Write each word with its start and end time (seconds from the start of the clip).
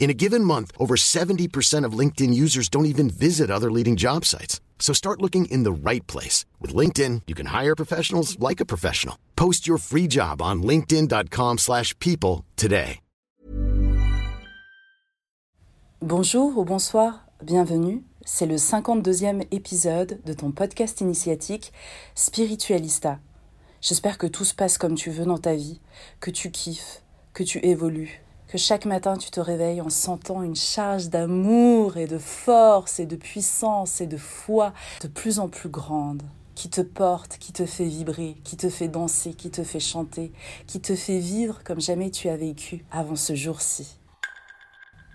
In 0.00 0.08
a 0.08 0.14
given 0.14 0.42
month, 0.42 0.72
over 0.78 0.96
70% 0.96 1.84
of 1.84 1.92
LinkedIn 1.92 2.32
users 2.32 2.70
don't 2.70 2.86
even 2.86 3.10
visit 3.10 3.50
other 3.50 3.70
leading 3.70 3.96
job 3.96 4.24
sites. 4.24 4.60
So 4.78 4.94
start 4.94 5.20
looking 5.20 5.44
in 5.50 5.62
the 5.62 5.72
right 5.72 6.04
place. 6.06 6.46
With 6.58 6.74
LinkedIn, 6.74 7.22
you 7.28 7.34
can 7.34 7.46
hire 7.52 7.76
professionals 7.76 8.38
like 8.40 8.60
a 8.60 8.64
professional. 8.64 9.16
Post 9.36 9.68
your 9.68 9.78
free 9.78 10.08
job 10.08 10.42
on 10.42 10.62
linkedin.com 10.62 11.58
slash 11.58 11.96
people 12.00 12.46
today. 12.56 13.00
Bonjour 16.02 16.56
ou 16.56 16.64
bonsoir, 16.64 17.26
bienvenue. 17.42 18.02
C'est 18.24 18.46
le 18.46 18.56
52e 18.56 19.42
épisode 19.50 20.18
de 20.24 20.32
ton 20.32 20.50
podcast 20.50 21.02
initiatique 21.02 21.74
Spiritualista. 22.14 23.18
J'espère 23.82 24.16
que 24.16 24.26
tout 24.26 24.46
se 24.46 24.54
passe 24.54 24.78
comme 24.78 24.94
tu 24.94 25.10
veux 25.10 25.26
dans 25.26 25.36
ta 25.36 25.54
vie, 25.54 25.78
que 26.20 26.30
tu 26.30 26.50
kiffes, 26.50 27.02
que 27.34 27.42
tu 27.42 27.58
évolues, 27.58 28.22
que 28.50 28.58
chaque 28.58 28.84
matin 28.84 29.16
tu 29.16 29.30
te 29.30 29.38
réveilles 29.38 29.80
en 29.80 29.90
sentant 29.90 30.42
une 30.42 30.56
charge 30.56 31.08
d'amour 31.08 31.98
et 31.98 32.08
de 32.08 32.18
force 32.18 32.98
et 32.98 33.06
de 33.06 33.14
puissance 33.14 34.00
et 34.00 34.08
de 34.08 34.16
foi 34.16 34.72
de 35.02 35.06
plus 35.06 35.38
en 35.38 35.48
plus 35.48 35.68
grande, 35.68 36.24
qui 36.56 36.68
te 36.68 36.80
porte, 36.80 37.38
qui 37.38 37.52
te 37.52 37.64
fait 37.64 37.84
vibrer, 37.84 38.36
qui 38.42 38.56
te 38.56 38.68
fait 38.68 38.88
danser, 38.88 39.34
qui 39.34 39.50
te 39.50 39.62
fait 39.62 39.78
chanter, 39.78 40.32
qui 40.66 40.80
te 40.80 40.96
fait 40.96 41.20
vivre 41.20 41.62
comme 41.62 41.80
jamais 41.80 42.10
tu 42.10 42.28
as 42.28 42.36
vécu 42.36 42.84
avant 42.90 43.14
ce 43.14 43.36
jour-ci. 43.36 43.98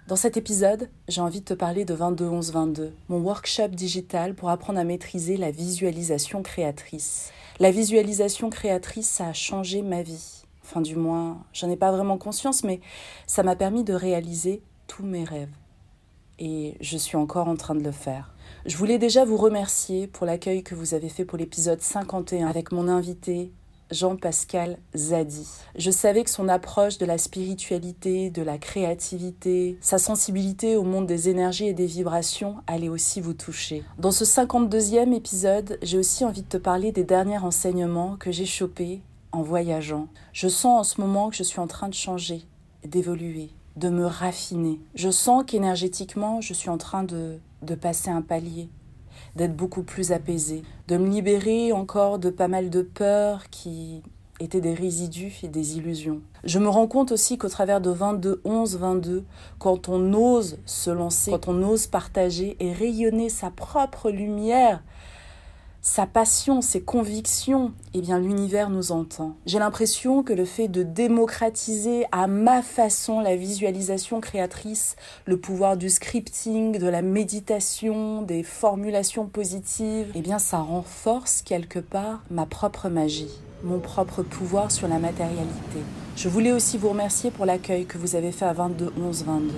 Dans 0.07 0.15
cet 0.15 0.37
épisode, 0.37 0.89
j'ai 1.09 1.19
envie 1.19 1.41
de 1.41 1.45
te 1.45 1.53
parler 1.53 1.83
de 1.83 1.93
22-11-22, 1.93 2.91
mon 3.09 3.19
workshop 3.19 3.69
digital 3.69 4.33
pour 4.33 4.49
apprendre 4.49 4.79
à 4.79 4.85
maîtriser 4.85 5.35
la 5.35 5.51
visualisation 5.51 6.41
créatrice. 6.41 7.31
La 7.59 7.71
visualisation 7.71 8.49
créatrice, 8.49 9.09
ça 9.09 9.27
a 9.27 9.33
changé 9.33 9.81
ma 9.81 10.03
vie. 10.03 10.44
Enfin, 10.67 10.81
du 10.81 10.95
moins, 10.95 11.43
j'en 11.53 11.69
ai 11.69 11.77
pas 11.77 11.91
vraiment 11.91 12.17
conscience, 12.17 12.63
mais 12.63 12.79
ça 13.27 13.43
m'a 13.43 13.55
permis 13.55 13.83
de 13.83 13.93
réaliser 13.93 14.63
tous 14.87 15.03
mes 15.03 15.23
rêves. 15.23 15.53
Et 16.39 16.75
je 16.81 16.97
suis 16.97 17.17
encore 17.17 17.47
en 17.47 17.55
train 17.55 17.75
de 17.75 17.83
le 17.83 17.91
faire. 17.91 18.33
Je 18.65 18.75
voulais 18.75 18.97
déjà 18.97 19.25
vous 19.25 19.37
remercier 19.37 20.07
pour 20.07 20.25
l'accueil 20.25 20.63
que 20.63 20.75
vous 20.75 20.95
avez 20.95 21.09
fait 21.09 21.23
pour 21.23 21.37
l'épisode 21.37 21.81
51 21.81 22.47
avec 22.47 22.71
mon 22.71 22.87
invité 22.87 23.51
Jean-Pascal 23.91 24.79
Zadi. 24.95 25.47
Je 25.77 25.91
savais 25.91 26.23
que 26.23 26.31
son 26.31 26.49
approche 26.49 26.97
de 26.97 27.05
la 27.05 27.19
spiritualité, 27.19 28.31
de 28.31 28.41
la 28.41 28.57
créativité, 28.57 29.77
sa 29.81 29.99
sensibilité 29.99 30.75
au 30.75 30.83
monde 30.83 31.05
des 31.05 31.29
énergies 31.29 31.67
et 31.67 31.73
des 31.73 31.85
vibrations 31.85 32.55
allait 32.65 32.89
aussi 32.89 33.21
vous 33.21 33.35
toucher. 33.35 33.83
Dans 33.99 34.11
ce 34.11 34.25
52e 34.25 35.13
épisode, 35.13 35.77
j'ai 35.83 35.99
aussi 35.99 36.25
envie 36.25 36.41
de 36.41 36.47
te 36.47 36.57
parler 36.57 36.91
des 36.91 37.03
derniers 37.03 37.37
enseignements 37.37 38.17
que 38.17 38.31
j'ai 38.31 38.47
chopés 38.47 39.01
en 39.35 39.41
voyageant. 39.41 40.07
Je 40.33 40.47
sens 40.47 40.79
en 40.79 40.83
ce 40.83 41.01
moment 41.01 41.29
que 41.29 41.35
je 41.35 41.43
suis 41.43 41.59
en 41.59 41.67
train 41.67 41.89
de 41.89 41.93
changer, 41.93 42.43
d'évoluer, 42.83 43.49
de 43.75 43.89
me 43.89 44.05
raffiner. 44.05 44.79
Je 44.95 45.09
sens 45.09 45.43
qu'énergétiquement, 45.45 46.41
je 46.41 46.53
suis 46.53 46.69
en 46.69 46.77
train 46.77 47.03
de, 47.03 47.39
de 47.61 47.75
passer 47.75 48.09
un 48.09 48.21
palier, 48.21 48.69
d'être 49.35 49.55
beaucoup 49.55 49.83
plus 49.83 50.11
apaisée, 50.11 50.63
de 50.87 50.97
me 50.97 51.09
libérer 51.09 51.71
encore 51.73 52.19
de 52.19 52.29
pas 52.29 52.47
mal 52.47 52.69
de 52.69 52.81
peurs 52.81 53.49
qui 53.49 54.01
étaient 54.39 54.61
des 54.61 54.73
résidus 54.73 55.39
et 55.43 55.47
des 55.47 55.77
illusions. 55.77 56.21
Je 56.43 56.59
me 56.59 56.67
rends 56.67 56.87
compte 56.87 57.11
aussi 57.11 57.37
qu'au 57.37 57.47
travers 57.47 57.79
de 57.79 57.89
22, 57.89 58.41
11, 58.43 58.77
22, 58.77 59.23
quand 59.59 59.87
on 59.87 60.13
ose 60.13 60.57
se 60.65 60.89
lancer, 60.89 61.31
quand 61.31 61.47
on 61.47 61.63
ose 61.63 61.87
partager 61.87 62.57
et 62.59 62.73
rayonner 62.73 63.29
sa 63.29 63.49
propre 63.49 64.11
lumière, 64.11 64.83
sa 65.85 66.07
passion, 66.07 66.61
ses 66.61 66.81
convictions, 66.81 67.71
eh 67.93 68.01
bien 68.01 68.17
l'univers 68.17 68.71
nous 68.71 68.91
entend. 68.91 69.35
J'ai 69.45 69.59
l'impression 69.59 70.23
que 70.23 70.33
le 70.33 70.43
fait 70.43 70.67
de 70.67 70.81
démocratiser 70.81 72.07
à 72.11 72.25
ma 72.25 72.63
façon 72.63 73.19
la 73.19 73.35
visualisation 73.35 74.19
créatrice, 74.19 74.95
le 75.25 75.37
pouvoir 75.37 75.77
du 75.77 75.91
scripting, 75.91 76.79
de 76.79 76.87
la 76.87 77.03
méditation, 77.03 78.23
des 78.23 78.41
formulations 78.41 79.27
positives, 79.27 80.11
eh 80.15 80.21
bien 80.21 80.39
ça 80.39 80.57
renforce 80.57 81.43
quelque 81.43 81.77
part 81.77 82.23
ma 82.31 82.47
propre 82.47 82.89
magie, 82.89 83.39
mon 83.63 83.77
propre 83.77 84.23
pouvoir 84.23 84.71
sur 84.71 84.87
la 84.87 84.97
matérialité. 84.97 85.83
Je 86.15 86.29
voulais 86.29 86.51
aussi 86.51 86.79
vous 86.79 86.89
remercier 86.89 87.29
pour 87.29 87.45
l'accueil 87.45 87.85
que 87.85 87.99
vous 87.99 88.15
avez 88.15 88.31
fait 88.31 88.45
à 88.45 88.53
22 88.53 88.91
11 88.99 89.23
22. 89.23 89.53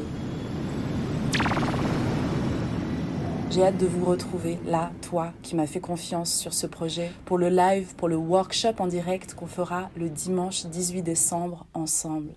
J'ai 3.50 3.64
hâte 3.64 3.78
de 3.78 3.88
vous 3.88 4.04
retrouver 4.04 4.60
là, 4.66 4.92
toi 5.02 5.32
qui 5.42 5.56
m'as 5.56 5.68
fait 5.68 5.80
confiance 5.80 6.34
sur 6.34 6.54
ce 6.54 6.68
projet, 6.68 7.12
pour 7.26 7.38
le 7.38 7.48
live, 7.48 7.96
pour 7.96 8.10
le 8.10 8.18
workshop 8.18 8.74
en 8.80 8.88
direct 8.88 9.36
qu'on 9.36 9.48
fera 9.48 9.90
le 9.96 10.10
dimanche 10.10 10.66
18 10.66 11.02
décembre 11.02 11.66
ensemble. 11.74 12.34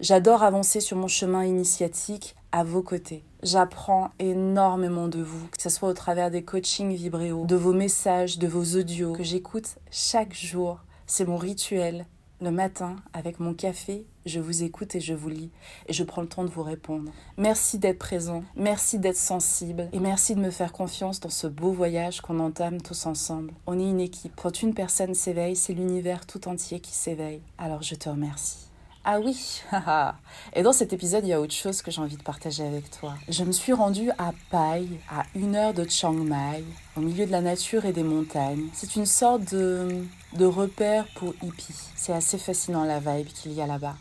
J'adore 0.00 0.42
avancer 0.42 0.80
sur 0.80 0.96
mon 0.96 1.08
chemin 1.08 1.44
initiatique 1.44 2.36
à 2.52 2.64
vos 2.64 2.82
côtés. 2.82 3.22
J'apprends 3.42 4.10
énormément 4.18 5.08
de 5.08 5.22
vous, 5.22 5.46
que 5.48 5.60
ce 5.60 5.68
soit 5.68 5.90
au 5.90 5.94
travers 5.94 6.30
des 6.30 6.42
coachings 6.42 6.94
vibréo, 6.94 7.44
de 7.44 7.56
vos 7.56 7.74
messages, 7.74 8.38
de 8.38 8.48
vos 8.48 8.76
audios 8.76 9.12
que 9.12 9.22
j'écoute 9.22 9.76
chaque 9.90 10.34
jour. 10.34 10.80
C'est 11.06 11.26
mon 11.26 11.36
rituel, 11.36 12.06
le 12.40 12.50
matin, 12.50 12.96
avec 13.12 13.40
mon 13.40 13.54
café, 13.54 14.04
je 14.26 14.40
vous 14.40 14.62
écoute 14.62 14.94
et 14.94 15.00
je 15.00 15.14
vous 15.14 15.28
lis 15.28 15.50
et 15.86 15.92
je 15.92 16.04
prends 16.04 16.20
le 16.20 16.28
temps 16.28 16.44
de 16.44 16.50
vous 16.50 16.62
répondre. 16.62 17.10
Merci 17.38 17.78
d'être 17.78 17.98
présent, 17.98 18.44
merci 18.56 18.98
d'être 18.98 19.16
sensible 19.16 19.88
et 19.92 20.00
merci 20.00 20.34
de 20.34 20.40
me 20.40 20.50
faire 20.50 20.72
confiance 20.72 21.20
dans 21.20 21.30
ce 21.30 21.46
beau 21.46 21.72
voyage 21.72 22.20
qu'on 22.20 22.38
entame 22.40 22.82
tous 22.82 23.06
ensemble. 23.06 23.52
On 23.66 23.78
est 23.78 23.88
une 23.88 24.00
équipe. 24.00 24.34
Quand 24.36 24.62
une 24.62 24.74
personne 24.74 25.14
s'éveille, 25.14 25.56
c'est 25.56 25.74
l'univers 25.74 26.26
tout 26.26 26.48
entier 26.48 26.80
qui 26.80 26.92
s'éveille. 26.92 27.40
Alors 27.56 27.82
je 27.82 27.94
te 27.94 28.08
remercie. 28.08 28.66
Ah 29.08 29.20
oui, 29.20 29.62
et 30.52 30.64
dans 30.64 30.72
cet 30.72 30.92
épisode, 30.92 31.24
il 31.24 31.28
y 31.28 31.32
a 31.32 31.40
autre 31.40 31.54
chose 31.54 31.80
que 31.80 31.92
j'ai 31.92 32.00
envie 32.00 32.16
de 32.16 32.24
partager 32.24 32.64
avec 32.64 32.90
toi. 32.90 33.14
Je 33.28 33.44
me 33.44 33.52
suis 33.52 33.72
rendue 33.72 34.10
à 34.18 34.32
Pai, 34.50 34.84
à 35.08 35.22
une 35.36 35.54
heure 35.54 35.72
de 35.74 35.88
Chiang 35.88 36.12
Mai, 36.12 36.64
au 36.96 37.00
milieu 37.00 37.24
de 37.24 37.30
la 37.30 37.40
nature 37.40 37.84
et 37.84 37.92
des 37.92 38.02
montagnes. 38.02 38.66
C'est 38.72 38.96
une 38.96 39.06
sorte 39.06 39.54
de, 39.54 40.02
de 40.36 40.46
repère 40.46 41.06
pour 41.14 41.34
hippies. 41.42 41.90
C'est 41.94 42.12
assez 42.12 42.38
fascinant 42.38 42.84
la 42.84 43.00
vibe 43.00 43.28
qu'il 43.28 43.52
y 43.52 43.60
a 43.60 43.66
là-bas. 43.66 43.96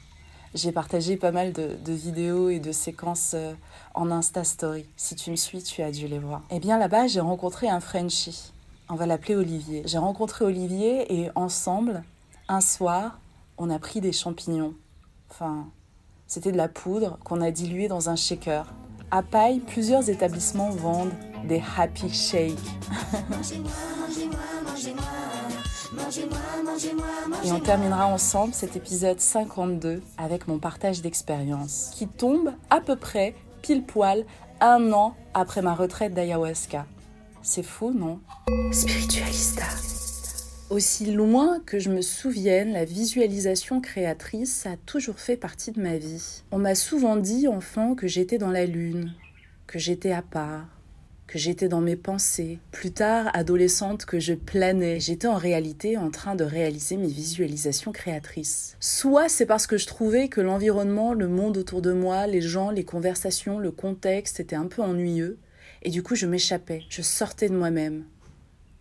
J'ai 0.53 0.71
partagé 0.71 1.17
pas 1.17 1.31
mal 1.31 1.53
de, 1.53 1.75
de, 1.83 1.93
vidéos 1.93 2.49
et 2.49 2.59
de 2.59 2.71
séquences 2.71 3.31
euh, 3.33 3.53
en 3.93 4.09
Insta 4.09 4.43
Story. 4.43 4.85
Si 4.95 5.15
tu 5.15 5.31
me 5.31 5.35
suis, 5.35 5.61
tu 5.61 5.81
as 5.81 5.91
dû 5.91 6.07
les 6.07 6.19
voir. 6.19 6.43
Eh 6.49 6.59
bien 6.59 6.77
là-bas, 6.77 7.07
j'ai 7.07 7.19
rencontré 7.19 7.67
un 7.67 7.79
Frenchie. 7.79 8.53
On 8.89 8.95
va 8.95 9.05
l'appeler 9.05 9.35
Olivier. 9.35 9.83
J'ai 9.85 9.97
rencontré 9.97 10.45
Olivier 10.45 11.13
et 11.13 11.29
ensemble, 11.35 12.03
un 12.47 12.61
soir, 12.61 13.19
on 13.57 13.69
a 13.69 13.79
pris 13.79 13.99
des 13.99 14.13
champignons. 14.13 14.73
Enfin, 15.29 15.67
c'était 16.27 16.51
de 16.51 16.57
la 16.57 16.69
poudre 16.69 17.17
qu'on 17.23 17.41
a 17.41 17.51
diluée 17.51 17.87
dans 17.87 18.09
un 18.09 18.15
shaker. 18.15 18.73
À 19.11 19.23
Paille, 19.23 19.59
plusieurs 19.59 20.09
établissements 20.09 20.69
vendent 20.69 21.13
des 21.45 21.61
happy 21.77 22.13
shakes. 22.13 22.57
Et 27.43 27.51
on 27.51 27.59
terminera 27.59 28.07
ensemble 28.07 28.53
cet 28.53 28.75
épisode 28.75 29.19
52 29.19 30.01
avec 30.17 30.47
mon 30.47 30.59
partage 30.59 31.01
d'expérience 31.01 31.91
qui 31.93 32.07
tombe 32.07 32.51
à 32.69 32.81
peu 32.81 32.95
près 32.95 33.35
pile 33.61 33.83
poil 33.83 34.25
un 34.61 34.91
an 34.93 35.15
après 35.33 35.61
ma 35.61 35.73
retraite 35.73 36.13
d'ayahuasca. 36.13 36.85
C'est 37.41 37.63
fou, 37.63 37.91
non? 37.91 38.19
Spiritualista. 38.71 39.65
Aussi 40.71 41.11
loin 41.11 41.59
que 41.65 41.77
je 41.77 41.91
me 41.91 42.01
souvienne, 42.01 42.73
la 42.73 42.85
visualisation 42.85 43.81
créatrice 43.81 44.65
a 44.65 44.77
toujours 44.85 45.19
fait 45.19 45.37
partie 45.37 45.71
de 45.71 45.79
ma 45.79 45.97
vie. 45.97 46.41
On 46.51 46.57
m'a 46.57 46.73
souvent 46.73 47.17
dit, 47.17 47.47
enfant, 47.47 47.93
que 47.93 48.07
j'étais 48.07 48.39
dans 48.39 48.49
la 48.49 48.65
lune, 48.65 49.13
que 49.67 49.77
j'étais 49.77 50.11
à 50.11 50.23
part, 50.23 50.74
que 51.27 51.39
j'étais 51.39 51.67
dans 51.67 51.81
mes 51.81 51.95
pensées. 51.95 52.59
Plus 52.71 52.91
tard, 52.91 53.29
adolescente, 53.33 54.05
que 54.05 54.19
je 54.19 54.33
planais. 54.33 54.99
J'étais 54.99 55.27
en 55.27 55.35
réalité 55.35 55.97
en 55.97 56.11
train 56.11 56.35
de 56.35 56.43
réaliser 56.43 56.97
mes 56.97 57.07
visualisations 57.07 57.91
créatrices. 57.91 58.77
Soit 58.79 59.29
c'est 59.29 59.45
parce 59.45 59.67
que 59.67 59.77
je 59.77 59.87
trouvais 59.87 60.27
que 60.27 60.41
l'environnement, 60.41 61.13
le 61.13 61.27
monde 61.27 61.57
autour 61.57 61.81
de 61.81 61.93
moi, 61.93 62.27
les 62.27 62.41
gens, 62.41 62.71
les 62.71 62.85
conversations, 62.85 63.59
le 63.59 63.71
contexte 63.71 64.39
étaient 64.39 64.55
un 64.55 64.67
peu 64.67 64.81
ennuyeux. 64.81 65.37
Et 65.81 65.89
du 65.89 66.03
coup, 66.03 66.15
je 66.15 66.25
m'échappais. 66.25 66.83
Je 66.89 67.01
sortais 67.01 67.49
de 67.49 67.55
moi-même 67.55 68.05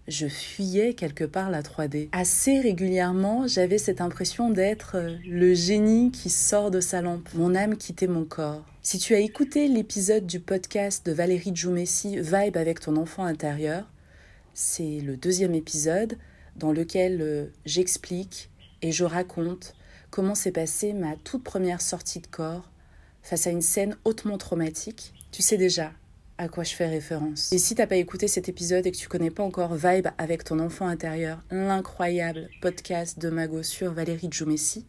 je 0.08 0.26
fuyais 0.26 0.94
quelque 0.94 1.24
part 1.24 1.50
la 1.50 1.62
3D. 1.62 2.08
Assez 2.12 2.60
régulièrement, 2.60 3.46
j'avais 3.46 3.78
cette 3.78 4.00
impression 4.00 4.50
d'être 4.50 4.96
euh, 4.96 5.16
le 5.26 5.54
génie 5.54 6.10
qui 6.10 6.30
sort 6.30 6.70
de 6.70 6.80
sa 6.80 7.00
lampe. 7.00 7.28
Mon 7.34 7.54
âme 7.54 7.76
quittait 7.76 8.06
mon 8.06 8.24
corps. 8.24 8.64
Si 8.82 8.98
tu 8.98 9.14
as 9.14 9.20
écouté 9.20 9.66
l'épisode 9.68 10.26
du 10.26 10.40
podcast 10.40 11.06
de 11.06 11.12
Valérie 11.12 11.54
Djoumessi, 11.54 12.18
Vibe 12.20 12.56
avec 12.56 12.80
ton 12.80 12.96
enfant 12.96 13.24
intérieur, 13.24 13.90
c'est 14.52 15.00
le 15.00 15.16
deuxième 15.16 15.54
épisode 15.54 16.18
dans 16.56 16.72
lequel 16.72 17.20
euh, 17.22 17.46
j'explique 17.64 18.50
et 18.82 18.92
je 18.92 19.04
raconte 19.04 19.74
comment 20.10 20.34
s'est 20.34 20.52
passée 20.52 20.92
ma 20.92 21.16
toute 21.16 21.42
première 21.42 21.80
sortie 21.80 22.20
de 22.20 22.26
corps 22.26 22.70
face 23.22 23.46
à 23.46 23.50
une 23.50 23.62
scène 23.62 23.96
hautement 24.04 24.36
traumatique. 24.36 25.14
Tu 25.32 25.42
sais 25.42 25.56
déjà, 25.56 25.92
à 26.38 26.48
quoi 26.48 26.64
je 26.64 26.74
fais 26.74 26.86
référence. 26.86 27.52
Et 27.52 27.58
si 27.58 27.74
t'as 27.74 27.86
pas 27.86 27.96
écouté 27.96 28.28
cet 28.28 28.48
épisode 28.48 28.86
et 28.86 28.92
que 28.92 28.96
tu 28.96 29.08
connais 29.08 29.30
pas 29.30 29.42
encore 29.42 29.74
Vibe 29.74 30.08
avec 30.18 30.44
ton 30.44 30.58
enfant 30.58 30.86
intérieur, 30.86 31.42
l'incroyable 31.50 32.48
podcast 32.60 33.18
de 33.18 33.30
Mago 33.30 33.62
sur 33.62 33.92
Valérie 33.92 34.28
Djoumessi, 34.30 34.86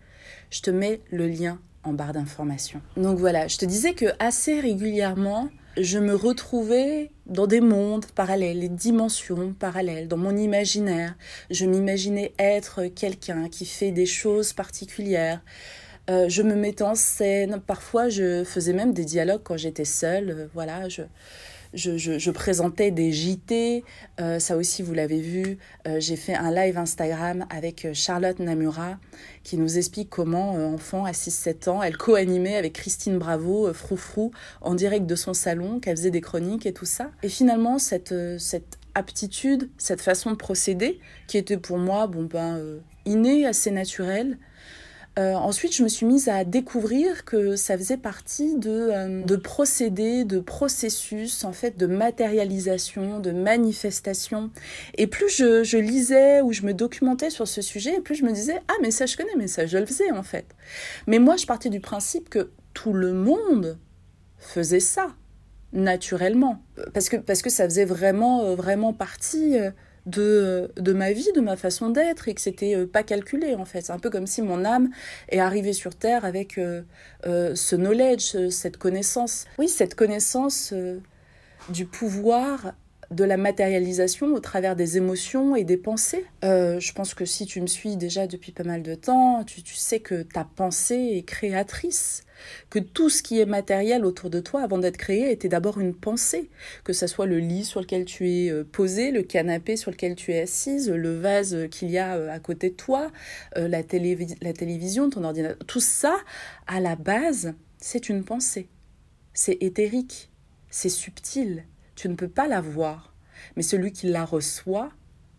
je 0.50 0.62
te 0.62 0.71
mets 0.71 1.01
le 1.12 1.27
lien 1.27 1.59
en 1.83 1.94
barre 1.94 2.13
d'informations. 2.13 2.81
Donc 2.97 3.19
voilà, 3.19 3.47
je 3.47 3.57
te 3.57 3.65
disais 3.65 3.94
que 3.94 4.07
assez 4.19 4.59
régulièrement, 4.59 5.50
je 5.77 6.00
me 6.00 6.15
retrouvais 6.15 7.12
dans 7.25 7.47
des 7.47 7.62
mondes 7.62 8.06
parallèles, 8.07 8.59
des 8.62 8.69
dimensions 8.69 9.53
parallèles, 9.53 10.07
dans 10.07 10.18
mon 10.18 10.36
imaginaire. 10.36 11.15
Je 11.51 11.65
m'imaginais 11.65 12.33
être 12.39 12.86
quelqu'un 12.88 13.50
qui 13.50 13.65
fait 13.65 13.92
des 13.92 14.06
choses 14.06 14.53
particulières. 14.53 15.42
Euh, 16.10 16.30
je 16.30 16.42
me 16.42 16.56
mettais 16.56 16.84
en 16.84 16.96
scène. 16.96 17.60
Parfois, 17.66 18.10
je 18.10 18.44
faisais 18.44 18.74
même 18.74 18.94
des 18.94 19.06
dialogues 19.06 19.42
quand 19.44 19.57
j'étais 19.57 19.86
seule. 19.86 20.30
Euh, 20.30 20.48
voilà, 20.54 20.88
je, 20.88 21.02
je, 21.74 21.98
je, 21.98 22.31
présentais 22.31 22.92
des 22.92 23.12
JT. 23.12 23.84
Euh, 24.22 24.38
ça 24.38 24.56
aussi, 24.56 24.84
vous 24.84 24.94
l'avez 24.94 25.19
vu. 25.19 25.57
J'ai 25.98 26.16
fait 26.16 26.36
un 26.36 26.52
live 26.52 26.78
Instagram 26.78 27.46
avec 27.50 27.88
Charlotte 27.94 28.40
Namura 28.40 28.98
qui 29.44 29.57
nous 29.57 29.78
explique 29.78 30.10
comment, 30.10 30.52
enfant 30.54 31.06
à 31.06 31.12
6-7 31.12 31.69
ans, 31.69 31.84
elle 31.84 31.98
co-animait 31.98 32.56
avec 32.56 32.74
Christine 32.74 33.18
Bravo, 33.18 33.72
Froufrou, 33.74 34.31
en 34.62 34.74
direct 34.74 35.06
de 35.06 35.16
son 35.16 35.34
salon, 35.34 35.80
qu'elle 35.80 35.98
faisait 35.98 36.12
des 36.12 36.22
chroniques 36.22 36.66
et 36.66 36.74
tout 36.74 36.86
ça. 36.86 37.12
Et 37.24 37.30
finalement, 37.30 37.78
cette, 37.78 38.16
cette 38.40 38.78
aptitude, 38.96 39.69
cette 39.78 40.02
façon 40.02 40.31
de 40.31 40.36
procéder, 40.36 41.00
qui 41.28 41.38
était 41.38 41.57
pour 41.57 41.78
moi, 41.78 42.07
bon 42.07 42.24
ben, 42.24 42.80
innée, 43.06 43.46
assez 43.46 43.69
naturelle, 43.69 44.38
euh, 45.18 45.34
ensuite, 45.34 45.74
je 45.74 45.82
me 45.82 45.88
suis 45.88 46.06
mise 46.06 46.28
à 46.28 46.44
découvrir 46.44 47.24
que 47.24 47.56
ça 47.56 47.78
faisait 47.78 47.96
partie 47.96 48.58
de, 48.58 48.70
euh, 48.70 49.24
de 49.24 49.36
procédés, 49.38 50.26
de 50.26 50.40
processus, 50.40 51.46
en 51.46 51.54
fait, 51.54 51.78
de 51.78 51.86
matérialisation, 51.86 53.22
de 53.22 53.32
manifestation. 53.32 54.52
Et 54.98 55.08
plus 55.08 55.30
je, 55.30 55.78
lisais 55.78 56.42
ou 56.42 56.52
je 56.52 56.64
me 56.64 56.74
documentais 56.74 57.30
sur 57.30 57.48
ce 57.48 57.62
sujet, 57.62 58.02
plus 58.02 58.16
je 58.16 58.26
me 58.26 58.32
disais 58.32 58.62
ah 58.68 58.74
mais 58.82 58.92
ça 58.92 59.06
je 59.06 59.16
connais, 59.16 59.36
mais 59.38 59.48
ça 59.48 59.66
je 59.66 59.78
le 59.78 59.86
faisais 59.86 60.12
en 60.12 60.24
fait. 60.24 60.46
Mais 61.08 61.20
moi, 61.20 61.38
je 61.38 61.46
partais 61.46 61.70
du 61.70 61.80
principe 61.80 62.30
que 62.30 62.52
tout 62.74 62.92
le 62.92 63.14
monde 63.14 63.78
faisait 64.38 64.82
ça 64.82 65.08
naturellement, 65.72 66.62
parce 66.94 67.10
que 67.10 67.18
parce 67.18 67.42
que 67.42 67.50
ça 67.50 67.66
faisait 67.66 67.86
vraiment 67.86 68.44
euh, 68.44 68.56
vraiment 68.56 68.94
partie 68.94 69.58
de, 70.06 70.72
de 70.78 70.94
ma 70.94 71.12
vie, 71.12 71.31
de 71.36 71.42
ma 71.42 71.56
façon 71.56 71.90
d'être, 71.90 72.28
et 72.28 72.34
que 72.34 72.42
c'était 72.42 72.75
euh, 72.75 72.86
pas 72.86 73.04
calculé 73.04 73.56
en 73.56 73.66
fait. 73.66 73.81
C'est 73.81 73.94
un 73.94 74.00
peu 74.00 74.10
comme 74.10 74.28
si 74.28 74.42
mon 74.42 74.66
âme 74.66 74.90
est 75.30 75.40
arrivée 75.40 75.74
sur 75.74 75.96
Terre 75.96 76.25
avec 76.25 76.57
euh, 76.57 76.84
euh, 77.25 77.56
ce 77.56 77.75
knowledge, 77.75 78.50
cette 78.50 78.78
connaissance. 78.78 79.46
Oui, 79.57 79.68
cette 79.68 79.96
connaissance 79.96 80.74
du 81.69 81.86
pouvoir 81.86 82.74
de 83.12 83.24
la 83.24 83.38
matérialisation 83.38 84.34
au 84.34 84.40
travers 84.40 84.75
des 84.75 84.98
émotions 84.98 85.56
et 85.56 85.63
des 85.63 85.78
pensées. 85.78 86.25
je 86.44 86.94
pense 86.94 87.13
que 87.13 87.25
si 87.25 87.46
tu 87.46 87.62
me 87.62 87.68
suis 87.68 87.98
déjà 87.98 88.28
depuis 88.28 88.52
pas 88.52 88.63
mal 88.63 88.84
de 88.84 88.96
temps, 88.96 89.44
tu, 89.44 89.63
tu 89.63 89.75
sais 89.75 90.00
que 90.00 90.24
ta 90.24 90.44
pensée 90.44 91.13
est 91.18 91.24
créatrice 91.24 92.25
que 92.69 92.80
tout 92.80 93.10
ce 93.10 93.24
qui 93.24 93.40
est 93.40 93.46
matériel 93.46 94.06
autour 94.06 94.30
de 94.30 94.40
toi 94.40 94.62
avant 94.62 94.78
d'être 94.78 94.98
créé 94.98 95.31
était 95.31 95.50
d'abord 95.50 95.80
une 95.80 95.94
pensée, 95.94 96.50
que 96.84 96.94
ce 96.94 97.07
soit 97.07 97.25
le 97.25 97.40
lit 97.40 97.66
sur 97.66 97.81
lequel 97.81 98.06
tu 98.06 98.30
es 98.30 98.50
euh, 98.50 98.63
posé, 98.63 99.12
le 99.12 99.24
canapé 99.24 99.75
sur 99.75 99.92
lequel 99.92 100.16
tu 100.16 100.31
es 100.31 100.42
assise, 100.42 100.90
le 100.90 101.19
vase 101.19 101.68
qu'il 101.72 101.90
y 101.90 101.98
a 101.98 102.16
euh, 102.16 102.30
à 102.30 102.40
côté 102.40 102.69
de 102.69 102.75
toi, 102.75 103.12
euh, 103.57 103.68
la, 103.68 103.80
la 104.42 104.54
télévision, 104.54 105.10
ton 105.10 105.24
ordinateur, 105.24 105.57
tout 105.68 105.80
ça, 105.80 106.16
à 106.68 106.80
la 106.80 106.96
base, 106.96 107.54
c'est 107.78 108.10
une 108.10 108.24
pensée. 108.24 108.68
C'est 109.34 109.57
éthérique, 109.62 110.30
c'est 110.69 110.90
subtil, 110.90 111.66
tu 111.95 112.09
ne 112.09 112.15
peux 112.15 112.27
pas 112.27 112.47
la 112.47 112.62
voir, 112.62 113.13
mais 113.56 113.63
celui 113.63 113.92
qui 113.92 114.07
la 114.07 114.25
reçoit 114.25 114.92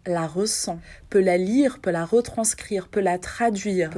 la 0.07 0.27
ressent, 0.27 0.79
peut 1.11 1.21
la 1.21 1.37
lire, 1.37 1.81
peut 1.81 1.91
la 1.91 2.05
retranscrire, 2.05 2.89
peut 2.89 3.01
la 3.01 3.19
traduire. 3.19 3.91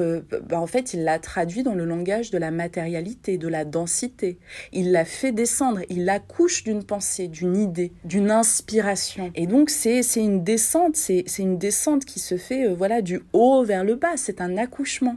Bah, 0.48 0.60
en 0.60 0.66
fait, 0.66 0.94
il 0.94 1.04
la 1.04 1.18
traduit 1.18 1.62
dans 1.62 1.74
le 1.74 1.84
langage 1.84 2.30
de 2.30 2.38
la 2.38 2.50
matérialité, 2.50 3.38
de 3.38 3.48
la 3.48 3.64
densité. 3.64 4.38
Il 4.72 4.92
la 4.92 5.04
fait 5.04 5.32
descendre, 5.32 5.80
il 5.88 6.08
accouche 6.08 6.64
d'une 6.64 6.84
pensée, 6.84 7.28
d'une 7.28 7.56
idée, 7.56 7.92
d'une 8.04 8.30
inspiration. 8.30 9.30
Et 9.34 9.46
donc, 9.46 9.70
c'est 9.70 10.02
une 10.16 10.44
descente, 10.44 10.96
c'est 10.96 11.24
une 11.38 11.58
descente 11.58 12.04
qui 12.04 12.20
se 12.20 12.36
fait 12.36 12.68
euh, 12.68 12.74
voilà 12.74 13.02
du 13.02 13.20
haut 13.32 13.64
vers 13.64 13.84
le 13.84 13.94
bas, 13.94 14.16
c'est 14.16 14.40
un 14.40 14.56
accouchement. 14.56 15.16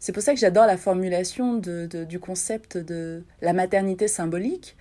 C'est 0.00 0.12
pour 0.12 0.22
ça 0.22 0.32
que 0.32 0.38
j'adore 0.38 0.66
la 0.66 0.76
formulation 0.76 1.56
du 1.56 2.20
concept 2.20 2.78
de 2.78 3.24
la 3.42 3.52
maternité 3.52 4.06
symbolique. 4.06 4.76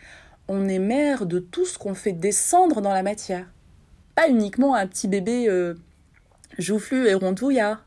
On 0.47 0.67
est 0.67 0.79
mère 0.79 1.25
de 1.25 1.39
tout 1.39 1.65
ce 1.65 1.77
qu'on 1.77 1.93
fait 1.93 2.13
descendre 2.13 2.81
dans 2.81 2.93
la 2.93 3.03
matière 3.03 3.47
pas 4.17 4.29
uniquement 4.29 4.73
un 4.73 4.87
petit 4.87 5.07
bébé 5.07 5.47
euh, 5.47 5.75
joufflu 6.57 7.07
et 7.07 7.13
rondouillard. 7.13 7.85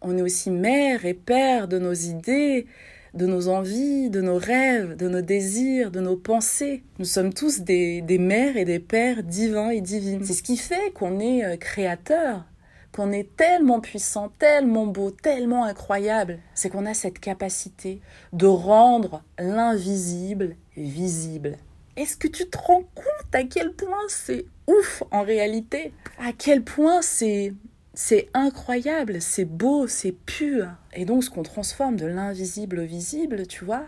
On 0.00 0.18
est 0.18 0.22
aussi 0.22 0.50
mère 0.50 1.06
et 1.06 1.14
père 1.14 1.68
de 1.68 1.78
nos 1.78 1.92
idées, 1.92 2.66
de 3.14 3.26
nos 3.26 3.46
envies, 3.46 4.10
de 4.10 4.20
nos 4.20 4.38
rêves, 4.38 4.96
de 4.96 5.08
nos 5.08 5.20
désirs, 5.20 5.92
de 5.92 6.00
nos 6.00 6.16
pensées. 6.16 6.82
Nous 6.98 7.04
sommes 7.04 7.32
tous 7.32 7.60
des, 7.60 8.02
mères 8.18 8.56
et 8.56 8.64
des 8.64 8.80
pères 8.80 9.22
divins 9.22 9.70
et 9.70 9.80
divines. 9.80 10.24
C'est 10.24 10.32
ce 10.32 10.42
qui 10.42 10.56
fait 10.56 10.92
qu'on 10.92 11.20
est 11.20 11.44
euh, 11.44 11.56
créateur, 11.56 12.44
qu'on 12.90 13.12
est 13.12 13.36
tellement 13.36 13.78
puissant, 13.78 14.32
tellement 14.40 14.86
beau, 14.86 15.12
tellement 15.12 15.62
incroyable. 15.62 16.40
C'est 16.54 16.70
qu'on 16.70 16.86
a 16.86 16.94
cette 16.94 17.20
capacité 17.20 18.00
de 18.32 18.46
rendre 18.46 19.22
l'invisible 19.38 20.56
visible. 20.76 21.56
Est-ce 21.96 22.16
que 22.16 22.28
tu 22.28 22.48
te 22.48 22.58
rends 22.58 22.84
compte 22.94 23.34
à 23.34 23.44
quel 23.44 23.72
point 23.74 24.08
c'est 24.08 24.46
ouf 24.66 25.02
en 25.10 25.22
réalité? 25.22 25.92
À 26.18 26.32
quel 26.32 26.62
point 26.62 27.02
c'est 27.02 27.52
c'est 27.94 28.30
incroyable, 28.32 29.20
c'est 29.20 29.44
beau, 29.44 29.86
c'est 29.86 30.12
pur. 30.12 30.68
Et 30.94 31.04
donc 31.04 31.24
ce 31.24 31.30
qu'on 31.30 31.42
transforme 31.42 31.96
de 31.96 32.06
l'invisible 32.06 32.80
au 32.80 32.84
visible, 32.84 33.46
tu 33.46 33.66
vois, 33.66 33.86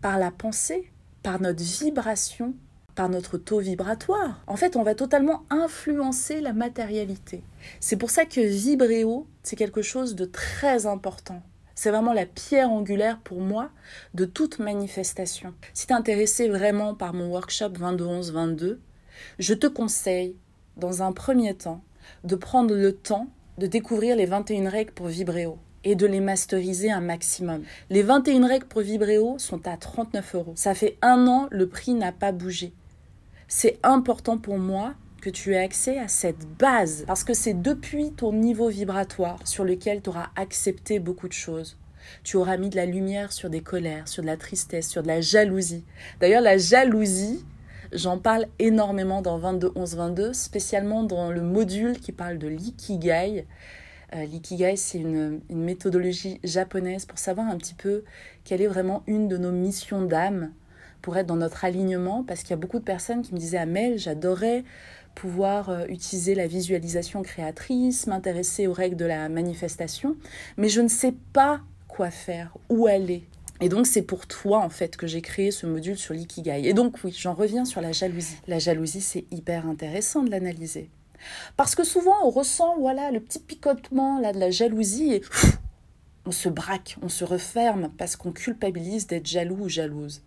par 0.00 0.18
la 0.18 0.30
pensée, 0.30 0.92
par 1.24 1.40
notre 1.40 1.62
vibration, 1.62 2.54
par 2.94 3.08
notre 3.08 3.38
taux 3.38 3.58
vibratoire. 3.58 4.42
En 4.46 4.56
fait, 4.56 4.76
on 4.76 4.82
va 4.82 4.94
totalement 4.94 5.44
influencer 5.50 6.40
la 6.40 6.52
matérialité. 6.52 7.42
C'est 7.80 7.96
pour 7.96 8.10
ça 8.10 8.24
que 8.24 8.40
vibrer 8.40 9.04
haut, 9.04 9.26
c'est 9.42 9.56
quelque 9.56 9.82
chose 9.82 10.14
de 10.14 10.24
très 10.24 10.86
important. 10.86 11.42
C'est 11.74 11.90
vraiment 11.90 12.12
la 12.12 12.26
pierre 12.26 12.70
angulaire 12.70 13.18
pour 13.18 13.40
moi 13.40 13.70
de 14.14 14.24
toute 14.24 14.58
manifestation. 14.58 15.54
Si 15.74 15.86
tu 15.86 15.92
es 15.92 15.96
intéressé 15.96 16.48
vraiment 16.48 16.94
par 16.94 17.14
mon 17.14 17.30
workshop 17.30 17.70
22-11-22, 17.70 18.78
je 19.38 19.54
te 19.54 19.66
conseille, 19.66 20.36
dans 20.76 21.02
un 21.02 21.12
premier 21.12 21.54
temps, 21.54 21.82
de 22.24 22.36
prendre 22.36 22.74
le 22.74 22.92
temps 22.92 23.28
de 23.58 23.66
découvrir 23.66 24.16
les 24.16 24.26
21 24.26 24.68
règles 24.68 24.92
pour 24.92 25.06
vibrer 25.06 25.46
haut 25.46 25.58
et 25.84 25.94
de 25.94 26.06
les 26.06 26.20
masteriser 26.20 26.90
un 26.90 27.00
maximum. 27.00 27.62
Les 27.90 28.02
21 28.02 28.46
règles 28.46 28.66
pour 28.66 28.82
vibrer 28.82 29.18
haut 29.18 29.38
sont 29.38 29.66
à 29.66 29.76
39 29.76 30.34
euros. 30.34 30.52
Ça 30.56 30.74
fait 30.74 30.96
un 31.02 31.26
an, 31.26 31.48
le 31.50 31.68
prix 31.68 31.94
n'a 31.94 32.12
pas 32.12 32.32
bougé. 32.32 32.72
C'est 33.48 33.78
important 33.82 34.38
pour 34.38 34.58
moi 34.58 34.94
que 35.22 35.30
tu 35.30 35.54
aies 35.54 35.58
accès 35.58 35.98
à 35.98 36.08
cette 36.08 36.44
base, 36.58 37.04
parce 37.06 37.22
que 37.22 37.32
c'est 37.32 37.54
depuis 37.54 38.10
ton 38.12 38.32
niveau 38.32 38.68
vibratoire 38.68 39.38
sur 39.44 39.64
lequel 39.64 40.02
tu 40.02 40.10
auras 40.10 40.30
accepté 40.34 40.98
beaucoup 40.98 41.28
de 41.28 41.32
choses. 41.32 41.78
Tu 42.24 42.36
auras 42.36 42.56
mis 42.56 42.68
de 42.68 42.76
la 42.76 42.86
lumière 42.86 43.30
sur 43.32 43.48
des 43.48 43.60
colères, 43.60 44.08
sur 44.08 44.22
de 44.22 44.26
la 44.26 44.36
tristesse, 44.36 44.88
sur 44.88 45.02
de 45.02 45.06
la 45.06 45.20
jalousie. 45.20 45.84
D'ailleurs, 46.20 46.42
la 46.42 46.58
jalousie, 46.58 47.44
j'en 47.92 48.18
parle 48.18 48.46
énormément 48.58 49.22
dans 49.22 49.38
22 49.38 49.70
11 49.76 49.96
22, 49.96 50.32
spécialement 50.32 51.04
dans 51.04 51.30
le 51.30 51.40
module 51.40 52.00
qui 52.00 52.10
parle 52.10 52.38
de 52.38 52.48
l'ikigai. 52.48 53.46
Euh, 54.16 54.24
l'ikigai, 54.24 54.74
c'est 54.74 54.98
une, 54.98 55.40
une 55.48 55.62
méthodologie 55.62 56.40
japonaise 56.42 57.06
pour 57.06 57.18
savoir 57.18 57.46
un 57.46 57.58
petit 57.58 57.74
peu 57.74 58.02
quelle 58.42 58.60
est 58.60 58.66
vraiment 58.66 59.04
une 59.06 59.28
de 59.28 59.36
nos 59.36 59.52
missions 59.52 60.02
d'âme 60.02 60.50
pour 61.00 61.16
être 61.16 61.26
dans 61.26 61.36
notre 61.36 61.64
alignement, 61.64 62.22
parce 62.22 62.42
qu'il 62.42 62.50
y 62.50 62.54
a 62.54 62.56
beaucoup 62.56 62.78
de 62.78 62.84
personnes 62.84 63.22
qui 63.22 63.34
me 63.34 63.38
disaient 63.38 63.58
Amel, 63.58 63.98
j'adorais 63.98 64.64
pouvoir 65.14 65.70
euh, 65.70 65.86
utiliser 65.88 66.34
la 66.34 66.46
visualisation 66.46 67.22
créatrice, 67.22 68.06
m'intéresser 68.06 68.66
aux 68.66 68.72
règles 68.72 68.96
de 68.96 69.04
la 69.04 69.28
manifestation, 69.28 70.16
mais 70.56 70.68
je 70.68 70.80
ne 70.80 70.88
sais 70.88 71.14
pas 71.32 71.60
quoi 71.88 72.10
faire, 72.10 72.56
où 72.68 72.86
aller. 72.86 73.24
Et 73.60 73.68
donc 73.68 73.86
c'est 73.86 74.02
pour 74.02 74.26
toi 74.26 74.58
en 74.58 74.70
fait 74.70 74.96
que 74.96 75.06
j'ai 75.06 75.22
créé 75.22 75.50
ce 75.50 75.66
module 75.66 75.96
sur 75.96 76.14
l'ikigai. 76.14 76.66
Et 76.66 76.74
donc 76.74 76.96
oui, 77.04 77.14
j'en 77.16 77.34
reviens 77.34 77.64
sur 77.64 77.80
la 77.80 77.92
jalousie. 77.92 78.36
La 78.48 78.58
jalousie, 78.58 79.00
c'est 79.00 79.24
hyper 79.30 79.66
intéressant 79.66 80.22
de 80.22 80.30
l'analyser. 80.30 80.90
Parce 81.56 81.76
que 81.76 81.84
souvent 81.84 82.16
on 82.24 82.30
ressent 82.30 82.76
voilà 82.78 83.12
le 83.12 83.20
petit 83.20 83.38
picotement 83.38 84.18
là 84.18 84.32
de 84.32 84.40
la 84.40 84.50
jalousie 84.50 85.12
et 85.12 85.22
on 86.26 86.32
se 86.32 86.48
braque, 86.48 86.96
on 87.02 87.08
se 87.08 87.24
referme 87.24 87.90
parce 87.98 88.16
qu'on 88.16 88.32
culpabilise 88.32 89.06
d'être 89.06 89.26
jaloux 89.26 89.64
ou 89.64 89.68
jalouse. 89.68 90.22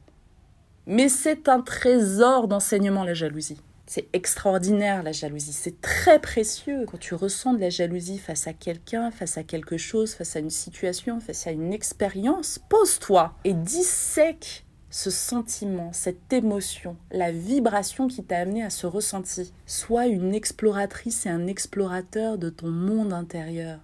Mais 0.88 1.10
c'est 1.10 1.50
un 1.50 1.62
trésor 1.62 2.48
d'enseignement 2.48 3.04
la 3.04 3.14
jalousie. 3.14 3.60
C'est 3.88 4.08
extraordinaire 4.14 5.04
la 5.04 5.12
jalousie, 5.12 5.54
c'est 5.54 5.80
très 5.80 6.20
précieux. 6.20 6.86
Quand 6.88 6.98
tu 6.98 7.14
ressens 7.14 7.54
de 7.54 7.60
la 7.60 7.70
jalousie 7.70 8.18
face 8.18 8.48
à 8.48 8.54
quelqu'un, 8.54 9.12
face 9.12 9.38
à 9.38 9.44
quelque 9.44 9.78
chose, 9.78 10.14
face 10.14 10.36
à 10.36 10.40
une 10.40 10.50
situation, 10.50 11.20
face 11.20 11.46
à 11.46 11.52
une 11.52 11.72
expérience, 11.72 12.60
pose-toi 12.68 13.36
et 13.44 13.54
dissèque 13.54 14.66
ce 14.90 15.12
sentiment, 15.12 15.92
cette 15.94 16.34
émotion, 16.34 16.96
la 17.12 17.32
vibration 17.32 18.08
qui 18.08 18.24
t'a 18.24 18.40
amené 18.40 18.64
à 18.64 18.70
ce 18.70 18.88
ressenti. 18.88 19.54
Sois 19.68 20.08
une 20.08 20.34
exploratrice 20.34 21.26
et 21.26 21.30
un 21.30 21.46
explorateur 21.46 22.38
de 22.40 22.50
ton 22.50 22.70
monde 22.70 23.14
intérieur, 23.14 23.80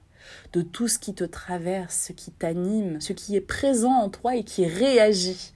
de 0.54 0.62
tout 0.64 0.88
ce 0.88 0.98
qui 0.98 1.14
te 1.14 1.26
traverse, 1.26 2.06
ce 2.08 2.14
qui 2.14 2.32
t'anime, 2.32 3.02
ce 3.02 3.14
qui 3.14 3.36
est 3.36 3.42
présent 3.42 3.94
en 3.94 4.10
toi 4.10 4.36
et 4.36 4.44
qui 4.44 4.66
réagit 4.66 5.54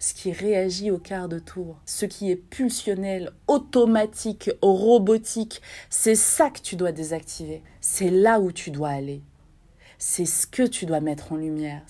ce 0.00 0.14
qui 0.14 0.32
réagit 0.32 0.90
au 0.90 0.98
quart 0.98 1.28
de 1.28 1.38
tour, 1.38 1.78
ce 1.84 2.06
qui 2.06 2.30
est 2.30 2.36
pulsionnel, 2.36 3.30
automatique, 3.46 4.50
robotique, 4.62 5.60
c'est 5.90 6.14
ça 6.14 6.48
que 6.48 6.60
tu 6.60 6.74
dois 6.74 6.90
désactiver. 6.90 7.62
C'est 7.82 8.08
là 8.08 8.40
où 8.40 8.50
tu 8.50 8.70
dois 8.70 8.88
aller. 8.88 9.20
C'est 9.98 10.24
ce 10.24 10.46
que 10.46 10.66
tu 10.66 10.86
dois 10.86 11.00
mettre 11.00 11.34
en 11.34 11.36
lumière. 11.36 11.82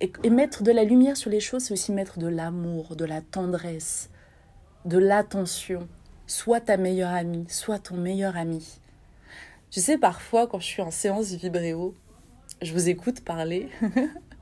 et, 0.00 0.30
mettre 0.30 0.64
de 0.64 0.72
la 0.72 0.82
lumière 0.82 1.16
sur 1.16 1.30
les 1.30 1.38
choses, 1.38 1.62
c'est 1.62 1.72
aussi 1.72 1.92
mettre 1.92 2.18
de 2.18 2.26
l'amour, 2.26 2.96
de 2.96 3.04
la 3.04 3.20
tendresse, 3.20 4.10
de 4.84 4.98
l'attention. 4.98 5.88
Soit 6.26 6.60
ta 6.60 6.76
meilleure 6.76 7.12
amie, 7.12 7.46
soit 7.48 7.78
ton 7.78 7.96
meilleur 7.96 8.36
ami. 8.36 8.80
Tu 9.70 9.80
sais, 9.80 9.96
parfois, 9.96 10.48
quand 10.48 10.58
je 10.58 10.66
suis 10.66 10.82
en 10.82 10.90
séance 10.90 11.30
vibréo, 11.30 11.94
je 12.62 12.72
vous 12.72 12.88
écoute 12.88 13.20
parler 13.20 13.68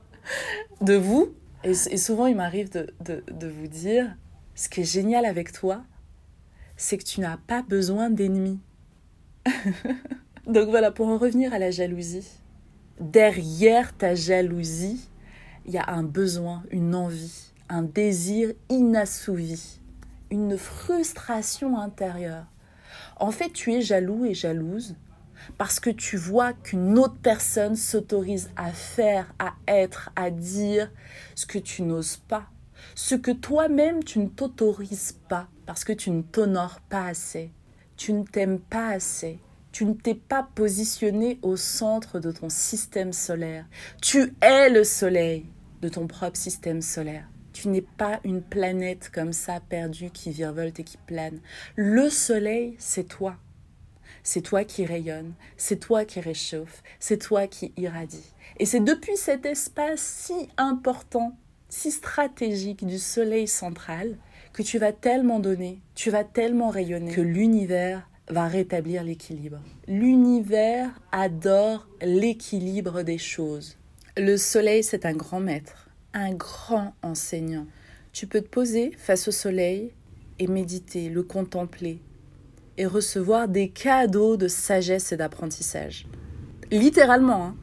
de 0.81 0.95
vous 0.95 1.35
et, 1.63 1.97
souvent, 1.97 2.25
il 2.27 2.35
m'arrive 2.35 2.71
de, 2.71 2.93
de, 2.99 3.47
vous 3.47 3.67
dire, 3.67 4.15
ce 4.55 4.69
qui 4.69 4.81
est 4.81 4.91
génial 4.91 5.25
avec 5.25 5.51
toi, 5.51 5.83
c'est 6.75 6.97
que 6.97 7.03
tu 7.03 7.21
n'as 7.21 7.37
pas 7.37 7.61
besoin 7.61 8.09
d'ennemis. 8.09 8.59
Donc 10.47 10.69
voilà, 10.69 10.91
pour 10.91 11.07
en 11.07 11.17
revenir 11.17 11.53
à 11.53 11.59
la 11.59 11.71
jalousie, 11.71 12.27
derrière 12.99 13.95
ta 13.95 14.15
jalousie, 14.15 15.07
il 15.65 15.73
y 15.73 15.77
a 15.77 15.89
un 15.89 16.03
besoin, 16.03 16.63
une 16.71 16.95
envie, 16.95 17.51
un 17.69 17.83
désir 17.83 18.53
inassouvi, 18.69 19.79
une 20.31 20.57
frustration 20.57 21.77
intérieure. 21.77 22.45
En 23.17 23.31
fait, 23.31 23.51
tu 23.51 23.73
es 23.73 23.81
jaloux 23.81 24.25
et 24.25 24.33
jalouse 24.33 24.95
parce 25.57 25.79
que 25.79 25.89
tu 25.89 26.17
vois 26.17 26.53
qu'une 26.53 26.97
autre 26.97 27.17
personne 27.21 27.75
s'autorise 27.75 28.49
à 28.55 28.71
faire, 28.71 29.33
à 29.39 29.53
être, 29.67 30.09
à 30.15 30.29
dire 30.29 30.91
ce 31.35 31.45
que 31.45 31.59
tu 31.59 31.81
n'oses 31.83 32.17
pas, 32.17 32.47
ce 32.95 33.15
que 33.15 33.31
toi-même 33.31 34.03
tu 34.03 34.19
ne 34.19 34.27
t'autorises 34.27 35.17
pas 35.29 35.47
parce 35.65 35.83
que 35.83 35.93
tu 35.93 36.11
ne 36.11 36.21
t'honores 36.21 36.81
pas 36.81 37.05
assez, 37.05 37.51
tu 37.97 38.13
ne 38.13 38.23
t'aimes 38.23 38.59
pas 38.59 38.89
assez, 38.89 39.39
tu 39.71 39.85
ne 39.85 39.93
t'es 39.93 40.15
pas 40.15 40.47
positionné 40.55 41.39
au 41.41 41.55
centre 41.55 42.19
de 42.19 42.31
ton 42.31 42.49
système 42.49 43.13
solaire. 43.13 43.65
Tu 44.01 44.33
es 44.41 44.69
le 44.69 44.83
soleil 44.83 45.45
de 45.81 45.89
ton 45.89 46.07
propre 46.07 46.37
système 46.37 46.81
solaire. 46.81 47.27
Tu 47.53 47.69
n'es 47.69 47.81
pas 47.81 48.19
une 48.23 48.41
planète 48.41 49.09
comme 49.13 49.33
ça 49.33 49.59
perdue 49.59 50.09
qui 50.09 50.31
virevolte 50.31 50.79
et 50.79 50.83
qui 50.83 50.97
plane. 50.97 51.39
Le 51.75 52.09
soleil, 52.09 52.75
c'est 52.79 53.07
toi. 53.07 53.37
C'est 54.23 54.41
toi 54.41 54.63
qui 54.63 54.85
rayonne, 54.85 55.33
c'est 55.57 55.79
toi 55.79 56.05
qui 56.05 56.19
réchauffe, 56.19 56.83
c'est 56.99 57.17
toi 57.17 57.47
qui 57.47 57.73
irradie. 57.77 58.33
Et 58.57 58.65
c'est 58.65 58.79
depuis 58.79 59.17
cet 59.17 59.45
espace 59.45 60.01
si 60.01 60.49
important, 60.57 61.37
si 61.69 61.91
stratégique 61.91 62.85
du 62.85 62.99
soleil 62.99 63.47
central 63.47 64.17
que 64.53 64.61
tu 64.61 64.77
vas 64.77 64.91
tellement 64.91 65.39
donner, 65.39 65.81
tu 65.95 66.11
vas 66.11 66.23
tellement 66.23 66.69
rayonner 66.69 67.11
que 67.11 67.21
l'univers 67.21 68.07
va 68.27 68.47
rétablir 68.47 69.03
l'équilibre. 69.03 69.59
L'univers 69.87 70.89
adore 71.11 71.87
l'équilibre 72.01 73.01
des 73.01 73.17
choses. 73.17 73.77
Le 74.17 74.37
soleil, 74.37 74.83
c'est 74.83 75.05
un 75.05 75.13
grand 75.13 75.39
maître, 75.39 75.89
un 76.13 76.33
grand 76.33 76.93
enseignant. 77.01 77.65
Tu 78.13 78.27
peux 78.27 78.41
te 78.41 78.49
poser 78.49 78.91
face 78.97 79.27
au 79.27 79.31
soleil 79.31 79.93
et 80.39 80.47
méditer, 80.47 81.09
le 81.09 81.23
contempler, 81.23 82.01
et 82.77 82.85
recevoir 82.85 83.47
des 83.47 83.69
cadeaux 83.69 84.37
de 84.37 84.47
sagesse 84.47 85.11
et 85.11 85.17
d'apprentissage. 85.17 86.07
Littéralement, 86.71 87.45
hein. 87.45 87.55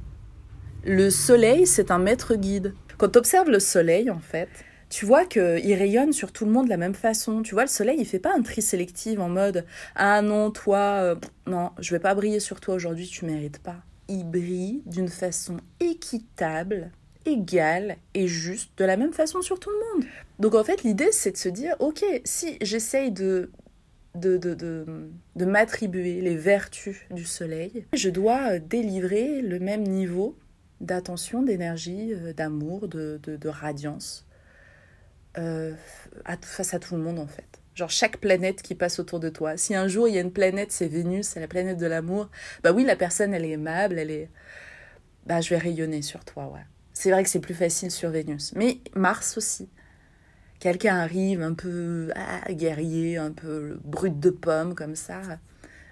le 0.85 1.11
soleil, 1.11 1.67
c'est 1.67 1.91
un 1.91 1.99
maître 1.99 2.35
guide. 2.35 2.75
Quand 2.99 3.11
tu 3.11 3.19
observes 3.19 3.49
le 3.49 3.61
soleil, 3.61 4.11
en 4.11 4.19
fait, 4.19 4.49
tu 4.91 5.05
vois 5.05 5.27
qu'il 5.27 5.75
rayonne 5.75 6.12
sur 6.12 6.33
tout 6.33 6.45
le 6.45 6.50
monde 6.50 6.67
de 6.67 6.71
la 6.71 6.77
même 6.77 6.95
façon. 6.95 7.43
Tu 7.43 7.55
vois, 7.55 7.65
le 7.65 7.69
soleil, 7.69 7.99
il 8.00 8.07
fait 8.07 8.19
pas 8.19 8.35
un 8.35 8.43
tri 8.43 8.62
sélectif 8.62 9.19
en 9.19 9.29
mode 9.29 9.65
Ah 9.95 10.23
non, 10.23 10.50
toi, 10.50 10.79
euh, 10.79 11.17
non, 11.47 11.71
je 11.79 11.95
vais 11.95 12.00
pas 12.00 12.15
briller 12.15 12.41
sur 12.41 12.61
toi 12.61 12.75
aujourd'hui, 12.75 13.07
tu 13.07 13.25
mérites 13.25 13.59
pas. 13.59 13.77
Il 14.09 14.25
brille 14.25 14.83
d'une 14.87 15.09
façon 15.09 15.59
équitable, 15.81 16.91
égale 17.27 17.97
et 18.15 18.27
juste, 18.27 18.71
de 18.79 18.85
la 18.85 18.97
même 18.97 19.12
façon 19.12 19.43
sur 19.43 19.61
tout 19.61 19.71
le 19.71 20.00
monde. 20.00 20.09
Donc 20.38 20.55
en 20.55 20.65
fait, 20.65 20.83
l'idée, 20.83 21.12
c'est 21.12 21.33
de 21.33 21.37
se 21.37 21.50
dire 21.50 21.77
Ok, 21.81 22.03
si 22.25 22.57
j'essaye 22.62 23.11
de 23.11 23.50
de, 24.19 24.37
de, 24.37 24.55
de, 25.37 25.45
m'attribuer 25.45 26.21
les 26.21 26.37
vertus 26.37 26.99
du 27.11 27.25
soleil, 27.25 27.87
je 27.93 28.11
dois 28.11 28.53
euh, 28.53 28.59
délivrer 28.59 29.43
le 29.43 29.59
même 29.59 29.83
niveau 29.83 30.37
d'attention, 30.81 31.43
d'énergie, 31.43 32.13
euh, 32.13 32.33
d'amour, 32.33 32.89
de, 32.89 33.21
de, 33.23 33.49
radiance 33.49 34.27
euh, 35.39 35.75
face 36.43 36.75
à 36.75 36.79
tout 36.79 36.97
le 36.97 37.03
monde 37.03 37.19
en 37.19 37.27
fait. 37.27 37.61
Genre 37.75 37.91
chaque 37.91 38.19
planète 38.19 38.63
qui 38.63 38.75
passe 38.75 38.99
autour 38.99 39.21
de 39.21 39.29
toi. 39.29 39.57
Si 39.57 39.75
un 39.75 39.87
jour 39.87 40.09
il 40.09 40.15
y 40.15 40.19
a 40.19 40.21
une 40.21 40.33
planète, 40.33 40.73
c'est 40.73 40.89
Vénus, 40.89 41.29
c'est 41.29 41.41
la 41.41 41.49
planète 41.49 41.79
de 41.79 41.87
l'amour, 41.87 42.29
bah 42.63 42.73
oui, 42.73 42.85
la 42.85 42.97
personne 42.97 43.35
elle 43.35 43.45
est 43.45 43.51
aimable, 43.51 43.99
elle 43.99 44.11
est. 44.11 44.31
Bah 45.27 45.41
je 45.41 45.51
vais 45.51 45.59
rayonner 45.59 46.03
sur 46.03 46.25
toi, 46.25 46.49
ouais. 46.49 46.65
C'est 46.93 47.13
vrai 47.13 47.23
que 47.23 47.29
c'est 47.29 47.41
plus 47.41 47.55
facile 47.55 47.93
sur 47.93 48.11
Vénus. 48.11 48.53
Mais 48.57 48.79
Mars 48.95 49.37
aussi 49.37 49.69
quelqu'un 50.61 50.97
arrive 50.97 51.43
un 51.43 51.55
peu 51.55 52.11
ah, 52.17 52.53
guerrier, 52.53 53.17
un 53.19 53.33
peu 53.33 53.79
brut 53.85 54.19
de 54.19 54.31
pomme 54.31 54.75
comme 54.75 54.97
ça. 54.97 55.21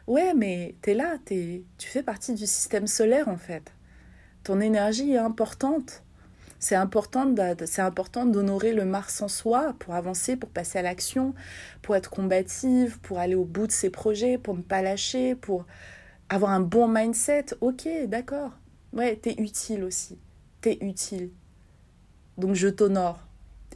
Ouais, 0.07 0.35
mais 0.35 0.75
t'es 0.83 0.95
là, 0.95 1.19
es, 1.31 1.63
tu 1.79 1.89
fais 1.89 2.03
partie 2.03 2.35
du 2.35 2.47
système 2.47 2.87
solaire 2.87 3.29
en 3.29 3.37
fait. 3.37 3.73
Ton 4.45 4.61
énergie 4.61 5.13
est 5.13 5.19
importante. 5.19 6.03
C'est 6.59 6.77
important, 6.77 7.35
c'est 7.67 7.83
important 7.83 8.25
d'honorer 8.25 8.73
le 8.73 8.85
Mars 8.85 9.21
en 9.21 9.29
soi 9.29 9.75
pour 9.79 9.95
avancer, 9.95 10.37
pour 10.37 10.49
passer 10.49 10.79
à 10.79 10.83
l'action, 10.83 11.35
pour 11.83 11.97
être 11.97 12.09
combative, 12.09 12.99
pour 13.01 13.19
aller 13.19 13.35
au 13.35 13.45
bout 13.45 13.67
de 13.67 13.73
ses 13.73 13.91
projets, 13.91 14.39
pour 14.39 14.57
ne 14.57 14.63
pas 14.63 14.81
lâcher, 14.81 15.35
pour 15.35 15.67
avoir 16.29 16.53
un 16.53 16.61
bon 16.61 16.89
mindset. 16.89 17.47
Ok, 17.61 17.87
d'accord. 18.07 18.53
Ouais, 18.93 19.17
t'es 19.17 19.35
utile 19.39 19.85
aussi. 19.85 20.19
T'es 20.63 20.79
utile. 20.81 21.31
Donc 22.39 22.55
je 22.55 22.69
t'honore 22.69 23.26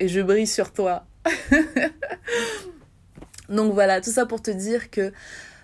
et 0.01 0.09
je 0.09 0.21
brille 0.21 0.47
sur 0.47 0.73
toi. 0.73 1.07
Donc 3.49 3.73
voilà, 3.73 4.01
tout 4.01 4.11
ça 4.11 4.27
pour 4.27 4.43
te 4.43 4.51
dire 4.51 4.91
que 4.91 5.13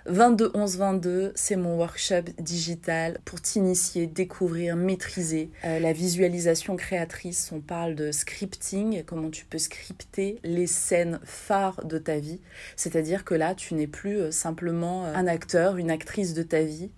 22 0.09 0.53
11 0.55 0.77
22, 0.79 1.33
c'est 1.35 1.57
mon 1.57 1.77
workshop 1.79 2.23
digital 2.39 3.19
pour 3.25 3.41
t'initier, 3.41 4.07
découvrir, 4.07 4.77
maîtriser 4.77 5.51
euh, 5.65 5.81
la 5.81 5.93
visualisation 5.93 6.77
créatrice. 6.77 7.51
On 7.53 7.61
parle 7.61 7.95
de 7.97 8.13
scripting, 8.13 9.03
comment 9.05 9.31
tu 9.31 9.45
peux 9.47 9.59
scripter 9.59 10.39
les 10.45 10.69
scènes 10.69 11.19
phares 11.25 11.85
de 11.85 11.99
ta 11.99 12.19
vie. 12.19 12.41
C'est-à-dire 12.77 13.25
que 13.25 13.35
là, 13.35 13.55
tu 13.55 13.75
n'es 13.75 13.89
plus 13.89 14.19
euh, 14.19 14.31
simplement 14.31 15.07
euh, 15.07 15.15
un 15.15 15.27
acteur, 15.27 15.77
une 15.77 15.91
actrice 15.91 16.35
de 16.35 16.43
ta 16.43 16.63
vie. 16.63 16.91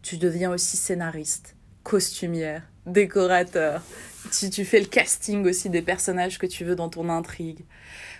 Tu 0.00 0.16
deviens 0.16 0.50
aussi 0.50 0.76
scénariste, 0.76 1.56
costumière, 1.82 2.62
décorateur. 2.86 3.82
Si 4.30 4.50
tu 4.50 4.64
fais 4.64 4.80
le 4.80 4.86
casting 4.86 5.46
aussi 5.46 5.70
des 5.70 5.82
personnages 5.82 6.38
que 6.38 6.46
tu 6.46 6.64
veux 6.64 6.76
dans 6.76 6.88
ton 6.88 7.08
intrigue. 7.08 7.64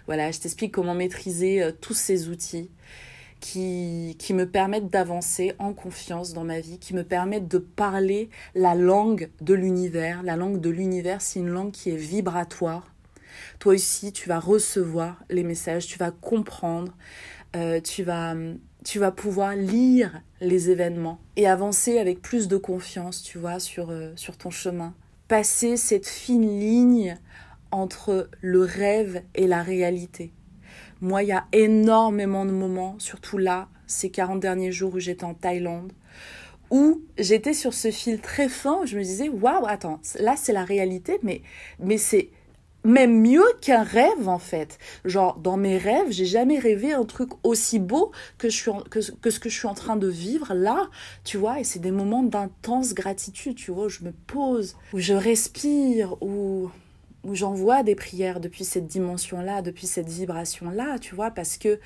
Voilà, 0.07 0.31
je 0.31 0.39
t'explique 0.39 0.73
comment 0.73 0.95
maîtriser 0.95 1.71
tous 1.81 1.95
ces 1.95 2.29
outils 2.29 2.71
qui, 3.45 4.17
qui 4.19 4.33
me 4.33 4.49
permettent 4.49 4.89
d'avancer 4.89 5.53
en 5.59 5.75
confiance 5.75 6.33
dans 6.33 6.45
ma 6.45 6.61
vie, 6.61 6.79
qui 6.79 6.95
me 6.95 7.05
permettent 7.05 7.47
de 7.47 7.59
parler 7.59 8.31
la 8.55 8.75
langue 8.75 9.31
de 9.43 9.53
l'univers. 9.53 10.23
La 10.23 10.37
langue 10.37 10.61
de 10.61 10.71
l'univers, 10.71 11.21
c'est 11.21 11.41
une 11.41 11.51
langue 11.51 11.71
qui 11.71 11.91
est 11.91 11.97
vibratoire. 11.97 12.95
Toi 13.59 13.75
aussi, 13.75 14.13
tu 14.13 14.31
vas 14.31 14.41
recevoir 14.41 15.23
les 15.29 15.43
messages, 15.43 15.87
tu 15.87 15.99
vas 15.99 16.11
comprendre, 16.11 16.97
euh, 17.55 17.81
tu, 17.81 18.03
vas, 18.03 18.35
tu 18.85 18.99
vas 18.99 19.11
pouvoir 19.11 19.57
lire 19.57 20.23
les 20.41 20.71
événements 20.71 21.19
et 21.37 21.49
avancer 21.49 21.99
avec 21.99 22.21
plus 22.21 22.49
de 22.49 22.57
confiance, 22.57 23.23
tu 23.23 23.39
vois, 23.39 23.59
sur, 23.59 23.91
euh, 23.91 24.13
sur 24.15 24.37
ton 24.37 24.51
chemin. 24.51 24.95
Passer 25.27 25.77
cette 25.77 26.07
fine 26.07 26.61
ligne 26.61 27.19
entre 27.71 28.29
le 28.41 28.61
rêve 28.61 29.23
et 29.35 29.47
la 29.47 29.63
réalité. 29.63 30.33
Moi, 31.01 31.23
il 31.23 31.31
y 31.31 31.33
a 31.33 31.47
énormément 31.53 32.45
de 32.45 32.51
moments, 32.51 32.97
surtout 32.99 33.39
là, 33.39 33.69
ces 33.87 34.11
40 34.11 34.39
derniers 34.39 34.71
jours 34.71 34.95
où 34.95 35.01
j'étais 35.01 35.25
en 35.25 35.35
Thaïlande, 35.35 35.93
où 36.71 37.03
j'étais 37.19 37.55
sur 37.55 37.75
ce 37.75 37.91
fil 37.91 38.21
très 38.21 38.49
fin, 38.49 38.83
où 38.83 38.87
je 38.87 38.97
me 38.97 39.03
disais, 39.03 39.29
waouh, 39.29 39.67
attends, 39.67 40.01
là 40.21 40.35
c'est 40.37 40.53
la 40.53 40.65
réalité, 40.65 41.19
mais, 41.23 41.43
mais 41.79 41.99
c'est 41.99 42.31
même 42.85 43.21
mieux 43.21 43.45
qu'un 43.61 43.83
rêve 43.83 44.29
en 44.29 44.39
fait. 44.39 44.79
Genre, 45.05 45.39
dans 45.39 45.57
mes 45.57 45.79
rêves, 45.79 46.11
j'ai 46.11 46.27
jamais 46.27 46.59
rêvé 46.59 46.93
un 46.93 47.05
truc 47.05 47.31
aussi 47.43 47.79
beau 47.79 48.13
que, 48.39 48.51
ce 48.51 48.71
que 48.71 49.49
je 49.49 49.55
suis 49.55 49.67
en 49.67 49.75
train 49.75 49.97
de 49.97 50.09
vivre 50.09 50.55
là, 50.55 50.89
tu 51.25 51.39
vois, 51.39 51.61
et 51.61 51.65
c'est 51.65 51.79
des 51.79 51.91
moments 51.91 52.23
d'intense 52.23 52.95
gratitude, 52.95 53.57
tu 53.57 53.71
vois, 53.71 53.87
où 53.87 53.89
je 53.89 54.05
me 54.05 54.13
pose, 54.13 54.77
où 54.93 54.99
je 54.99 55.15
respire, 55.15 56.23
où 56.23 56.71
où 57.25 57.35
j'envoie 57.35 57.83
des 57.83 57.95
prières 57.95 58.39
depuis 58.39 58.65
cette 58.65 58.87
dimension-là, 58.87 59.63
depuis 59.63 59.87
cette 59.87 60.09
vibration-là, 60.09 60.99
tu 60.99 61.15
vois, 61.15 61.31
parce 61.31 61.57
que 61.57 61.81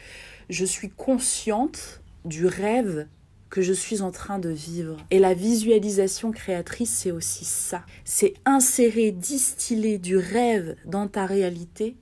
je 0.50 0.64
suis 0.64 0.90
consciente 0.90 2.02
du 2.24 2.46
rêve 2.46 3.06
que 3.50 3.62
je 3.62 3.72
suis 3.72 4.02
en 4.02 4.10
train 4.10 4.38
de 4.38 4.50
vivre. 4.50 4.96
Et 5.10 5.18
la 5.18 5.34
visualisation 5.34 6.32
créatrice, 6.32 6.90
c'est 6.90 7.10
aussi 7.10 7.44
ça. 7.44 7.84
C'est 8.04 8.34
insérer, 8.44 9.10
distiller 9.10 9.98
du 9.98 10.16
rêve 10.16 10.76
dans 10.84 11.08
ta 11.08 11.26
réalité 11.26 11.96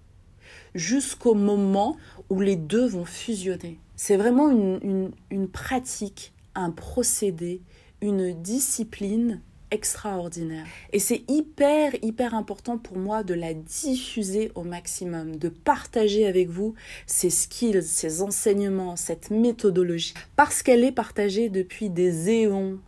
jusqu'au 0.74 1.34
moment 1.34 1.96
où 2.28 2.40
les 2.40 2.56
deux 2.56 2.86
vont 2.86 3.04
fusionner. 3.04 3.78
C'est 3.96 4.16
vraiment 4.16 4.50
une, 4.50 5.10
une 5.30 5.48
pratique, 5.48 6.34
un 6.54 6.70
procédé, 6.70 7.62
une 8.02 8.32
discipline 8.42 9.40
extraordinaire. 9.70 10.66
Et 10.92 10.98
c'est 10.98 11.24
hyper, 11.28 11.92
hyper 12.02 12.34
important 12.34 12.78
pour 12.78 12.96
moi 12.98 13.22
de 13.22 13.34
la 13.34 13.54
diffuser 13.54 14.52
au 14.54 14.62
maximum, 14.62 15.36
de 15.36 15.48
partager 15.48 16.26
avec 16.26 16.48
vous 16.48 16.74
ces 17.06 17.30
skills, 17.30 17.82
ces 17.82 18.22
enseignements, 18.22 18.96
cette 18.96 19.30
méthodologie, 19.30 20.14
parce 20.36 20.62
qu'elle 20.62 20.84
est 20.84 20.92
partagée 20.92 21.48
depuis 21.48 21.90
des 21.90 22.30
éons, 22.30 22.78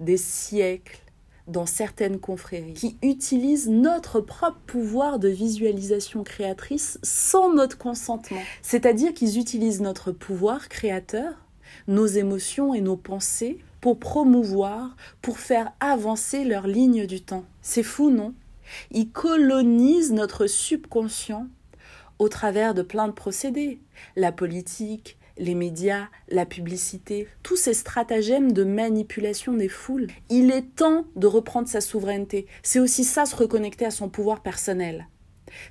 des 0.00 0.16
siècles 0.16 0.98
dans 1.46 1.66
certaines 1.66 2.18
confréries 2.18 2.72
qui 2.72 2.96
utilisent 3.02 3.68
notre 3.68 4.20
propre 4.20 4.58
pouvoir 4.66 5.18
de 5.18 5.28
visualisation 5.28 6.24
créatrice 6.24 6.98
sans 7.02 7.52
notre 7.52 7.76
consentement. 7.76 8.40
C'est-à-dire 8.62 9.12
qu'ils 9.12 9.38
utilisent 9.38 9.82
notre 9.82 10.10
pouvoir 10.10 10.68
créateur, 10.68 11.34
nos 11.86 12.06
émotions 12.06 12.72
et 12.72 12.80
nos 12.80 12.96
pensées 12.96 13.58
pour 13.84 13.98
promouvoir, 13.98 14.96
pour 15.20 15.38
faire 15.38 15.70
avancer 15.78 16.44
leur 16.44 16.66
ligne 16.66 17.06
du 17.06 17.20
temps. 17.20 17.44
C'est 17.60 17.82
fou, 17.82 18.08
non? 18.08 18.32
Ils 18.90 19.10
colonisent 19.10 20.10
notre 20.10 20.46
subconscient 20.46 21.48
au 22.18 22.30
travers 22.30 22.72
de 22.72 22.80
plein 22.80 23.08
de 23.08 23.12
procédés. 23.12 23.82
La 24.16 24.32
politique, 24.32 25.18
les 25.36 25.54
médias, 25.54 26.08
la 26.30 26.46
publicité, 26.46 27.28
tous 27.42 27.56
ces 27.56 27.74
stratagèmes 27.74 28.52
de 28.52 28.64
manipulation 28.64 29.52
des 29.52 29.68
foules. 29.68 30.06
Il 30.30 30.50
est 30.50 30.74
temps 30.76 31.04
de 31.14 31.26
reprendre 31.26 31.68
sa 31.68 31.82
souveraineté. 31.82 32.46
C'est 32.62 32.80
aussi 32.80 33.04
ça, 33.04 33.26
se 33.26 33.36
reconnecter 33.36 33.84
à 33.84 33.90
son 33.90 34.08
pouvoir 34.08 34.40
personnel. 34.40 35.08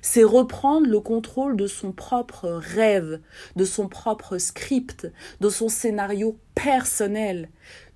C'est 0.02 0.24
reprendre 0.24 0.86
le 0.86 1.00
contrôle 1.00 1.56
de 1.56 1.66
son 1.66 1.92
propre 1.92 2.48
rêve, 2.48 3.20
de 3.56 3.64
son 3.64 3.88
propre 3.88 4.38
script, 4.38 5.10
de 5.40 5.48
son 5.48 5.68
scénario 5.68 6.38
personnel. 6.54 7.48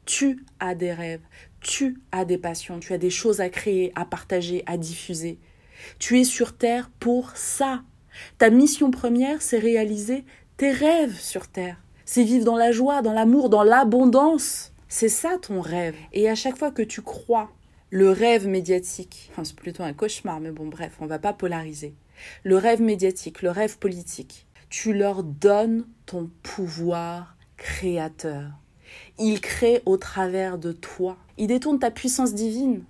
Tu 0.09 0.43
as 0.59 0.75
des 0.75 0.95
rêves, 0.95 1.21
tu 1.61 2.01
as 2.13 2.25
des 2.25 2.39
passions, 2.39 2.81
tu 2.81 2.95
as 2.95 2.99
des 2.99 3.11
choses 3.11 3.43
à 3.43 3.51
créer, 3.51 3.93
à 3.95 4.07
partager, 4.07 4.63
à 4.65 4.79
diffuser. 4.79 5.39
Tu 5.99 6.19
es 6.19 6.25
sur 6.25 6.57
Terre 6.57 6.91
pour 6.99 7.37
ça. 7.37 7.83
Ta 8.39 8.49
mission 8.49 8.91
première, 8.91 9.43
c'est 9.43 9.59
réaliser 9.59 10.25
tes 10.57 10.71
rêves 10.71 11.21
sur 11.21 11.47
Terre. 11.47 11.77
C'est 12.07 12.25
vivre 12.25 12.47
dans 12.47 12.57
la 12.57 12.73
joie, 12.73 13.03
dans 13.03 13.13
l'amour, 13.13 13.51
dans 13.51 13.63
l'abondance. 13.63 14.73
C'est 14.89 15.11
ça 15.11 15.37
ton 15.43 15.61
rêve. 15.61 15.95
Et 16.15 16.31
à 16.31 16.35
chaque 16.35 16.57
fois 16.57 16.71
que 16.71 16.81
tu 16.81 17.03
crois 17.03 17.53
le 17.91 18.11
rêve 18.11 18.49
médiatique, 18.49 19.29
enfin 19.31 19.45
c'est 19.45 19.57
plutôt 19.57 19.83
un 19.83 19.93
cauchemar, 19.93 20.41
mais 20.41 20.53
bon 20.53 20.69
bref, 20.69 20.97
on 21.01 21.07
va 21.07 21.19
pas 21.19 21.35
polariser. 21.35 21.95
Le 22.45 22.57
rêve 22.57 22.81
médiatique, 22.81 23.43
le 23.43 23.51
rêve 23.51 23.77
politique, 23.77 24.47
tu 24.71 24.95
leur 24.95 25.23
donnes 25.23 25.87
ton 26.07 26.31
pouvoir 26.43 27.37
créateur. 27.59 28.53
Il 29.21 29.41
crée 29.41 29.83
au 29.85 29.97
travers 29.97 30.59
de 30.59 30.71
toi. 30.71 31.17
Il 31.39 31.49
détourne 31.49 31.81
ta 31.81 31.91
puissance 31.91 32.35
divine. 32.35 32.83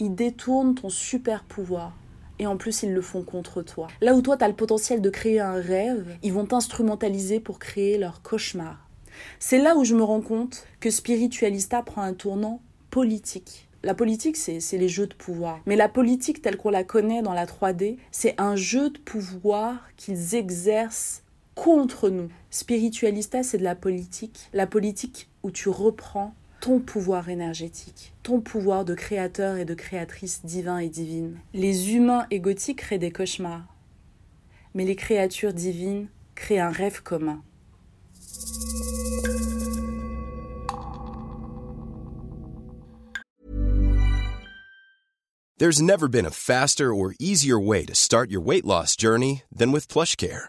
Il 0.00 0.14
détourne 0.14 0.74
ton 0.74 0.88
super 0.88 1.44
pouvoir. 1.44 1.92
Et 2.38 2.46
en 2.46 2.56
plus, 2.56 2.82
ils 2.82 2.92
le 2.92 3.00
font 3.00 3.22
contre 3.22 3.62
toi. 3.62 3.88
Là 4.00 4.14
où 4.14 4.20
toi, 4.20 4.36
tu 4.36 4.44
as 4.44 4.48
le 4.48 4.54
potentiel 4.54 5.00
de 5.00 5.10
créer 5.10 5.40
un 5.40 5.54
rêve, 5.54 6.16
ils 6.22 6.32
vont 6.32 6.44
t'instrumentaliser 6.44 7.40
pour 7.40 7.58
créer 7.58 7.98
leur 7.98 8.20
cauchemar. 8.22 8.86
C'est 9.38 9.58
là 9.58 9.76
où 9.76 9.84
je 9.84 9.94
me 9.94 10.02
rends 10.02 10.20
compte 10.20 10.66
que 10.80 10.90
Spiritualista 10.90 11.82
prend 11.82 12.02
un 12.02 12.14
tournant 12.14 12.60
politique. 12.90 13.68
La 13.82 13.94
politique, 13.94 14.36
c'est 14.36 14.60
les 14.72 14.88
jeux 14.88 15.06
de 15.06 15.14
pouvoir. 15.14 15.60
Mais 15.66 15.76
la 15.76 15.88
politique 15.88 16.42
telle 16.42 16.56
qu'on 16.56 16.70
la 16.70 16.82
connaît 16.82 17.22
dans 17.22 17.32
la 17.32 17.46
3D, 17.46 17.96
c'est 18.10 18.34
un 18.38 18.56
jeu 18.56 18.90
de 18.90 18.98
pouvoir 18.98 19.76
qu'ils 19.96 20.34
exercent 20.34 21.22
contre 21.54 22.10
nous. 22.10 22.28
Spiritualista, 22.50 23.42
c'est 23.42 23.58
de 23.58 23.64
la 23.64 23.74
politique. 23.74 24.50
La 24.52 24.66
politique 24.66 25.28
où 25.46 25.52
tu 25.52 25.68
reprends 25.68 26.34
ton 26.60 26.80
pouvoir 26.80 27.28
énergétique, 27.28 28.12
ton 28.24 28.40
pouvoir 28.40 28.84
de 28.84 28.94
créateur 28.94 29.56
et 29.58 29.64
de 29.64 29.74
créatrice 29.74 30.44
divin 30.44 30.78
et 30.78 30.88
divine. 30.88 31.38
Les 31.54 31.94
humains 31.94 32.26
égotiques 32.32 32.78
créent 32.78 32.98
des 32.98 33.12
cauchemars, 33.12 33.72
mais 34.74 34.84
les 34.84 34.96
créatures 34.96 35.54
divines 35.54 36.08
créent 36.34 36.58
un 36.58 36.70
rêve 36.70 37.00
commun. 37.02 37.42
There's 45.58 45.80
never 45.80 46.08
been 46.08 46.26
a 46.26 46.30
faster 46.30 46.92
or 46.92 47.14
easier 47.20 47.58
way 47.58 47.86
to 47.86 47.94
start 47.94 48.30
your 48.30 48.42
weight 48.42 48.64
loss 48.66 48.96
journey 48.96 49.44
than 49.50 49.70
with 49.70 49.86
PlushCare. 49.86 50.48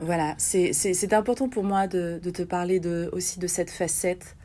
Voilà, 0.00 0.34
c'est 0.38 1.12
important 1.12 1.48
pour 1.48 1.64
moi 1.64 1.88
de, 1.88 2.20
de, 2.22 2.30
te 2.30 2.42
parler 2.42 2.78
de, 2.78 3.10
aussi 3.12 3.40
de 3.40 3.48
cette 3.48 3.70
facette, 3.70 4.36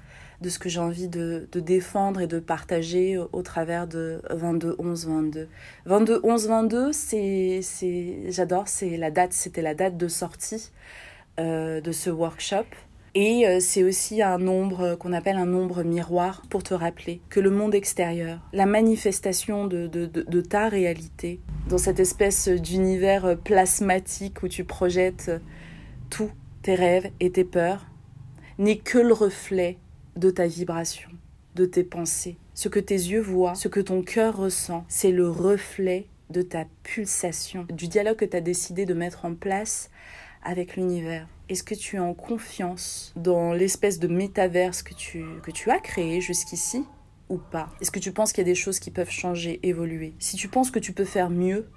de 0.42 0.50
ce 0.50 0.58
que 0.58 0.68
j'ai 0.68 0.80
envie 0.80 1.08
de, 1.08 1.48
de, 1.52 1.60
défendre 1.60 2.22
et 2.22 2.28
de 2.28 2.40
partager 2.40 3.18
au, 3.18 3.42
travers 3.44 3.88
de 3.88 4.22
22 4.32 4.76
11 4.80 5.08
22. 5.08 5.48
22 5.86 6.20
11 6.24 6.48
22, 6.48 6.92
c'est 6.92 7.62
j'adore, 8.30 8.68
c'est 8.68 8.98
la 8.98 9.12
date, 9.12 9.34
c'était 9.34 9.62
la 9.62 9.76
date 9.76 9.96
de 9.96 10.08
sortie 10.08 10.72
euh, 11.40 11.82
de 11.82 11.92
ce 11.92 12.10
workshop. 12.10 12.66
Et 13.16 13.48
euh, 13.48 13.60
c'est 13.60 13.84
aussi 13.84 14.24
un 14.24 14.40
nombre 14.40 14.96
qu'on 14.96 15.14
appelle 15.14 15.36
un 15.36 15.46
nombre 15.46 15.84
miroir 15.84 16.42
pour 16.50 16.64
te 16.64 16.74
rappeler 16.74 17.22
que 17.30 17.40
le 17.40 17.52
monde 17.52 17.76
extérieur, 17.76 18.40
la 18.54 18.66
manifestation 18.66 19.68
de, 19.68 20.42
ta 20.42 20.68
réalité, 20.68 21.40
dans 21.70 21.78
cette 21.78 22.00
espèce 22.00 22.48
d'univers 22.48 23.38
plasmatique 23.44 24.42
où 24.42 24.48
tu 24.48 24.64
projettes 24.64 25.32
tous 26.10 26.32
tes 26.64 26.74
rêves 26.74 27.12
et 27.20 27.32
tes 27.32 27.44
peurs, 27.44 27.86
n'est 28.58 28.78
que 28.78 28.98
le 28.98 29.14
reflet 29.14 29.78
de 30.16 30.32
ta 30.32 30.48
vibration, 30.48 31.10
de 31.54 31.66
tes 31.66 31.84
pensées. 31.84 32.38
Ce 32.56 32.68
que 32.68 32.80
tes 32.80 32.96
yeux 32.96 33.22
voient, 33.22 33.54
ce 33.54 33.68
que 33.68 33.80
ton 33.80 34.02
cœur 34.02 34.38
ressent, 34.38 34.86
c'est 34.88 35.12
le 35.12 35.30
reflet 35.30 36.08
de 36.32 36.42
ta 36.42 36.66
pulsation, 36.82 37.68
du 37.72 37.88
dialogue 37.88 38.16
que 38.16 38.26
tu 38.26 38.38
as 38.38 38.42
décidé 38.42 38.88
de 38.88 38.94
mettre 38.96 39.26
en 39.26 39.36
place 39.36 39.92
avec 40.44 40.76
l'univers 40.76 41.28
Est-ce 41.54 41.64
que 41.64 41.76
tu 41.76 41.98
es 41.98 42.00
en 42.00 42.16
confiance 42.16 43.14
dans 43.16 43.54
l'espèce 43.54 44.00
de 44.00 44.08
métaverse 44.08 44.82
que 44.82 44.96
tu, 44.96 45.24
que 45.44 45.52
tu 45.52 45.70
as 45.70 45.78
créé 45.78 46.20
jusqu'ici 46.20 46.84
ou 47.30 47.38
pas? 47.38 47.70
Est-ce 47.80 47.92
que 47.92 48.00
tu 48.00 48.12
penses 48.12 48.34
qu'il 48.34 48.42
y 48.42 48.50
a 48.50 48.52
des 48.52 48.56
choses 48.56 48.80
qui 48.80 48.90
peuvent 48.90 49.12
changer, 49.12 49.60
évoluer? 49.62 50.16
Si 50.18 50.36
tu 50.36 50.48
penses 50.48 50.72
que 50.72 50.80
tu 50.80 50.94
peux 50.94 51.06
faire 51.06 51.30
mieux, 51.30 51.68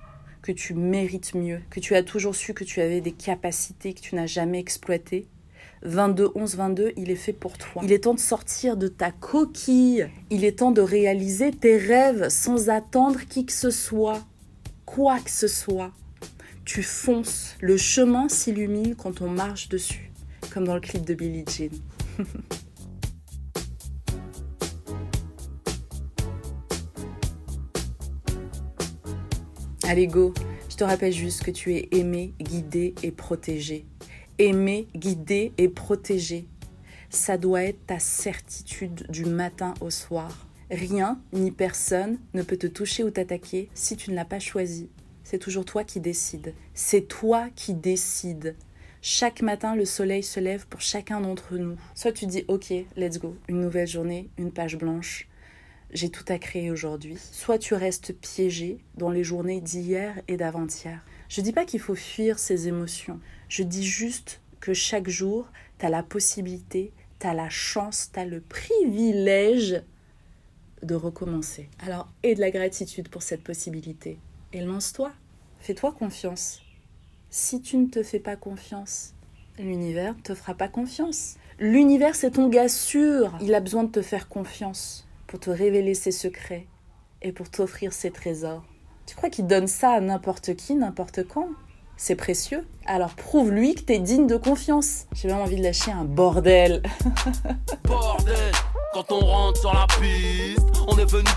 que 0.40 0.50
tu 0.50 0.72
mérites 0.72 1.34
mieux, 1.34 1.60
que 1.68 1.78
tu 1.78 1.94
as 1.94 2.02
toujours 2.02 2.34
su 2.34 2.54
que 2.54 2.64
tu 2.64 2.80
avais 2.80 3.02
des 3.02 3.12
capacités 3.12 3.92
que 3.92 4.00
tu 4.00 4.14
n'as 4.14 4.24
jamais 4.24 4.60
exploitées, 4.60 5.28
22 5.82 6.30
11 6.34 6.56
22, 6.56 6.92
il 6.96 7.10
est 7.10 7.14
fait 7.14 7.34
pour 7.34 7.58
toi. 7.58 7.82
Il 7.84 7.92
est 7.92 8.04
temps 8.04 8.14
de 8.14 8.18
sortir 8.18 8.78
de 8.78 8.88
ta 8.88 9.10
coquille. 9.10 10.08
Il 10.30 10.46
est 10.46 10.60
temps 10.60 10.70
de 10.70 10.80
réaliser 10.80 11.50
tes 11.50 11.76
rêves 11.76 12.30
sans 12.30 12.70
attendre 12.70 13.20
qui 13.28 13.44
que 13.44 13.52
ce 13.52 13.68
soit, 13.68 14.24
quoi 14.86 15.18
que 15.20 15.30
ce 15.30 15.48
soit 15.48 15.92
tu 16.66 16.82
fonces. 16.82 17.54
Le 17.60 17.78
chemin 17.78 18.28
s'illumine 18.28 18.94
quand 18.96 19.22
on 19.22 19.30
marche 19.30 19.70
dessus, 19.70 20.12
comme 20.52 20.66
dans 20.66 20.74
le 20.74 20.80
clip 20.80 21.06
de 21.06 21.14
Billie 21.14 21.44
Jean. 21.48 21.70
Allez, 29.84 30.08
go. 30.08 30.34
Je 30.68 30.76
te 30.76 30.82
rappelle 30.84 31.12
juste 31.12 31.44
que 31.44 31.52
tu 31.52 31.74
es 31.74 31.88
aimé, 31.92 32.34
guidé 32.40 32.94
et 33.02 33.12
protégé. 33.12 33.86
Aimé, 34.38 34.88
guidé 34.94 35.52
et 35.56 35.68
protégé. 35.68 36.48
Ça 37.08 37.38
doit 37.38 37.62
être 37.62 37.86
ta 37.86 38.00
certitude 38.00 39.06
du 39.08 39.24
matin 39.24 39.72
au 39.80 39.90
soir. 39.90 40.48
Rien 40.70 41.20
ni 41.32 41.52
personne 41.52 42.18
ne 42.34 42.42
peut 42.42 42.56
te 42.56 42.66
toucher 42.66 43.04
ou 43.04 43.10
t'attaquer 43.10 43.70
si 43.72 43.96
tu 43.96 44.10
ne 44.10 44.16
l'as 44.16 44.24
pas 44.24 44.40
choisi 44.40 44.90
c'est 45.28 45.38
toujours 45.38 45.64
toi 45.64 45.82
qui 45.82 45.98
décides. 45.98 46.54
C'est 46.72 47.08
toi 47.08 47.48
qui 47.56 47.74
décides. 47.74 48.54
Chaque 49.02 49.42
matin, 49.42 49.74
le 49.74 49.84
soleil 49.84 50.22
se 50.22 50.38
lève 50.38 50.68
pour 50.68 50.80
chacun 50.80 51.20
d'entre 51.20 51.56
nous. 51.56 51.76
Soit 51.96 52.12
tu 52.12 52.26
dis 52.26 52.44
OK, 52.46 52.72
let's 52.96 53.18
go, 53.18 53.36
une 53.48 53.60
nouvelle 53.60 53.88
journée, 53.88 54.30
une 54.38 54.52
page 54.52 54.78
blanche, 54.78 55.26
j'ai 55.92 56.10
tout 56.10 56.24
à 56.28 56.38
créer 56.38 56.70
aujourd'hui. 56.70 57.16
Soit 57.18 57.58
tu 57.58 57.74
restes 57.74 58.12
piégé 58.12 58.78
dans 58.98 59.10
les 59.10 59.24
journées 59.24 59.60
d'hier 59.60 60.14
et 60.28 60.36
d'avant-hier. 60.36 61.04
Je 61.28 61.40
dis 61.40 61.52
pas 61.52 61.64
qu'il 61.64 61.80
faut 61.80 61.96
fuir 61.96 62.38
ces 62.38 62.68
émotions. 62.68 63.18
Je 63.48 63.64
dis 63.64 63.84
juste 63.84 64.40
que 64.60 64.74
chaque 64.74 65.08
jour, 65.08 65.50
tu 65.80 65.86
as 65.86 65.90
la 65.90 66.04
possibilité, 66.04 66.92
tu 67.18 67.26
as 67.26 67.34
la 67.34 67.48
chance, 67.48 68.10
tu 68.12 68.20
as 68.20 68.24
le 68.24 68.40
privilège 68.40 69.82
de 70.84 70.94
recommencer. 70.94 71.68
Alors, 71.80 72.12
et 72.22 72.36
de 72.36 72.40
la 72.40 72.52
gratitude 72.52 73.08
pour 73.08 73.24
cette 73.24 73.42
possibilité 73.42 74.18
et 74.56 74.62
lance-toi. 74.62 75.12
Fais-toi 75.60 75.92
confiance. 75.92 76.62
Si 77.28 77.60
tu 77.60 77.76
ne 77.76 77.88
te 77.88 78.02
fais 78.02 78.18
pas 78.18 78.36
confiance, 78.36 79.12
l'univers 79.58 80.14
ne 80.14 80.22
te 80.22 80.34
fera 80.34 80.54
pas 80.54 80.68
confiance. 80.68 81.36
L'univers, 81.58 82.14
c'est 82.14 82.32
ton 82.32 82.48
gars 82.48 82.68
sûr. 82.68 83.36
Il 83.42 83.54
a 83.54 83.60
besoin 83.60 83.84
de 83.84 83.90
te 83.90 84.00
faire 84.00 84.28
confiance 84.28 85.06
pour 85.26 85.40
te 85.40 85.50
révéler 85.50 85.94
ses 85.94 86.10
secrets 86.10 86.66
et 87.20 87.32
pour 87.32 87.50
t'offrir 87.50 87.92
ses 87.92 88.10
trésors. 88.10 88.64
Tu 89.04 89.14
crois 89.14 89.28
qu'il 89.28 89.46
donne 89.46 89.66
ça 89.66 89.90
à 89.90 90.00
n'importe 90.00 90.56
qui, 90.56 90.74
n'importe 90.74 91.26
quand? 91.28 91.48
C'est 91.98 92.16
précieux. 92.16 92.66
Alors 92.86 93.14
prouve-lui 93.14 93.74
que 93.74 93.82
t'es 93.82 93.98
digne 93.98 94.26
de 94.26 94.36
confiance. 94.36 95.06
J'ai 95.12 95.28
vraiment 95.28 95.44
envie 95.44 95.56
de 95.56 95.62
lâcher 95.62 95.92
un 95.92 96.04
bordel. 96.04 96.82
bordel 97.84 98.52
quand 98.96 99.12
on 99.12 99.20
rentre 99.20 99.60
sur 99.60 99.74
la 99.74 99.86
piste, 100.00 100.75
on 100.86 100.98
est 100.98 101.10
venu 101.10 101.28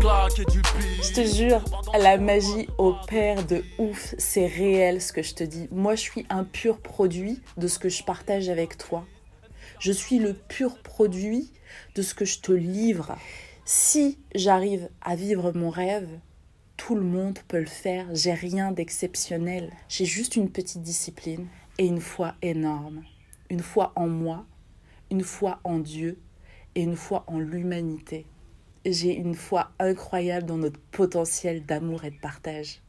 claquer 0.00 0.44
du 0.46 0.62
Je 1.02 1.12
te 1.12 1.24
jure, 1.24 1.62
la 1.98 2.18
magie 2.18 2.68
opère 2.78 3.44
de 3.46 3.64
ouf. 3.78 4.14
C'est 4.18 4.46
réel 4.46 5.00
ce 5.02 5.12
que 5.12 5.22
je 5.22 5.34
te 5.34 5.44
dis. 5.44 5.68
Moi, 5.70 5.94
je 5.94 6.02
suis 6.02 6.26
un 6.30 6.44
pur 6.44 6.78
produit 6.78 7.40
de 7.56 7.68
ce 7.68 7.78
que 7.78 7.88
je 7.88 8.02
partage 8.02 8.48
avec 8.48 8.78
toi. 8.78 9.04
Je 9.80 9.92
suis 9.92 10.18
le 10.18 10.34
pur 10.34 10.78
produit 10.82 11.52
de 11.94 12.02
ce 12.02 12.14
que 12.14 12.24
je 12.24 12.40
te 12.40 12.52
livre. 12.52 13.16
Si 13.64 14.18
j'arrive 14.34 14.88
à 15.00 15.14
vivre 15.14 15.52
mon 15.52 15.70
rêve, 15.70 16.08
tout 16.76 16.94
le 16.94 17.02
monde 17.02 17.38
peut 17.48 17.60
le 17.60 17.66
faire. 17.66 18.06
J'ai 18.14 18.32
rien 18.32 18.72
d'exceptionnel. 18.72 19.72
J'ai 19.88 20.04
juste 20.04 20.36
une 20.36 20.50
petite 20.50 20.82
discipline 20.82 21.46
et 21.78 21.86
une 21.86 22.00
foi 22.00 22.34
énorme. 22.42 23.02
Une 23.50 23.60
foi 23.60 23.92
en 23.96 24.08
moi, 24.08 24.46
une 25.10 25.22
foi 25.22 25.60
en 25.64 25.78
Dieu 25.78 26.18
et 26.74 26.82
une 26.82 26.96
foi 26.96 27.24
en 27.26 27.38
l'humanité. 27.38 28.26
J'ai 28.84 29.14
une 29.14 29.34
foi 29.34 29.70
incroyable 29.78 30.46
dans 30.46 30.56
notre 30.56 30.80
potentiel 30.90 31.64
d'amour 31.64 32.04
et 32.04 32.10
de 32.10 32.18
partage. 32.18 32.80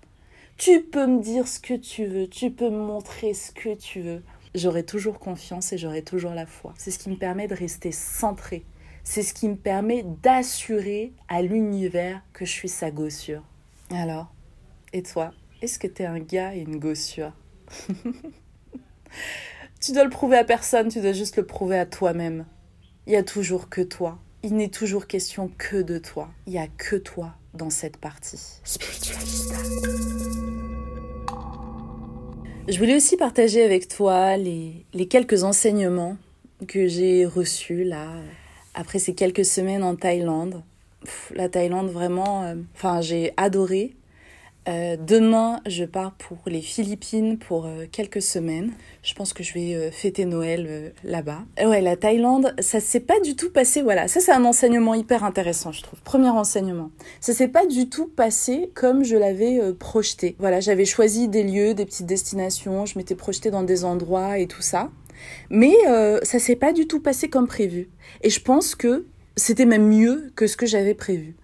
Tu 0.57 0.81
peux 0.81 1.07
me 1.07 1.21
dire 1.21 1.47
ce 1.47 1.59
que 1.59 1.73
tu 1.73 2.05
veux, 2.05 2.27
tu 2.27 2.51
peux 2.51 2.69
me 2.69 2.77
montrer 2.77 3.33
ce 3.33 3.51
que 3.51 3.75
tu 3.75 4.01
veux. 4.01 4.23
J'aurai 4.55 4.83
toujours 4.83 5.19
confiance 5.19 5.71
et 5.73 5.77
j'aurai 5.77 6.01
toujours 6.01 6.33
la 6.33 6.45
foi. 6.45 6.73
C'est 6.77 6.91
ce 6.91 6.99
qui 6.99 7.09
me 7.09 7.15
permet 7.15 7.47
de 7.47 7.55
rester 7.55 7.91
centré. 7.91 8.65
C'est 9.03 9.23
ce 9.23 9.33
qui 9.33 9.47
me 9.47 9.55
permet 9.55 10.03
d'assurer 10.21 11.13
à 11.27 11.41
l'univers 11.41 12.21
que 12.33 12.45
je 12.45 12.51
suis 12.51 12.69
sa 12.69 12.91
gossure. 12.91 13.43
Alors, 13.91 14.33
et 14.93 15.03
toi, 15.03 15.31
est-ce 15.61 15.79
que 15.79 15.87
tu 15.87 16.03
es 16.03 16.05
un 16.05 16.19
gars 16.19 16.55
et 16.55 16.59
une 16.59 16.77
gossure? 16.77 17.33
Tu 19.81 19.93
dois 19.93 20.03
le 20.03 20.09
prouver 20.09 20.37
à 20.37 20.43
personne, 20.43 20.89
tu 20.89 20.99
dois 20.99 21.13
juste 21.13 21.37
le 21.37 21.45
prouver 21.45 21.79
à 21.79 21.85
toi-même. 21.85 22.45
Il 23.07 23.11
n'y 23.11 23.15
a 23.15 23.23
toujours 23.23 23.69
que 23.69 23.81
toi. 23.81 24.19
Il 24.41 24.55
n'est 24.55 24.69
toujours 24.69 25.05
question 25.05 25.51
que 25.57 25.81
de 25.81 25.97
toi. 25.97 26.29
Il 26.47 26.53
n'y 26.53 26.59
a 26.59 26.67
que 26.67 26.95
toi 26.95 27.33
dans 27.53 27.69
cette 27.69 27.97
partie. 27.97 28.39
Spiritualista. 28.63 29.55
Je 32.69 32.77
voulais 32.77 32.95
aussi 32.95 33.17
partager 33.17 33.63
avec 33.63 33.89
toi 33.89 34.37
les, 34.37 34.85
les 34.93 35.07
quelques 35.07 35.43
enseignements 35.43 36.15
que 36.67 36.87
j'ai 36.87 37.25
reçus 37.25 37.83
là, 37.83 38.07
après 38.75 38.99
ces 38.99 39.13
quelques 39.13 39.43
semaines 39.43 39.83
en 39.83 39.95
Thaïlande. 39.95 40.63
la 41.35 41.49
Thaïlande, 41.49 41.89
vraiment, 41.89 42.43
euh, 42.43 42.55
enfin, 42.75 43.01
j'ai 43.01 43.33
adoré. 43.35 43.93
Euh, 44.67 44.97
demain, 44.97 45.61
je 45.65 45.85
pars 45.85 46.11
pour 46.11 46.37
les 46.45 46.61
Philippines 46.61 47.37
pour 47.37 47.65
euh, 47.65 47.85
quelques 47.89 48.21
semaines. 48.21 48.71
Je 49.03 49.13
pense 49.13 49.33
que 49.33 49.41
je 49.41 49.53
vais 49.53 49.73
euh, 49.73 49.89
fêter 49.89 50.25
Noël 50.25 50.93
là-bas. 51.03 51.39
ouais, 51.65 51.81
la 51.81 51.95
Thaïlande, 51.95 52.53
ça 52.59 52.79
s'est 52.79 52.99
pas 52.99 53.19
du 53.21 53.35
tout 53.35 53.51
passé. 53.51 53.81
Voilà, 53.81 54.07
ça 54.07 54.19
c'est 54.19 54.33
un 54.33 54.43
enseignement 54.43 54.93
hyper 54.93 55.23
intéressant, 55.23 55.71
je 55.71 55.81
trouve. 55.81 56.01
Premier 56.01 56.29
enseignement. 56.29 56.91
Ça 57.21 57.33
s'est 57.33 57.47
pas 57.47 57.65
du 57.65 57.89
tout 57.89 58.07
passé 58.07 58.71
comme 58.75 59.03
je 59.03 59.15
l'avais 59.15 59.73
projeté. 59.73 60.35
Voilà, 60.39 60.59
j'avais 60.59 60.85
choisi 60.85 61.29
des 61.29 61.43
lieux, 61.43 61.73
des 61.73 61.85
petites 61.85 62.05
destinations. 62.05 62.85
Je 62.85 62.97
m'étais 62.97 63.15
projetée 63.15 63.51
dans 63.51 63.63
des 63.63 63.85
endroits 63.85 64.39
et 64.39 64.47
tout 64.47 64.61
ça. 64.61 64.91
Mais 65.49 65.73
ça 66.23 66.39
s'est 66.39 66.55
pas 66.55 66.73
du 66.73 66.87
tout 66.87 66.99
passé 66.99 67.29
comme 67.29 67.47
prévu. 67.47 67.89
Et 68.21 68.29
je 68.29 68.41
pense 68.41 68.75
que 68.75 69.07
c'était 69.35 69.65
même 69.65 69.87
mieux 69.87 70.31
que 70.35 70.47
ce 70.47 70.57
que 70.57 70.65
j'avais 70.65 70.93
prévu. 70.93 71.35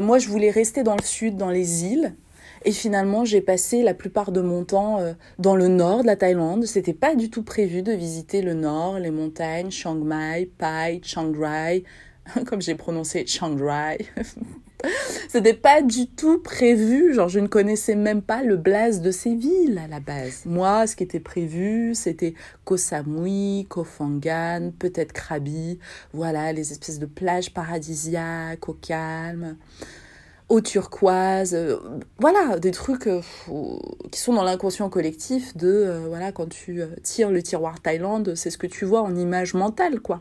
moi, 0.00 0.18
je 0.18 0.28
voulais 0.28 0.50
rester 0.50 0.82
dans 0.82 0.96
le 0.96 1.02
sud, 1.02 1.36
dans 1.36 1.50
les 1.50 1.84
îles. 1.84 2.14
Et 2.64 2.72
finalement, 2.72 3.24
j'ai 3.24 3.40
passé 3.40 3.82
la 3.82 3.94
plupart 3.94 4.32
de 4.32 4.40
mon 4.40 4.64
temps 4.64 5.00
euh, 5.00 5.14
dans 5.38 5.56
le 5.56 5.68
nord 5.68 6.02
de 6.02 6.06
la 6.06 6.16
Thaïlande. 6.16 6.66
C'était 6.66 6.92
pas 6.92 7.14
du 7.14 7.30
tout 7.30 7.42
prévu 7.42 7.82
de 7.82 7.92
visiter 7.92 8.42
le 8.42 8.54
nord, 8.54 8.98
les 8.98 9.10
montagnes, 9.10 9.70
Chiang 9.70 9.94
Mai, 9.94 10.50
Pai, 10.58 11.00
Chiang 11.02 11.32
Rai, 11.38 11.84
comme 12.46 12.60
j'ai 12.60 12.74
prononcé 12.74 13.24
Chiang 13.26 13.56
Rai. 13.58 13.98
C'était 15.28 15.54
pas 15.54 15.82
du 15.82 16.06
tout 16.06 16.38
prévu, 16.38 17.14
genre 17.14 17.28
je 17.28 17.38
ne 17.38 17.46
connaissais 17.46 17.94
même 17.94 18.22
pas 18.22 18.42
le 18.42 18.56
blaze 18.56 19.00
de 19.00 19.10
ces 19.10 19.34
villes 19.34 19.80
à 19.82 19.88
la 19.88 20.00
base. 20.00 20.42
Moi, 20.46 20.86
ce 20.86 20.96
qui 20.96 21.02
était 21.02 21.20
prévu, 21.20 21.94
c'était 21.94 22.34
Koh 22.64 22.76
Samui, 22.76 23.66
Koh 23.68 23.84
Phangan, 23.84 24.72
peut-être 24.78 25.12
Krabi, 25.12 25.78
voilà, 26.12 26.52
les 26.52 26.72
espèces 26.72 26.98
de 26.98 27.06
plages 27.06 27.52
paradisiaques 27.52 28.68
au 28.68 28.74
calme, 28.74 29.56
eau 30.50 30.60
turquoise, 30.60 31.54
euh, 31.54 31.76
voilà, 32.18 32.58
des 32.58 32.72
trucs 32.72 33.06
euh, 33.06 33.22
qui 34.10 34.20
sont 34.20 34.34
dans 34.34 34.42
l'inconscient 34.42 34.90
collectif 34.90 35.56
de, 35.56 35.68
euh, 35.68 36.04
voilà, 36.08 36.32
quand 36.32 36.48
tu 36.48 36.82
tires 37.02 37.30
le 37.30 37.42
tiroir 37.42 37.80
Thaïlande, 37.80 38.34
c'est 38.34 38.50
ce 38.50 38.58
que 38.58 38.66
tu 38.66 38.84
vois 38.84 39.00
en 39.00 39.14
image 39.14 39.54
mentale, 39.54 40.00
quoi. 40.00 40.20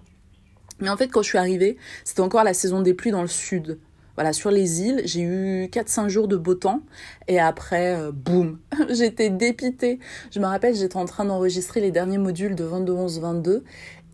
Mais 0.80 0.90
en 0.90 0.96
fait, 0.96 1.08
quand 1.08 1.24
je 1.24 1.30
suis 1.30 1.38
arrivée, 1.38 1.78
c'était 2.06 2.22
encore 2.22 2.44
la 2.44 2.54
saison 2.54 2.82
des 2.82 2.94
pluies 2.94 3.12
dans 3.12 3.24
le 3.24 3.28
sud. 3.28 3.80
Voilà, 4.16 4.34
sur 4.34 4.52
les 4.52 4.82
îles, 4.82 5.02
j'ai 5.06 5.22
eu 5.22 5.66
4-5 5.68 6.10
jours 6.10 6.28
de 6.28 6.36
beau 6.36 6.54
temps 6.54 6.82
et 7.28 7.40
après, 7.40 7.98
boum, 8.12 8.60
j'étais 8.90 9.30
dépitée. 9.30 10.00
Je 10.32 10.40
me 10.40 10.46
rappelle, 10.46 10.76
j'étais 10.76 10.98
en 10.98 11.06
train 11.06 11.24
d'enregistrer 11.24 11.80
les 11.80 11.92
derniers 11.92 12.18
modules 12.18 12.54
de 12.54 12.66
22-11-22 12.66 13.64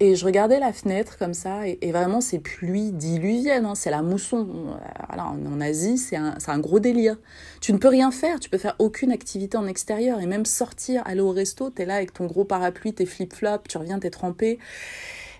et 0.02 0.16
je 0.16 0.26
regardais 0.26 0.60
la 0.60 0.74
fenêtre 0.74 1.18
comme 1.18 1.34
ça 1.34 1.68
et, 1.68 1.92
vraiment 1.92 2.20
ces 2.20 2.40
pluies 2.40 2.92
diluviennes, 2.92 3.66
hein, 3.66 3.76
c'est 3.76 3.92
la 3.92 4.02
mousson. 4.02 4.78
Voilà, 5.08 5.28
en, 5.28 5.62
Asie, 5.62 5.98
c'est 5.98 6.18
un, 6.18 6.60
gros 6.60 6.80
délire. 6.80 7.16
Tu 7.62 7.72
ne 7.72 7.78
peux 7.78 7.88
rien 7.88 8.12
faire, 8.12 8.42
tu 8.42 8.50
peux 8.50 8.58
faire 8.58 8.76
aucune 8.80 9.12
activité 9.12 9.56
en 9.58 9.68
extérieur 9.68 10.20
et 10.20 10.26
même 10.26 10.46
sortir, 10.46 11.02
aller 11.06 11.22
au 11.22 11.32
resto, 11.32 11.70
t'es 11.70 11.86
là 11.86 11.96
avec 11.96 12.14
ton 12.14 12.26
gros 12.26 12.44
parapluie, 12.44 12.94
tes 12.94 13.06
flip-flops, 13.06 13.70
tu 13.70 13.78
reviens, 13.78 14.00
t'es 14.00 14.10
trempé. 14.10 14.60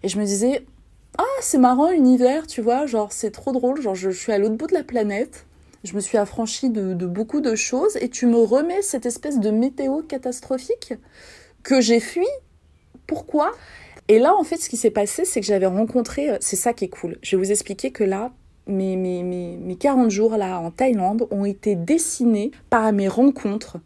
Et 0.04 0.08
je 0.08 0.18
me 0.18 0.24
disais, 0.24 0.66
ah, 1.18 1.24
c'est 1.42 1.58
marrant 1.58 1.92
l'univers, 1.92 2.48
tu 2.48 2.62
vois, 2.62 2.86
genre 2.86 3.12
c'est 3.12 3.32
trop 3.32 3.52
drôle, 3.52 3.82
genre 3.82 3.96
je, 3.96 4.10
suis 4.10 4.32
à 4.32 4.38
l'autre 4.38 4.56
bout 4.56 4.68
de 4.68 4.74
la 4.74 4.84
planète, 4.84 5.46
je 5.84 5.96
me 5.96 6.00
suis 6.00 6.18
affranchie 6.18 6.70
de, 6.70 6.94
beaucoup 7.06 7.42
de 7.42 7.56
choses 7.56 7.98
et 7.98 8.10
tu 8.10 8.26
me 8.26 8.38
remets 8.38 8.82
cette 8.82 9.06
espèce 9.06 9.40
de 9.40 9.50
météo 9.50 10.02
catastrophique 10.02 10.94
que 11.64 11.82
j'ai 11.82 12.00
fui. 12.00 12.28
Pourquoi? 13.08 13.52
Et 14.08 14.20
là, 14.20 14.36
en 14.36 14.44
fait, 14.44 14.58
ce 14.58 14.70
qui 14.70 14.78
s'est 14.78 14.92
passé, 14.92 15.26
c'est 15.26 15.42
que 15.42 15.48
j'avais 15.48 15.66
rencontré, 15.66 16.30
euh, 16.30 16.38
c'est 16.40 16.56
ça 16.56 16.74
qui 16.74 16.86
est 16.86 16.90
cool. 16.90 17.18
Je 17.24 17.36
vais 17.36 17.44
vous 17.44 17.52
expliquer 17.52 17.92
que 17.92 18.04
là, 18.04 18.32
mes, 18.68 18.96
mes, 18.96 19.24
mes, 19.24 19.58
mes 19.58 19.76
40 19.76 20.10
jours 20.10 20.38
là 20.38 20.60
en 20.60 20.72
Thaïlande 20.72 21.28
ont 21.32 21.46
été 21.46 21.76
dessinés 21.76 22.52
par 22.70 22.92
mes 22.94 23.08
rencontres 23.08 23.78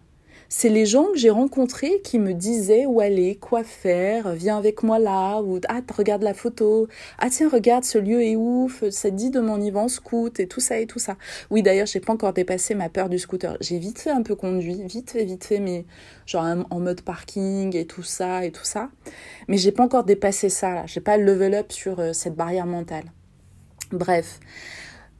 c'est 0.49 0.69
les 0.69 0.87
gens 0.87 1.05
que 1.05 1.17
j'ai 1.17 1.29
rencontrés 1.29 2.01
qui 2.03 2.17
me 2.17 2.33
disaient 2.33 2.87
où 2.87 2.99
aller, 2.99 3.35
quoi 3.35 3.63
faire, 3.63 4.33
viens 4.33 4.57
avec 4.57 4.81
moi 4.81 4.97
là, 4.97 5.41
ou 5.41 5.59
ah, 5.69 5.81
regarde 5.95 6.23
la 6.23 6.33
photo, 6.33 6.87
ah 7.19 7.29
tiens, 7.29 7.49
regarde, 7.49 7.83
ce 7.83 7.99
lieu 7.99 8.23
est 8.23 8.35
ouf, 8.35 8.83
ça 8.89 9.11
dit 9.11 9.29
de 9.29 9.39
mon 9.39 9.61
y 9.61 9.69
va 9.69 9.81
en 9.81 9.87
scoot, 9.87 10.39
et 10.39 10.47
tout 10.47 10.59
ça, 10.59 10.79
et 10.79 10.87
tout 10.87 10.97
ça. 10.97 11.17
Oui, 11.51 11.61
d'ailleurs, 11.61 11.85
j'ai 11.85 11.99
pas 11.99 12.13
encore 12.13 12.33
dépassé 12.33 12.73
ma 12.73 12.89
peur 12.89 13.09
du 13.09 13.19
scooter. 13.19 13.57
J'ai 13.61 13.77
vite 13.77 13.99
fait 13.99 14.09
un 14.09 14.23
peu 14.23 14.35
conduit, 14.35 14.83
vite 14.85 15.11
fait, 15.11 15.23
vite 15.23 15.43
fait, 15.43 15.59
mais 15.59 15.85
genre 16.25 16.45
en 16.69 16.79
mode 16.79 17.01
parking 17.01 17.75
et 17.75 17.85
tout 17.85 18.03
ça, 18.03 18.43
et 18.43 18.51
tout 18.51 18.65
ça. 18.65 18.89
Mais 19.47 19.57
j'ai 19.57 19.71
pas 19.71 19.83
encore 19.83 20.03
dépassé 20.03 20.49
ça, 20.49 20.73
là. 20.73 20.83
J'ai 20.87 21.01
pas 21.01 21.17
level 21.17 21.53
up 21.53 21.71
sur 21.71 21.99
euh, 21.99 22.13
cette 22.13 22.35
barrière 22.35 22.65
mentale. 22.65 23.05
Bref. 23.91 24.39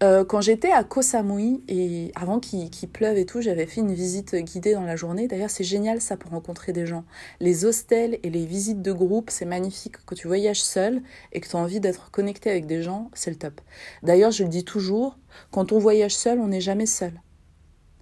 Euh, 0.02 0.24
quand 0.24 0.40
j'étais 0.40 0.72
à 0.72 0.86
Koh 0.86 1.02
Samui, 1.02 1.62
et 1.68 2.14
avant 2.16 2.40
qu'il 2.40 2.70
pleuve 2.90 3.18
et 3.18 3.26
tout, 3.26 3.42
j'avais 3.42 3.66
fait 3.66 3.82
une 3.82 3.94
visite 3.94 4.34
guidée 4.36 4.74
dans 4.74 4.86
la 4.86 4.96
journée. 4.96 5.28
D'ailleurs, 5.28 5.50
c'est 5.50 5.66
génial 5.66 6.00
ça 6.00 6.16
pour 6.16 6.32
rencontrer 6.32 6.72
des 6.72 6.86
gens. 6.86 7.04
Les 7.42 7.66
hostels 7.66 8.18
et 8.24 8.30
les 8.30 8.46
visites 8.46 8.82
de 8.82 8.94
groupe, 8.94 9.30
c'est 9.30 9.46
magnifique. 9.46 9.96
Quand 10.06 10.16
tu 10.16 10.28
voyages 10.28 10.62
seul 10.62 11.02
et 11.34 11.42
que 11.42 11.50
tu 11.50 11.56
as 11.58 11.60
envie 11.60 11.82
d'être 11.82 12.12
connecté 12.12 12.50
avec 12.50 12.66
des 12.66 12.82
gens, 12.82 13.12
c'est 13.14 13.30
le 13.30 13.36
top. 13.36 13.60
D'ailleurs, 14.02 14.32
je 14.32 14.44
le 14.44 14.50
dis 14.50 14.64
toujours, 14.64 15.18
quand 15.52 15.74
on 15.74 15.80
voyage 15.80 16.16
seul, 16.16 16.40
on 16.40 16.48
n'est 16.48 16.62
jamais 16.62 16.86
seul. 16.86 17.12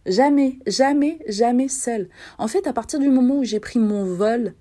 Jamais, 0.05 0.59
jamais, 0.67 1.17
jamais 1.27 1.67
seul. 1.67 2.09
En 2.37 2.47
fait, 2.47 2.67
à 2.67 2.73
partir 2.73 2.99
du 2.99 3.09
moment 3.09 3.39
où 3.39 3.43
j'ai 3.43 3.59
pris 3.59 3.79
mon 3.79 4.05
vol, 4.05 4.53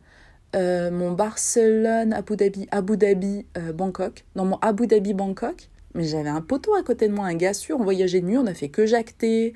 euh, 0.57 0.90
mon 0.90 1.12
Barcelone, 1.12 2.14
Abu 2.14 2.37
Dhabi, 2.37 2.66
Abu 2.70 2.96
Dhabi, 2.96 3.46
euh, 3.59 3.72
Bangkok, 3.72 4.25
dans 4.35 4.46
mon 4.46 4.57
Abu 4.62 4.87
Dhabi, 4.87 5.12
Bangkok, 5.12 5.68
mais 5.96 6.04
j'avais 6.04 6.28
un 6.28 6.42
poteau 6.42 6.74
à 6.74 6.82
côté 6.82 7.09
de 7.09 7.14
moi, 7.14 7.26
un 7.26 7.35
gars 7.35 7.54
sûr. 7.54 7.78
On 7.80 7.85
voyageait 7.85 8.20
de 8.20 8.26
nuit, 8.26 8.38
on 8.38 8.46
a 8.46 8.54
fait 8.54 8.68
que 8.68 8.87
jacter. 8.87 9.54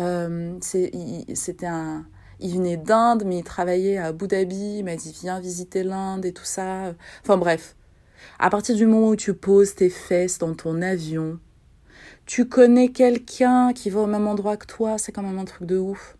Euh, 0.00 0.56
c'était 0.60 1.66
un. 1.66 2.06
Il 2.40 2.54
venait 2.54 2.76
d'Inde, 2.76 3.24
mais 3.24 3.38
il 3.38 3.44
travaillait 3.44 3.98
à 3.98 4.06
Abu 4.06 4.26
Dhabi. 4.26 4.78
Il 4.78 4.84
m'a 4.84 4.96
dit 4.96 5.14
Viens 5.20 5.40
visiter 5.40 5.82
l'Inde 5.84 6.24
et 6.24 6.32
tout 6.32 6.44
ça. 6.44 6.94
Enfin 7.22 7.36
bref. 7.36 7.76
À 8.38 8.50
partir 8.50 8.76
du 8.76 8.86
moment 8.86 9.08
où 9.08 9.16
tu 9.16 9.34
poses 9.34 9.74
tes 9.74 9.90
fesses 9.90 10.38
dans 10.38 10.54
ton 10.54 10.80
avion, 10.80 11.38
tu 12.26 12.48
connais 12.48 12.88
quelqu'un 12.88 13.72
qui 13.72 13.90
va 13.90 14.00
au 14.00 14.06
même 14.06 14.28
endroit 14.28 14.56
que 14.56 14.66
toi, 14.66 14.98
c'est 14.98 15.12
quand 15.12 15.22
même 15.22 15.38
un 15.38 15.44
truc 15.44 15.66
de 15.66 15.76
ouf. 15.76 16.16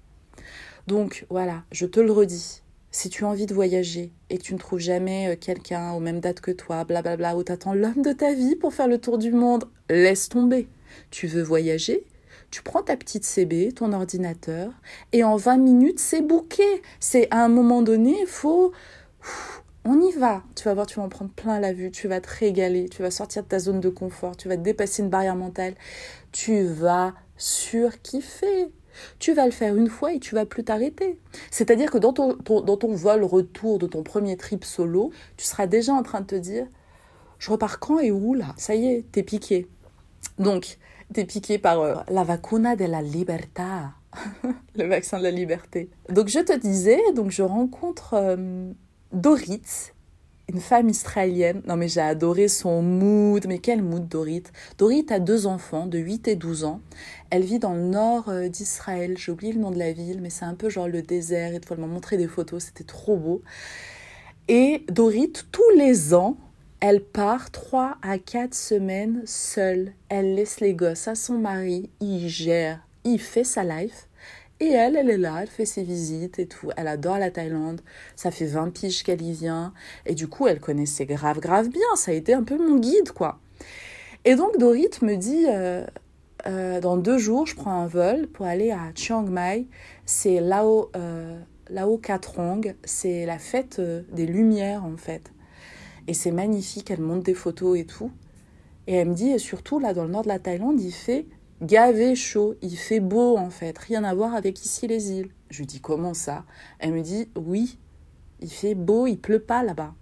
Donc 0.87 1.27
voilà, 1.31 1.63
je 1.71 1.87
te 1.87 2.01
le 2.01 2.11
redis. 2.11 2.62
Si 2.93 3.09
tu 3.09 3.25
as 3.25 3.29
envie 3.29 3.47
de 3.47 3.55
voyager 3.55 4.13
et 4.31 4.39
que 4.39 4.43
tu 4.43 4.55
ne 4.55 4.59
trouves 4.59 4.79
jamais 4.79 5.29
euh, 5.29 5.37
quelqu'un 5.37 5.93
aux 5.93 6.01
mêmes 6.01 6.21
dates 6.21 6.41
que 6.41 6.51
toi, 6.51 6.85
blablabla, 6.85 7.37
ou 7.37 7.43
t'attends 7.43 7.75
l'homme 7.75 8.03
de 8.03 8.13
ta 8.13 8.35
vie 8.35 8.55
pour 8.55 8.73
faire 8.73 8.87
le 8.87 8.99
tour 8.99 9.19
du 9.19 9.33
monde, 9.33 9.65
laisse 9.91 10.29
tomber. 10.29 10.69
Tu 11.11 11.27
veux 11.27 11.43
voyager 11.43 12.05
tu 12.53 12.63
prends 12.63 12.83
ta 12.83 12.99
petite 12.99 13.25
CB, 13.25 13.73
ton 13.73 13.95
ordinateur, 13.95 14.73
et 15.13 15.25
en 15.25 15.37
20 15.37 15.57
minutes, 15.57 15.99
c'est 15.99 16.21
bouqué. 16.21 16.83
C'est 17.01 17.27
à 17.31 17.43
un 17.43 17.49
moment 17.49 17.81
donné, 17.81 18.15
il 18.21 18.27
faut. 18.27 18.73
On 19.85 20.01
y 20.01 20.13
va. 20.13 20.43
Tu 20.55 20.65
vas 20.65 20.75
voir, 20.75 20.87
tu 20.87 20.97
vas 20.97 21.03
en 21.03 21.09
prendre 21.09 21.33
plein 21.33 21.59
la 21.59 21.73
vue, 21.73 21.91
tu 21.91 22.09
vas 22.09 22.21
te 22.21 22.29
régaler, 22.29 22.91
tu 22.91 23.01
vas 23.01 23.11
sortir 23.11 23.43
de 23.43 23.49
ta 23.49 23.59
zone 23.59 23.81
de 23.81 23.89
confort, 23.89 24.37
tu 24.37 24.49
vas 24.49 24.57
dépasser 24.57 25.03
une 25.03 25.09
barrière 25.09 25.35
mentale, 25.35 25.75
tu 26.31 26.63
vas 26.63 27.15
surkiffer. 27.39 28.71
Tu 29.19 29.33
vas 29.33 29.47
le 29.47 29.53
faire 29.53 29.77
une 29.77 29.89
fois 29.89 30.13
et 30.13 30.19
tu 30.19 30.35
vas 30.35 30.47
plus 30.47 30.65
t'arrêter. 30.65 31.19
C'est-à-dire 31.51 31.91
que 31.91 31.99
dans 31.99 32.13
ton, 32.13 32.37
dans 32.37 32.77
ton 32.77 32.95
vol 32.95 33.25
retour 33.25 33.79
de 33.79 33.87
ton 33.87 34.03
premier 34.03 34.37
trip 34.37 34.65
solo, 34.65 35.11
tu 35.37 35.45
seras 35.45 35.67
déjà 35.67 35.93
en 35.93 36.03
train 36.03 36.21
de 36.21 36.27
te 36.27 36.35
dire 36.35 36.67
Je 37.39 37.51
repars 37.51 37.79
quand 37.79 37.99
et 37.99 38.11
où 38.11 38.35
là? 38.35 38.55
Ça 38.57 38.75
y 38.75 38.87
est, 38.87 39.05
t'es 39.13 39.23
piqué. 39.23 39.69
Donc, 40.39 40.79
t'es 41.13 41.25
piqué 41.25 41.59
par 41.59 41.81
euh, 41.81 41.95
la 42.09 42.25
vacuna 42.25 42.77
de 42.77 42.85
la 42.85 43.03
libertà, 43.03 43.93
le 44.77 44.87
vaccin 44.87 45.19
de 45.19 45.25
la 45.25 45.31
liberté. 45.31 45.91
Donc, 46.09 46.29
je 46.29 46.41
te 46.41 46.57
disais, 46.57 47.01
donc 47.15 47.31
je 47.31 47.43
rencontre 47.43 48.15
euh, 48.15 48.73
Dorit, 49.13 49.93
une 50.49 50.61
femme 50.61 50.89
israélienne. 50.89 51.63
Non 51.67 51.77
mais 51.77 51.89
j'ai 51.89 52.01
adoré 52.01 52.49
son 52.49 52.83
mood. 52.83 53.47
Mais 53.47 53.59
quel 53.59 53.83
mood 53.83 54.09
Dorit? 54.09 54.45
Dorit 54.79 55.07
a 55.11 55.19
deux 55.19 55.47
enfants 55.47 55.87
de 55.87 55.99
8 55.99 56.29
et 56.29 56.37
12 56.37 56.65
ans. 56.65 56.81
Elle 57.31 57.43
vit 57.43 57.59
dans 57.59 57.75
le 57.75 57.83
nord 57.83 58.29
euh, 58.29 58.49
d'Israël. 58.49 59.17
J'ai 59.19 59.33
oublié 59.33 59.53
le 59.53 59.61
nom 59.61 59.71
de 59.71 59.79
la 59.79 59.93
ville, 59.93 60.21
mais 60.21 60.31
c'est 60.31 60.45
un 60.45 60.55
peu 60.55 60.69
genre 60.69 60.89
le 60.89 61.03
désert 61.03 61.55
et 61.55 61.61
tout. 61.61 61.73
Elle 61.73 61.81
m'a 61.81 61.87
montré 61.87 62.17
des 62.17 62.29
photos, 62.29 62.65
c'était 62.65 62.85
trop 62.85 63.17
beau. 63.17 63.43
Et 64.49 64.85
Dorit, 64.89 65.33
tous 65.53 65.71
les 65.77 66.15
ans, 66.15 66.37
elle 66.81 67.01
part 67.01 67.51
3 67.53 67.97
à 68.03 68.19
4 68.19 68.55
semaines 68.55 69.23
seule. 69.25 69.93
Elle 70.09 70.35
laisse 70.35 70.61
les 70.61 70.75
gosses 70.75 71.07
à 71.07 71.15
son 71.15 71.39
mari, 71.39 71.91
il 72.01 72.29
gère, 72.29 72.81
il 73.05 73.21
fait 73.21 73.45
sa 73.45 73.63
life. 73.63 74.09
Et 74.63 74.71
elle, 74.71 74.95
elle 74.95 75.11
est 75.11 75.19
là, 75.19 75.41
elle 75.43 75.49
fait 75.49 75.67
ses 75.67 75.83
visites 75.83 76.39
et 76.39 76.47
tout. 76.47 76.71
Elle 76.77 76.87
adore 76.87 77.19
la 77.19 77.33
Thaïlande. 77.33 77.81
Ça 78.15 78.31
fait 78.31 78.47
20 78.47 78.71
piges 78.71 79.03
qu'elle 79.03 79.21
y 79.21 79.33
vient. 79.33 79.75
Et 80.07 80.15
du 80.15 80.29
coup, 80.29 80.47
elle 80.47 80.61
connaissait 80.61 81.05
grave, 81.05 81.41
grave 81.41 81.69
bien. 81.69 81.97
Ça 81.97 82.13
a 82.13 82.15
été 82.15 82.33
un 82.33 82.45
peu 82.45 82.57
mon 82.57 82.79
guide, 82.79 83.11
quoi. 83.11 83.41
Et 84.25 84.37
donc, 84.37 84.57
Dorit 84.59 84.91
me 85.03 85.17
dit, 85.17 85.47
euh, 85.49 85.85
euh, 86.47 86.81
dans 86.81 86.97
deux 86.97 87.19
jours, 87.19 87.45
je 87.45 87.57
prends 87.57 87.83
un 87.83 87.89
vol 87.89 88.29
pour 88.29 88.47
aller 88.47 88.71
à 88.71 88.93
Chiang 88.95 89.23
Mai. 89.23 89.67
C'est 90.07 90.39
Lao, 90.39 90.93
euh, 90.95 91.41
Lao 91.69 91.99
Katrong. 91.99 92.77
C'est 92.85 93.27
la 93.27 93.41
fête 93.41 93.81
des 94.13 94.27
Lumières, 94.27 94.85
en 94.85 94.97
fait. 94.97 95.33
Et 96.07 96.15
c'est 96.15 96.31
magnifique. 96.31 96.89
Elle 96.93 97.01
monte 97.01 97.25
des 97.25 97.35
photos 97.35 97.81
et 97.81 97.85
tout. 97.85 98.13
Et 98.87 98.95
elle 98.95 99.09
me 99.09 99.15
dit, 99.15 99.31
et 99.31 99.39
surtout, 99.39 99.81
là, 99.81 99.93
dans 99.93 100.05
le 100.05 100.11
nord 100.11 100.23
de 100.23 100.29
la 100.29 100.39
Thaïlande, 100.39 100.81
il 100.81 100.93
fait 100.93 101.27
gavé 101.63 102.15
chaud, 102.15 102.57
il 102.61 102.77
fait 102.77 103.01
beau 103.01 103.39
en 103.39 103.51
fait, 103.51 103.79
rien 103.79 104.05
à 104.05 104.15
voir 104.15 104.35
avec 104.35 104.65
ici 104.65 104.87
les 104.87 105.13
îles. 105.13 105.31
Je 105.51 105.59
lui 105.59 105.67
dis 105.67 105.81
comment 105.81 106.15
ça? 106.15 106.45
Elle 106.79 106.93
me 106.93 107.03
dit 107.03 107.29
oui, 107.37 107.79
il 108.41 108.51
fait 108.51 108.75
beau, 108.75 109.07
il 109.07 109.19
pleut 109.19 109.41
pas 109.41 109.63
là-bas. 109.63 109.95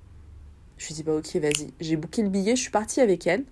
Je 0.78 0.88
lui 0.88 0.94
dis 0.94 1.02
bah 1.02 1.14
ok 1.14 1.36
vas-y, 1.36 1.72
j'ai 1.80 1.96
booké 1.96 2.22
le 2.22 2.30
billet, 2.30 2.56
je 2.56 2.62
suis 2.62 2.70
partie 2.70 3.00
avec 3.00 3.26
elle. 3.26 3.44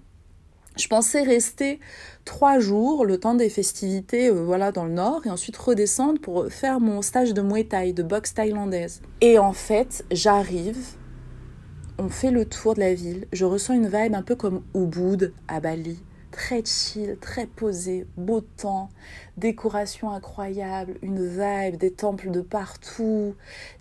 Je 0.76 0.86
pensais 0.86 1.22
rester 1.22 1.80
trois 2.24 2.60
jours, 2.60 3.04
le 3.04 3.18
temps 3.18 3.34
des 3.34 3.48
festivités, 3.50 4.28
euh, 4.28 4.44
voilà, 4.44 4.70
dans 4.70 4.84
le 4.84 4.92
nord, 4.92 5.26
et 5.26 5.30
ensuite 5.30 5.56
redescendre 5.56 6.20
pour 6.20 6.46
faire 6.52 6.78
mon 6.78 7.02
stage 7.02 7.34
de 7.34 7.42
Muay 7.42 7.64
Thai, 7.64 7.92
de 7.92 8.04
boxe 8.04 8.32
thaïlandaise. 8.34 9.02
Et 9.20 9.40
en 9.40 9.52
fait, 9.52 10.04
j'arrive, 10.12 10.78
on 11.98 12.08
fait 12.08 12.30
le 12.30 12.44
tour 12.44 12.74
de 12.74 12.80
la 12.80 12.94
ville, 12.94 13.26
je 13.32 13.44
ressens 13.44 13.74
une 13.74 13.88
vibe 13.88 14.14
un 14.14 14.22
peu 14.22 14.36
comme 14.36 14.62
Ubud 14.72 15.32
à 15.48 15.58
Bali 15.58 15.98
très 16.30 16.64
chill, 16.64 17.16
très 17.20 17.46
posé, 17.46 18.06
beau 18.16 18.40
temps, 18.40 18.90
décoration 19.36 20.10
incroyable, 20.10 20.98
une 21.02 21.26
vibe, 21.26 21.76
des 21.76 21.92
temples 21.92 22.30
de 22.30 22.40
partout, 22.40 23.34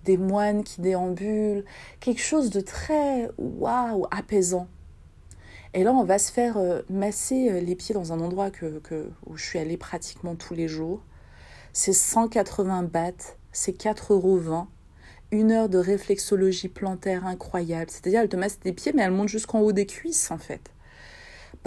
des 0.05 0.17
moines 0.17 0.63
qui 0.63 0.81
déambulent, 0.81 1.65
quelque 1.99 2.21
chose 2.21 2.49
de 2.49 2.61
très 2.61 3.29
waouh, 3.37 4.05
apaisant. 4.11 4.67
Et 5.73 5.83
là, 5.83 5.93
on 5.93 6.03
va 6.03 6.17
se 6.17 6.31
faire 6.31 6.57
euh, 6.57 6.81
masser 6.89 7.49
euh, 7.49 7.59
les 7.59 7.75
pieds 7.75 7.93
dans 7.93 8.13
un 8.13 8.19
endroit 8.19 8.49
que, 8.49 8.79
que, 8.79 9.09
où 9.25 9.37
je 9.37 9.43
suis 9.43 9.59
allée 9.59 9.77
pratiquement 9.77 10.35
tous 10.35 10.53
les 10.53 10.67
jours. 10.67 11.01
C'est 11.73 11.93
180 11.93 12.83
bahts, 12.83 13.35
c'est 13.51 13.77
4,20 13.77 14.13
euros. 14.13 14.67
Une 15.29 15.51
heure 15.51 15.67
de 15.67 15.77
réflexologie 15.77 16.69
plantaire 16.69 17.25
incroyable. 17.25 17.91
C'est-à-dire, 17.91 18.21
elle 18.21 18.29
te 18.29 18.37
masse 18.37 18.59
tes 18.59 18.71
pieds, 18.71 18.93
mais 18.95 19.03
elle 19.03 19.11
monte 19.11 19.27
jusqu'en 19.27 19.59
haut 19.59 19.73
des 19.73 19.85
cuisses, 19.85 20.31
en 20.31 20.37
fait. 20.37 20.71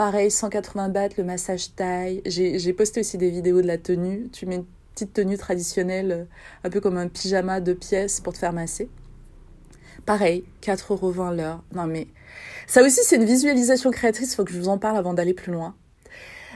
Pareil, 0.01 0.31
180 0.31 0.89
bahts, 0.89 1.09
le 1.19 1.25
massage 1.25 1.75
taille. 1.75 2.23
J'ai 2.25 2.73
posté 2.73 3.01
aussi 3.01 3.19
des 3.19 3.29
vidéos 3.29 3.61
de 3.61 3.67
la 3.67 3.77
tenue. 3.77 4.31
Tu 4.33 4.47
mets 4.47 4.55
une 4.55 4.65
petite 4.95 5.13
tenue 5.13 5.37
traditionnelle, 5.37 6.11
euh, 6.11 6.25
un 6.65 6.71
peu 6.71 6.81
comme 6.81 6.97
un 6.97 7.07
pyjama 7.07 7.61
de 7.61 7.75
pièces 7.75 8.19
pour 8.19 8.33
te 8.33 8.39
faire 8.39 8.55
masser. 8.55 8.89
Pareil, 10.07 10.45
4,20 10.63 10.93
euros 10.95 11.35
l'heure. 11.35 11.63
Non 11.75 11.87
mais 11.87 12.07
ça 12.67 12.83
aussi 12.83 13.01
c'est 13.03 13.17
une 13.17 13.27
visualisation 13.27 13.91
créatrice, 13.91 14.35
faut 14.35 14.43
que 14.43 14.53
je 14.55 14.59
vous 14.59 14.71
en 14.71 14.79
parle 14.79 14.97
avant 14.97 15.13
d'aller 15.13 15.35
plus 15.35 15.53
loin. 15.53 15.75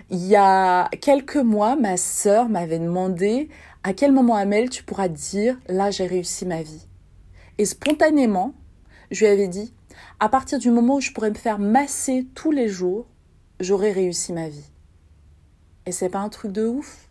Il 0.08 0.24
y 0.24 0.36
a 0.36 0.88
quelques 1.02 1.36
mois, 1.36 1.76
ma 1.76 1.98
sœur 1.98 2.48
m'avait 2.48 2.78
demandé 2.78 3.50
à 3.82 3.92
quel 3.92 4.12
moment 4.12 4.36
Amel 4.36 4.70
tu 4.70 4.84
pourras 4.84 5.08
dire 5.08 5.58
là 5.68 5.90
j'ai 5.90 6.06
réussi 6.06 6.46
ma 6.46 6.62
vie. 6.62 6.86
Et 7.58 7.66
spontanément, 7.66 8.54
je 9.10 9.26
lui 9.26 9.30
avais 9.30 9.48
dit 9.48 9.74
à 10.18 10.30
partir 10.30 10.58
du 10.58 10.70
moment 10.70 10.94
où 10.94 11.00
je 11.02 11.12
pourrais 11.12 11.28
me 11.28 11.34
faire 11.34 11.58
masser 11.58 12.26
tous 12.34 12.50
les 12.50 12.68
jours, 12.68 13.06
j'aurais 13.60 13.92
réussi 13.92 14.32
ma 14.32 14.48
vie. 14.48 14.70
Et 15.86 15.92
c'est 15.92 16.08
pas 16.08 16.20
un 16.20 16.28
truc 16.28 16.52
de 16.52 16.66
ouf. 16.66 17.08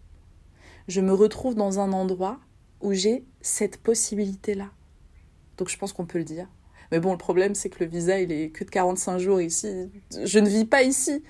Je 0.88 1.02
me 1.02 1.14
retrouve 1.14 1.56
dans 1.56 1.80
un 1.80 1.94
endroit 1.94 2.40
où 2.82 2.94
j'ai 2.94 3.24
cette 3.42 3.78
possibilité-là. 3.78 4.70
Donc 5.58 5.70
je 5.70 5.78
pense 5.78 5.94
qu'on 5.94 6.06
peut 6.06 6.18
le 6.18 6.24
dire. 6.24 6.48
Mais 6.92 7.00
bon, 7.00 7.12
le 7.12 7.18
problème, 7.18 7.56
c'est 7.56 7.70
que 7.70 7.84
le 7.84 7.90
visa, 7.90 8.20
il 8.20 8.32
est 8.32 8.50
que 8.50 8.64
de 8.64 8.70
45 8.70 9.18
jours 9.18 9.42
ici. 9.42 9.90
Je 10.24 10.40
ne 10.40 10.48
vis 10.48 10.66
pas 10.66 10.84
ici. 10.84 11.24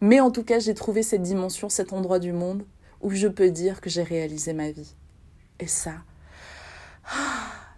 Mais 0.00 0.20
en 0.20 0.30
tout 0.30 0.44
cas, 0.44 0.60
j'ai 0.60 0.74
trouvé 0.74 1.02
cette 1.02 1.22
dimension, 1.22 1.68
cet 1.68 1.92
endroit 1.92 2.18
du 2.18 2.32
monde 2.32 2.64
où 3.00 3.10
je 3.10 3.28
peux 3.28 3.50
dire 3.50 3.80
que 3.80 3.90
j'ai 3.90 4.02
réalisé 4.02 4.52
ma 4.52 4.70
vie. 4.70 4.94
Et 5.60 5.66
ça, 5.66 5.94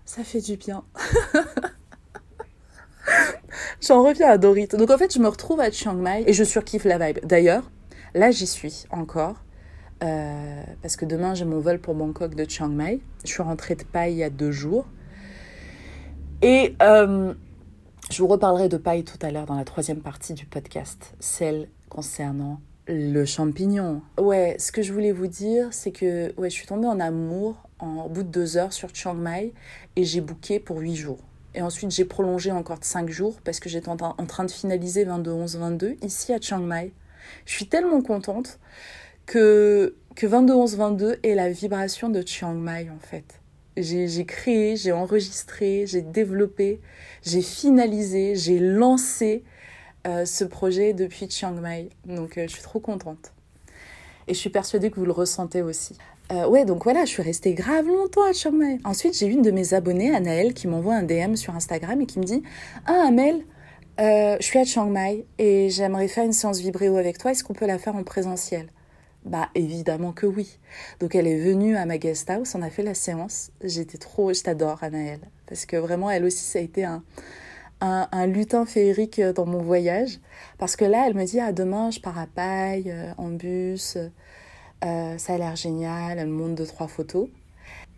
ça 0.05 0.25
fait 0.25 0.41
du 0.41 0.57
bien. 0.57 0.85
J'en 3.81 4.03
reviens 4.03 4.29
à 4.31 4.39
Dorit. 4.39 4.69
Donc 4.69 4.91
en 4.91 4.99
fait, 4.99 5.13
je 5.13 5.19
me 5.19 5.29
retrouve 5.29 5.61
à 5.61 5.71
Chiang 5.71 5.95
Mai 5.95 6.25
et 6.27 6.33
je 6.33 6.45
surkiffe 6.45 6.85
la 6.85 6.99
vibe. 6.99 7.19
D'ailleurs, 7.25 7.71
là, 8.15 8.31
j'y 8.31 8.47
suis 8.47 8.85
encore. 8.91 9.37
Euh, 10.03 10.63
parce 10.81 10.97
que 10.97 11.05
demain, 11.05 11.35
j'ai 11.35 11.45
mon 11.45 11.61
vol 11.61 11.79
pour 11.79 11.95
Bangkok 11.95 12.35
de 12.35 12.49
Chiang 12.49 12.69
Mai. 12.69 13.01
Je 13.25 13.29
suis 13.29 13.43
rentrée 13.43 13.75
de 13.75 13.85
Pai 13.85 14.13
il 14.13 14.19
y 14.19 14.25
a 14.25 14.31
deux 14.31 14.51
jours. 14.51 14.87
Et 16.43 16.75
euh, 16.81 17.35
je 18.11 18.23
vous 18.23 18.29
reparlerai 18.29 18.69
de 18.69 18.79
paille 18.79 19.05
tout 19.05 19.19
à 19.21 19.31
l'heure 19.31 19.45
dans 19.45 19.57
la 19.57 19.65
troisième 19.65 20.01
partie 20.01 20.33
du 20.33 20.47
podcast, 20.47 21.15
celle 21.21 21.69
concernant 21.91 22.61
le 22.89 23.25
champignon. 23.25 24.03
Ouais, 24.19 24.57
ce 24.59 24.73
que 24.73 24.83
je 24.83 24.93
voulais 24.93 25.13
vous 25.13 25.27
dire, 25.27 25.69
c'est 25.71 25.93
que 25.93 26.35
ouais, 26.41 26.49
je 26.49 26.55
suis 26.55 26.67
tombée 26.67 26.89
en 26.89 26.99
amour 26.99 27.69
en, 27.79 28.05
au 28.05 28.09
bout 28.09 28.23
de 28.23 28.29
deux 28.29 28.57
heures 28.57 28.73
sur 28.73 28.89
Chiang 28.95 29.15
Mai 29.15 29.53
et 29.97 30.05
j'ai 30.05 30.21
booké 30.21 30.61
pour 30.61 30.79
huit 30.79 30.97
jours. 30.97 31.21
Et 31.55 31.63
ensuite, 31.63 31.91
j'ai 31.91 32.05
prolongé 32.05 32.53
encore 32.53 32.79
de 32.79 32.85
cinq 32.85 33.11
jours 33.11 33.41
parce 33.43 33.61
que 33.61 33.69
j'étais 33.69 33.89
en, 33.89 33.97
en, 34.01 34.27
train 34.27 34.45
de 34.45 34.51
finaliser 34.51 35.05
22-11-22 35.05 35.97
ici 36.05 36.33
à 36.33 36.41
Chiang 36.41 36.61
Mai. 36.61 36.93
Je 37.45 37.53
suis 37.53 37.67
tellement 37.67 38.03
contente 38.03 38.59
que, 39.27 39.97
que 40.15 40.27
22-11-22 40.27 41.19
est 41.23 41.35
la 41.35 41.51
vibration 41.51 42.09
de 42.09 42.23
Chiang 42.27 42.55
Mai 42.55 42.89
en 42.91 42.99
fait. 42.99 43.41
J'ai 43.77 44.27
créé, 44.27 44.77
j'ai 44.77 44.93
enregistré, 44.93 45.87
j'ai 45.87 46.03
développé, 46.03 46.81
j'ai 47.23 47.41
finalisé, 47.41 48.35
j'ai 48.35 48.59
lancé 48.59 49.45
euh, 50.07 50.25
ce 50.25 50.45
projet 50.45 50.93
depuis 50.93 51.31
Chiang 51.31 51.53
Mai. 51.53 51.89
Donc 52.05 52.37
euh, 52.37 52.47
je 52.47 52.53
suis 52.53 52.63
trop 52.63 52.81
contente. 52.81 53.33
Et 54.27 54.35
je 54.35 54.39
suis 54.39 54.51
persuadée 54.51 54.91
que 54.91 54.97
vous 54.97 55.07
le 55.07 55.13
ressentez 55.13 55.63
aussi. 55.63 55.97
Euh, 56.31 56.47
ouais, 56.47 56.65
donc 56.65 56.85
voilà, 56.85 57.05
je 57.05 57.11
suis 57.11 57.23
restée 57.23 57.55
grave 57.55 57.87
longtemps 57.87 58.25
à 58.25 58.33
Chiang 58.33 58.53
Mai. 58.53 58.79
Ensuite, 58.85 59.19
j'ai 59.19 59.27
une 59.27 59.43
de 59.43 59.51
mes 59.51 59.75
abonnées, 59.75 60.15
Anaëlle, 60.15 60.55
qui 60.55 60.69
m'envoie 60.69 60.95
un 60.95 61.03
DM 61.03 61.35
sur 61.35 61.57
Instagram 61.57 62.01
et 62.01 62.07
qui 62.07 62.21
me 62.21 62.25
dit 62.25 62.43
Ah, 62.87 63.07
Amel, 63.09 63.45
euh, 64.01 64.37
je 64.39 64.45
suis 64.45 64.59
à 64.59 64.65
Chiang 64.65 64.87
Mai 64.87 65.27
et 65.39 65.71
j'aimerais 65.71 66.07
faire 66.07 66.25
une 66.25 66.33
séance 66.33 66.61
vibréo 66.61 66.97
avec 66.97 67.19
toi. 67.19 67.33
Est-ce 67.33 67.43
qu'on 67.43 67.53
peut 67.53 67.67
la 67.67 67.79
faire 67.79 67.97
en 67.97 68.05
présentiel? 68.05 68.69
Bah 69.25 69.51
évidemment 69.55 70.13
que 70.13 70.25
oui. 70.25 70.59
Donc 71.01 71.15
elle 71.15 71.27
est 71.27 71.39
venue 71.39 71.77
à 71.77 71.85
ma 71.85 71.99
guest 71.99 72.31
house, 72.31 72.55
on 72.55 72.63
a 72.63 72.71
fait 72.71 72.83
la 72.83 72.95
séance. 72.95 73.51
J'étais 73.63 73.99
trop, 73.99 74.33
je 74.33 74.43
t'adore 74.43 74.83
Anaëlle, 74.83 75.21
parce 75.47 75.67
que 75.67 75.77
vraiment 75.77 76.11
elle 76.11 76.25
aussi 76.25 76.43
ça 76.43 76.59
a 76.59 76.63
été 76.63 76.85
un, 76.85 77.03
un, 77.83 78.09
un, 78.13 78.27
lutin 78.27 78.65
féerique 78.65 79.21
dans 79.21 79.45
mon 79.45 79.61
voyage. 79.61 80.21
Parce 80.57 80.75
que 80.75 80.87
là 80.87 81.05
elle 81.07 81.15
me 81.15 81.25
dit 81.25 81.39
ah 81.39 81.53
demain 81.53 81.91
je 81.91 82.01
pars 82.01 82.19
à 82.19 82.27
Paille 82.27 82.91
euh, 82.91 83.13
en 83.19 83.29
bus, 83.29 83.99
euh, 84.85 85.19
ça 85.19 85.35
a 85.35 85.39
l'air 85.39 85.57
génial, 85.57 86.19
elle 86.19 86.29
me 86.29 86.33
montre 86.33 86.55
deux 86.55 86.67
trois 86.67 86.89
photos. 86.89 87.29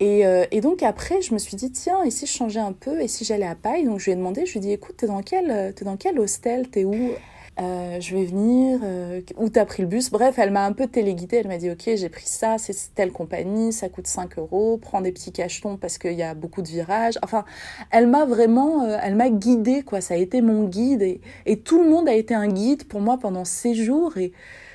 Et, 0.00 0.26
euh, 0.26 0.46
et, 0.50 0.60
donc 0.60 0.82
après 0.82 1.22
je 1.22 1.32
me 1.32 1.38
suis 1.38 1.56
dit 1.56 1.70
tiens 1.70 2.02
et 2.02 2.10
si 2.10 2.26
je 2.26 2.32
changeais 2.32 2.60
un 2.60 2.72
peu 2.72 3.00
et 3.00 3.08
si 3.08 3.24
j'allais 3.24 3.46
à 3.46 3.54
Paille 3.54 3.84
donc 3.84 4.00
je 4.00 4.06
lui 4.06 4.12
ai 4.12 4.16
demandé 4.16 4.46
je 4.46 4.52
lui 4.52 4.58
ai 4.58 4.62
dit 4.62 4.72
écoute 4.72 4.96
t'es 4.96 5.06
dans 5.06 5.22
quel 5.22 5.72
t'es 5.74 5.84
dans 5.84 5.96
quel 5.96 6.18
hostel? 6.18 6.68
T'es 6.68 6.84
où? 6.84 7.12
Euh, 7.60 8.00
je 8.00 8.16
vais 8.16 8.24
venir, 8.24 8.80
euh, 8.82 9.20
où 9.36 9.50
t'as 9.50 9.66
pris 9.66 9.82
le 9.82 9.88
bus? 9.88 10.10
Bref, 10.10 10.38
elle 10.38 10.50
m'a 10.50 10.64
un 10.64 10.72
peu 10.72 10.86
téléguidée. 10.86 11.36
Elle 11.36 11.48
m'a 11.48 11.58
dit, 11.58 11.70
ok, 11.70 11.82
j'ai 11.96 12.08
pris 12.08 12.26
ça, 12.26 12.56
c'est 12.58 12.74
telle 12.94 13.12
compagnie, 13.12 13.72
ça 13.72 13.88
coûte 13.90 14.06
5 14.06 14.38
euros, 14.38 14.78
prends 14.80 15.02
des 15.02 15.12
petits 15.12 15.32
cachetons 15.32 15.76
parce 15.76 15.98
qu'il 15.98 16.14
y 16.14 16.22
a 16.22 16.34
beaucoup 16.34 16.62
de 16.62 16.68
virages. 16.68 17.18
Enfin, 17.22 17.44
elle 17.90 18.06
m'a 18.06 18.24
vraiment, 18.24 18.84
euh, 18.84 18.98
elle 19.02 19.16
m'a 19.16 19.28
guidée, 19.28 19.82
quoi. 19.82 20.00
Ça 20.00 20.14
a 20.14 20.16
été 20.16 20.40
mon 20.40 20.64
guide 20.64 21.02
et, 21.02 21.20
et, 21.44 21.58
tout 21.58 21.82
le 21.82 21.90
monde 21.90 22.08
a 22.08 22.14
été 22.14 22.34
un 22.34 22.48
guide 22.48 22.84
pour 22.84 23.00
moi 23.00 23.18
pendant 23.18 23.44
ces 23.44 23.74
jours 23.74 24.16
et 24.16 24.32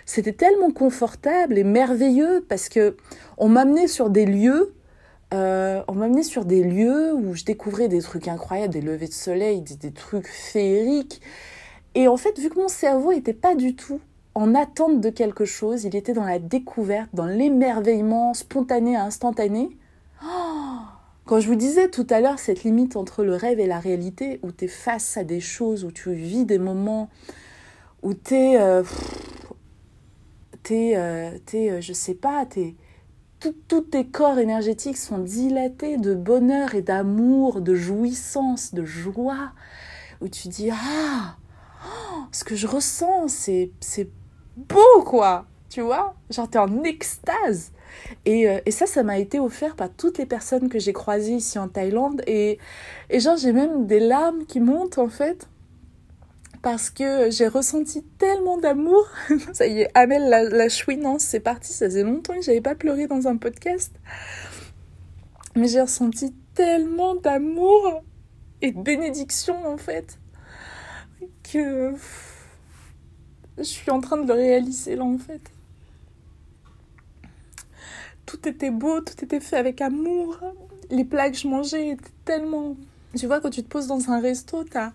c'était 0.07 0.33
tellement 0.33 0.71
confortable 0.71 1.59
et 1.59 1.63
merveilleux 1.63 2.43
parce 2.49 2.69
que 2.69 2.97
on 3.37 3.49
m'amenait 3.49 3.87
sur 3.87 4.09
des 4.09 4.25
lieux 4.25 4.73
euh, 5.33 5.83
on 5.89 5.93
m'a 5.93 6.05
amené 6.05 6.23
sur 6.23 6.45
des 6.45 6.63
lieux 6.63 7.13
où 7.13 7.33
je 7.35 7.43
découvrais 7.43 7.89
des 7.89 8.01
trucs 8.01 8.27
incroyables, 8.27 8.73
des 8.73 8.81
levées 8.81 9.07
de 9.07 9.13
soleil, 9.13 9.61
des, 9.61 9.75
des 9.75 9.91
trucs 9.91 10.27
féeriques. 10.27 11.21
Et 11.95 12.07
en 12.07 12.15
fait, 12.15 12.39
vu 12.39 12.49
que 12.49 12.59
mon 12.59 12.69
cerveau 12.69 13.11
n'était 13.11 13.33
pas 13.33 13.55
du 13.55 13.75
tout 13.75 13.99
en 14.35 14.55
attente 14.55 15.01
de 15.01 15.09
quelque 15.09 15.45
chose, 15.45 15.83
il 15.83 15.95
était 15.95 16.13
dans 16.13 16.23
la 16.23 16.39
découverte, 16.39 17.09
dans 17.13 17.25
l'émerveillement 17.25 18.33
spontané, 18.33 18.95
instantané. 18.95 19.75
Oh 20.23 20.77
Quand 21.25 21.39
je 21.39 21.47
vous 21.47 21.55
disais 21.55 21.89
tout 21.89 22.07
à 22.09 22.21
l'heure 22.21 22.39
cette 22.39 22.63
limite 22.63 22.95
entre 22.95 23.23
le 23.23 23.35
rêve 23.35 23.59
et 23.59 23.67
la 23.67 23.79
réalité, 23.79 24.39
où 24.43 24.51
tu 24.51 24.65
es 24.65 24.67
face 24.69 25.17
à 25.17 25.23
des 25.23 25.41
choses, 25.41 25.83
où 25.83 25.91
tu 25.91 26.13
vis 26.13 26.45
des 26.45 26.59
moments, 26.59 27.09
où 28.01 28.13
tu 28.13 28.35
es, 28.35 28.61
euh, 28.61 28.83
t'es, 30.67 30.97
euh, 30.97 31.31
euh, 31.53 31.81
je 31.81 31.93
sais 31.93 32.13
pas, 32.13 32.45
t'es, 32.45 32.75
tous 33.39 33.81
tes 33.81 34.05
corps 34.05 34.37
énergétiques 34.37 34.97
sont 34.97 35.19
dilatés 35.19 35.97
de 35.97 36.13
bonheur 36.13 36.75
et 36.75 36.81
d'amour, 36.81 37.61
de 37.61 37.73
jouissance, 37.73 38.73
de 38.73 38.83
joie, 38.83 39.53
où 40.19 40.27
tu 40.27 40.49
dis 40.49 40.69
Ah, 40.71 41.37
ce 42.33 42.43
que 42.43 42.55
je 42.55 42.67
ressens, 42.67 43.29
c'est, 43.29 43.71
c'est 43.79 44.09
beau, 44.57 45.03
quoi. 45.05 45.45
Tu 45.69 45.79
vois 45.81 46.15
Genre, 46.29 46.49
t'es 46.49 46.59
en 46.59 46.83
extase. 46.83 47.71
Et, 48.25 48.49
euh, 48.49 48.59
et 48.65 48.71
ça, 48.71 48.87
ça 48.87 49.03
m'a 49.03 49.19
été 49.19 49.39
offert 49.39 49.75
par 49.75 49.89
toutes 49.89 50.17
les 50.17 50.25
personnes 50.25 50.67
que 50.67 50.79
j'ai 50.79 50.91
croisées 50.91 51.35
ici 51.35 51.57
en 51.59 51.69
Thaïlande. 51.69 52.23
Et, 52.27 52.59
et 53.09 53.19
genre, 53.21 53.37
j'ai 53.37 53.53
même 53.53 53.87
des 53.87 54.01
larmes 54.01 54.45
qui 54.45 54.59
montent, 54.59 54.97
en 54.97 55.07
fait. 55.07 55.47
Parce 56.69 56.89
que 56.89 57.31
j'ai 57.31 57.47
ressenti 57.47 58.03
tellement 58.17 58.57
d'amour. 58.57 59.07
ça 59.53 59.67
y 59.67 59.83
est, 59.83 59.91
Amel, 59.93 60.27
la, 60.27 60.67
chouinance, 60.67 61.23
c'est 61.23 61.39
parti. 61.39 61.71
Ça 61.71 61.85
faisait 61.85 62.03
longtemps 62.03 62.33
que 62.33 62.41
j'avais 62.41 62.59
pas 62.59 62.75
pleuré 62.75 63.07
dans 63.07 63.25
un 63.29 63.37
podcast. 63.37 63.95
Mais 65.55 65.69
j'ai 65.69 65.79
ressenti 65.79 66.33
tellement 66.55 67.15
d'amour 67.15 68.03
et 68.61 68.73
de 68.73 68.81
bénédiction, 68.81 69.65
en 69.65 69.77
fait 69.77 70.19
que 71.49 71.93
je 73.57 73.63
suis 73.63 73.89
en 73.89 74.01
train 74.01 74.17
de 74.17 74.27
le 74.27 74.33
réaliser 74.33 74.97
là 74.97 75.05
en 75.05 75.17
fait. 75.17 75.39
Tout 78.25 78.45
était 78.45 78.71
beau, 78.71 78.99
tout 78.99 79.23
était 79.23 79.39
fait 79.39 79.55
avec 79.55 79.79
amour. 79.79 80.37
Les 80.89 81.05
plats 81.05 81.31
que 81.31 81.37
je 81.37 81.47
mangeais 81.47 81.91
étaient 81.91 82.11
tellement... 82.25 82.75
Tu 83.15 83.25
vois, 83.25 83.39
quand 83.39 83.51
tu 83.51 83.63
te 83.63 83.69
poses 83.69 83.87
dans 83.87 84.09
un 84.09 84.19
resto, 84.19 84.65
t'as 84.65 84.91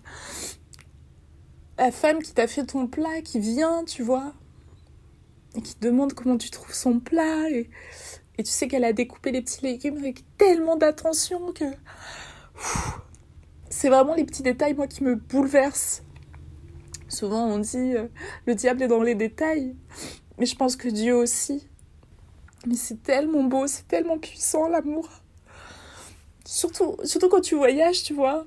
la 1.79 1.91
femme 1.91 2.23
qui 2.23 2.33
t'a 2.33 2.47
fait 2.47 2.65
ton 2.65 2.87
plat 2.87 3.23
qui 3.23 3.39
vient, 3.39 3.85
tu 3.85 4.03
vois, 4.03 4.35
et 5.55 5.63
qui 5.63 5.77
demande 5.81 6.13
comment 6.15 6.39
tu 6.39 6.51
trouves 6.51 6.75
son 6.75 7.01
plat. 7.01 7.51
Et, 7.51 7.71
et 8.39 8.43
tu 8.43 8.51
sais 8.51 8.69
qu'elle 8.69 8.85
a 8.85 8.93
découpé 8.93 9.33
les 9.33 9.43
petits 9.43 9.63
légumes 9.63 9.99
avec 9.99 10.25
tellement 10.37 10.77
d'attention 10.77 11.53
que... 11.53 11.65
C'est 13.71 13.89
vraiment 13.89 14.15
les 14.15 14.25
petits 14.25 14.43
détails, 14.43 14.75
moi, 14.75 14.87
qui 14.87 15.03
me 15.03 15.15
bouleversent. 15.17 16.03
Souvent 17.13 17.47
on 17.47 17.59
dit 17.59 17.95
euh, 17.95 18.09
le 18.47 18.55
diable 18.55 18.83
est 18.83 18.89
dans 18.89 19.03
les 19.03 19.15
détails, 19.15 19.77
mais 20.39 20.47
je 20.47 20.57
pense 20.57 20.77
que 20.77 20.89
Dieu 20.89 21.15
aussi. 21.15 21.69
Mais 22.67 22.75
c'est 22.75 23.03
tellement 23.03 23.45
beau, 23.45 23.67
c'est 23.67 23.87
tellement 23.87 24.19
puissant 24.19 24.67
l'amour. 24.67 25.09
Surtout, 26.47 26.97
surtout 27.05 27.29
quand 27.29 27.43
tu 27.43 27.55
voyages, 27.55 28.03
tu 28.03 28.15
vois. 28.15 28.47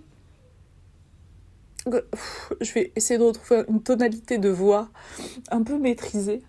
Je 2.62 2.74
vais 2.74 2.92
essayer 2.96 3.18
de 3.18 3.24
retrouver 3.24 3.64
une 3.70 3.82
tonalité 3.82 4.38
de 4.38 4.50
voix 4.50 4.90
un 5.52 5.64
peu 5.64 5.78
maîtrisée. 5.78 6.42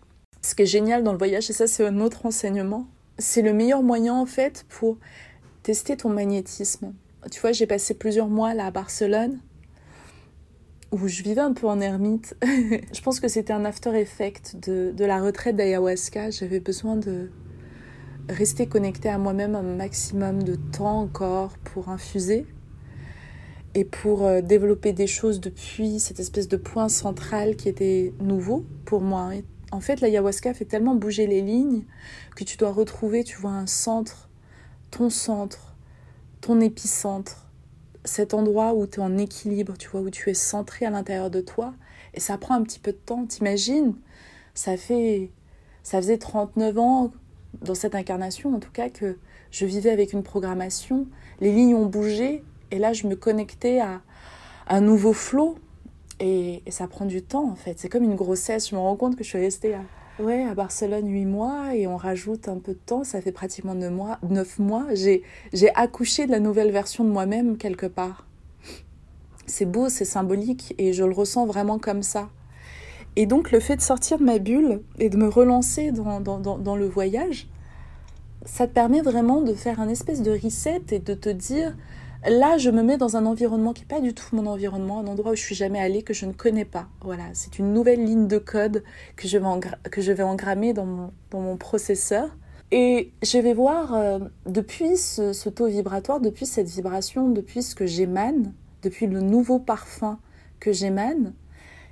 Ce 0.43 0.55
qui 0.55 0.63
est 0.63 0.67
génial 0.67 1.03
dans 1.03 1.13
le 1.13 1.19
voyage, 1.19 1.51
et 1.51 1.53
ça 1.53 1.67
c'est 1.67 1.85
un 1.85 2.01
autre 2.01 2.25
enseignement, 2.27 2.87
c'est 3.19 3.43
le 3.43 3.53
meilleur 3.53 3.83
moyen 3.83 4.15
en 4.15 4.27
fait 4.27 4.65
pour 4.69 4.99
tester 5.63 5.97
ton 5.97 6.09
magnétisme. 6.09 6.93
Tu 7.31 7.41
vois, 7.41 7.53
j'ai 7.53 7.67
passé 7.67 7.95
plusieurs 7.95 8.29
mois 8.29 8.55
là 8.55 8.67
à 8.67 8.71
Barcelone 8.71 9.41
où 10.93 11.09
je 11.09 11.23
vivais 11.23 11.41
un 11.41 11.53
peu 11.53 11.67
en 11.67 11.81
ermite. 11.81 12.37
je 12.43 13.03
pense 13.03 13.19
que 13.19 13.27
c'était 13.27 13.53
un 13.53 13.65
after 13.65 13.99
effect 13.99 14.57
de, 14.65 14.93
de 14.97 15.05
la 15.05 15.21
retraite 15.21 15.57
d'ayahuasca. 15.57 16.31
J'avais 16.31 16.61
besoin 16.61 16.97
de 16.97 17.31
rester 18.29 18.67
connectée 18.67 19.09
à 19.09 19.19
moi-même 19.19 19.57
un 19.57 19.63
maximum 19.63 20.45
de 20.45 20.55
temps 20.55 21.01
encore 21.01 21.59
pour 21.59 21.89
infuser 21.89 22.47
et 23.77 23.85
pour 23.85 24.25
euh, 24.25 24.41
développer 24.41 24.95
des 24.95 25.07
choses 25.07 25.39
depuis 25.39 26.01
cette 26.01 26.19
espèce 26.19 26.49
de 26.49 26.57
point 26.57 26.89
central 26.89 27.57
qui 27.57 27.69
était 27.69 28.15
nouveau 28.21 28.65
pour 28.87 29.03
moi. 29.03 29.33
En 29.71 29.81
fait, 29.81 30.01
l'ayahuasca 30.01 30.55
fait 30.55 30.65
tellement 30.65 30.95
bouger 30.95 31.27
les 31.27 31.43
lignes 31.43 31.85
que 32.37 32.45
tu 32.45 32.57
dois 32.57 32.73
retrouver, 32.73 33.23
tu 33.23 33.37
vois, 33.37 33.51
un 33.51 33.67
centre, 33.67 34.31
ton 34.91 35.11
centre, 35.11 35.77
ton 36.41 36.59
épicentre, 36.61 37.51
cet 38.07 38.33
endroit 38.33 38.73
où 38.73 38.87
tu 38.87 39.01
es 39.01 39.03
en 39.03 39.19
équilibre, 39.19 39.75
tu 39.77 39.91
vois, 39.91 40.01
où 40.01 40.09
tu 40.09 40.31
es 40.31 40.35
centré 40.35 40.87
à 40.87 40.91
l'intérieur 40.91 41.31
de 41.31 41.43
toi. 41.43 41.75
Et 42.15 42.21
ça 42.21 42.39
prend 42.39 42.55
un 42.55 42.63
petit 42.63 42.79
peu 42.79 42.93
de 42.93 42.97
temps, 42.97 43.27
t'imagines? 43.27 43.95
Ça 44.55 44.79
fait. 44.79 45.31
Ça 45.83 46.01
faisait 46.01 46.17
39 46.17 46.79
ans, 46.79 47.13
dans 47.61 47.75
cette 47.75 47.95
incarnation 47.95 48.55
en 48.55 48.59
tout 48.59 48.73
cas, 48.73 48.89
que 48.89 49.19
je 49.51 49.67
vivais 49.67 49.91
avec 49.91 50.15
une 50.15 50.23
programmation. 50.23 51.07
Les 51.43 51.53
lignes 51.53 51.75
ont 51.75 51.85
bougé, 51.85 52.43
et 52.71 52.79
là 52.79 52.93
je 52.93 53.07
me 53.07 53.17
connectais 53.17 53.81
à 53.81 54.01
un 54.69 54.81
nouveau 54.81 55.13
flot. 55.13 55.57
Et, 56.19 56.63
ça 56.69 56.87
prend 56.87 57.05
du 57.05 57.23
temps 57.23 57.51
en 57.51 57.57
fait. 57.57 57.79
C'est 57.79 57.89
comme 57.89 58.05
une 58.05 58.15
grossesse. 58.15 58.71
Je 58.71 58.75
me 58.75 58.81
rends 58.81 58.97
compte 58.97 59.17
que 59.17 59.25
je 59.25 59.29
suis 59.29 59.39
restée 59.39 59.75
à, 59.75 59.83
ouais, 60.23 60.45
à 60.45 60.55
Barcelone 60.55 61.09
8 61.09 61.25
mois 61.27 61.75
et 61.75 61.87
on 61.87 61.97
rajoute 61.97 62.49
un 62.49 62.59
peu 62.59 62.73
de 62.73 62.79
temps. 62.79 63.05
Ça 63.05 63.21
fait 63.21 63.33
pratiquement 63.33 63.75
9 63.75 63.93
mois. 63.93 64.19
9 64.29 64.59
mois. 64.59 64.87
J'ai, 64.95 65.23
j'ai 65.53 65.75
accouché 65.75 66.27
de 66.27 66.31
la 66.31 66.41
nouvelle 66.41 66.71
version 66.71 67.05
de 67.05 67.11
moi-même 67.11 67.59
quelque 67.59 67.87
part. 67.87 68.27
C'est 69.47 69.67
beau, 69.67 69.89
c'est 69.89 70.05
symbolique 70.05 70.75
et 70.79 70.93
je 70.93 71.05
le 71.05 71.13
ressens 71.13 71.47
vraiment 71.47 71.79
comme 71.79 72.03
ça. 72.03 72.31
Et 73.15 73.27
donc 73.27 73.51
le 73.51 73.61
fait 73.61 73.77
de 73.77 73.83
sortir 73.83 74.19
de 74.19 74.25
ma 74.25 74.39
bulle 74.39 74.83
et 74.99 75.09
de 75.09 75.17
me 75.17 75.29
relancer 75.29 75.93
dans, 75.93 76.21
dans, 76.21 76.39
dans, 76.39 76.59
dans 76.59 76.77
le 76.77 76.87
voyage, 76.87 77.49
ça 78.45 78.67
te 78.67 78.73
permet 78.73 79.01
vraiment 79.01 79.43
de 79.43 79.55
faire 79.55 79.81
un 79.81 79.89
espèce 79.89 80.23
de 80.23 80.33
reset 80.33 80.83
et 80.91 80.99
de 80.99 81.15
te 81.15 81.29
dire 81.29 81.75
Là, 82.29 82.59
je 82.59 82.71
me 82.71 82.83
mets 82.83 82.97
dans 82.97 83.17
un 83.17 83.25
environnement 83.25 83.73
qui 83.73 83.83
n'est 83.83 83.89
pas 83.89 84.01
du 84.01 84.13
tout 84.13 84.35
mon 84.35 84.47
environnement, 84.47 84.99
un 84.99 85.07
endroit 85.07 85.33
où 85.33 85.35
je 85.37 85.43
suis 85.43 85.55
jamais 85.55 85.79
allée, 85.79 86.03
que 86.03 86.13
je 86.13 86.27
ne 86.27 86.33
connais 86.33 86.65
pas. 86.65 86.89
Voilà, 87.03 87.23
c'est 87.35 87.61
une 87.61 87.73
nouvelle 87.73 88.05
ligne 88.05 88.27
de 88.27 88.39
code 88.39 88.83
que 89.15 89.29
je 89.29 89.39
vais, 89.39 90.15
vais 90.15 90.23
engrammer 90.25 90.73
dans 90.73 91.13
mon, 91.33 91.57
processeur. 91.57 92.37
Et 92.73 93.13
je 93.23 93.39
vais 93.39 93.55
voir, 93.55 93.95
euh, 93.95 94.19
depuis 94.45 94.97
ce, 94.97 95.49
taux 95.51 95.69
vibratoire, 95.69 96.19
depuis 96.19 96.47
cette 96.47 96.67
vibration, 96.67 97.29
depuis 97.29 97.63
ce 97.63 97.77
que 97.77 97.87
j'émane, 97.87 98.53
depuis 98.83 99.07
le 99.07 99.21
nouveau 99.21 99.61
parfum 99.61 100.19
que 100.59 100.73
j'émane, 100.73 101.33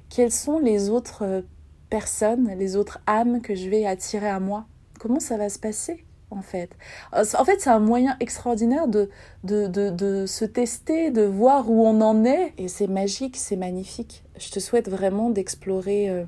quelles 0.09 0.33
sont 0.33 0.59
les 0.59 0.91
autres 0.91 1.23
euh, 1.23 1.43
personnes, 1.91 2.51
les 2.59 2.75
autres 2.75 2.99
âmes 3.07 3.41
que 3.41 3.55
je 3.55 3.69
vais 3.69 3.87
attirer 3.87 4.29
à 4.29 4.41
moi? 4.41 4.67
Comment 4.99 5.21
ça 5.21 5.37
va 5.37 5.49
se 5.49 5.61
passer? 5.61 6.04
En 6.31 6.43
fait. 6.43 6.71
Euh, 7.15 7.25
en 7.39 7.45
fait, 7.45 7.61
c'est 7.61 7.71
un 7.71 7.79
moyen 7.79 8.17
extraordinaire 8.21 8.89
de, 8.89 9.11
de, 9.45 9.67
de, 9.69 10.27
se 10.27 10.45
tester, 10.45 11.11
de 11.11 11.23
voir 11.23 11.71
où 11.71 11.87
on 11.87 12.01
en 12.01 12.25
est. 12.25 12.53
Et 12.59 12.69
c'est 12.69 12.87
magique, 12.87 13.37
c'est 13.37 13.57
magnifique. 13.57 14.25
Je 14.39 14.51
te 14.51 14.61
souhaite 14.61 14.89
vraiment 14.89 15.31
d'explorer 15.31 16.11
euh, 16.11 16.25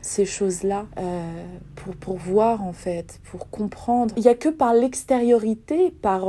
ces 0.00 0.24
choses-là 0.24 0.86
euh, 0.98 1.22
pour, 1.76 1.94
pour 1.96 2.16
voir, 2.16 2.64
en 2.64 2.72
fait, 2.72 3.20
pour 3.30 3.50
comprendre. 3.50 4.14
Il 4.16 4.22
n'y 4.22 4.28
a 4.28 4.34
que 4.34 4.48
par 4.48 4.74
l'extériorité, 4.74 5.90
par 5.90 6.28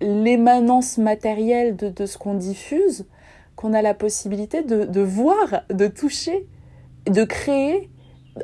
l'émanence 0.00 0.98
matérielle 0.98 1.76
de, 1.76 1.88
de 1.88 2.06
ce 2.06 2.18
qu'on 2.18 2.34
diffuse, 2.34 3.06
qu'on 3.54 3.74
a 3.74 3.82
la 3.82 3.94
possibilité 3.94 4.62
de, 4.62 4.84
de 4.84 5.00
voir, 5.00 5.62
de 5.68 5.86
toucher, 5.86 6.48
de 7.06 7.24
créer. 7.24 7.90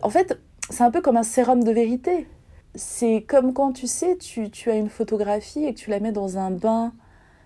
En 0.02 0.10
fait, 0.10 0.38
c'est 0.68 0.82
un 0.82 0.90
peu 0.90 1.00
comme 1.00 1.16
un 1.16 1.22
sérum 1.22 1.64
de 1.64 1.70
vérité 1.70 2.26
c'est 2.76 3.24
comme 3.26 3.52
quand 3.52 3.72
tu 3.72 3.86
sais, 3.86 4.16
tu, 4.16 4.50
tu, 4.50 4.70
as 4.70 4.76
une 4.76 4.88
photographie 4.88 5.64
et 5.64 5.74
que 5.74 5.78
tu 5.78 5.90
la 5.90 6.00
mets 6.00 6.12
dans 6.12 6.38
un 6.38 6.50
bain, 6.50 6.92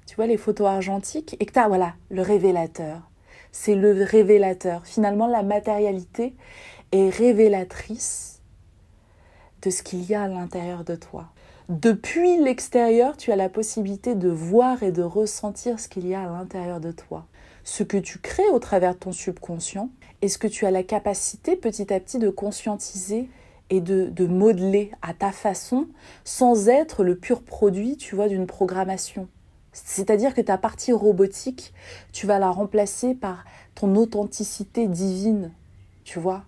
tu 0.07 0.17
vois, 0.17 0.27
les 0.27 0.37
photos 0.37 0.67
argentiques, 0.67 1.37
et 1.41 1.47
que 1.47 1.53
tu 1.53 1.59
as, 1.59 1.69
voilà, 1.69 1.95
le 2.11 2.23
révélateur. 2.23 3.09
C'est 3.53 3.75
le 3.75 4.05
révélateur. 4.05 4.87
Finalement, 4.87 5.27
la 5.27 5.43
matérialité 5.43 6.35
est 6.93 7.09
révélatrice 7.09 8.41
de 9.63 9.71
ce 9.71 9.83
qu'il 9.83 10.03
y 10.05 10.15
a 10.15 10.23
à 10.23 10.29
l'intérieur 10.29 10.85
de 10.85 10.97
toi. 10.97 11.29
Depuis 11.69 12.39
l'extérieur, 12.39 13.17
tu 13.17 13.31
as 13.31 13.37
la 13.37 13.49
possibilité 13.49 14.15
de 14.15 14.29
voir 14.29 14.83
et 14.83 14.91
de 14.91 15.03
ressentir 15.03 15.79
ce 15.79 15.89
qu'il 15.89 16.07
y 16.07 16.15
a 16.15 16.23
à 16.23 16.27
l'intérieur 16.27 16.81
de 16.81 16.91
toi. 16.91 17.27
Ce 17.63 17.83
que 17.83 17.97
tu 17.97 18.19
crées 18.19 18.49
au 18.53 18.59
travers 18.59 18.95
de 18.95 18.99
ton 18.99 19.13
subconscient 19.13 19.91
et 20.23 20.29
ce 20.29 20.39
que 20.39 20.49
tu 20.49 20.67
as 20.67 20.71
la 20.71 20.83
capacité 20.83 21.55
petit 21.57 21.93
à 21.93 22.01
petit 22.01 22.19
de 22.19 22.31
conscientiser 22.31 23.29
et 23.71 23.81
de, 23.81 24.27
modeler 24.27 24.91
à 25.01 25.15
ta 25.15 25.33
façon 25.33 25.87
sans 26.25 26.69
être 26.69 27.05
le 27.05 27.17
pur 27.17 27.43
produit, 27.43 27.97
tu 27.97 28.17
vois, 28.17 28.29
d'une 28.29 28.47
programmation. 28.47 29.29
C'est-à-dire 29.73 30.35
que 30.35 30.41
ta 30.41 30.59
partie 30.59 30.93
robotique, 30.93 31.73
tu 32.13 32.27
vas 32.27 32.41
la 32.41 32.51
remplacer 32.51 33.15
par 33.15 33.45
ton 33.77 33.95
authenticité 33.95 34.89
divine, 34.89 35.53
tu 36.05 36.19
vois. 36.19 36.45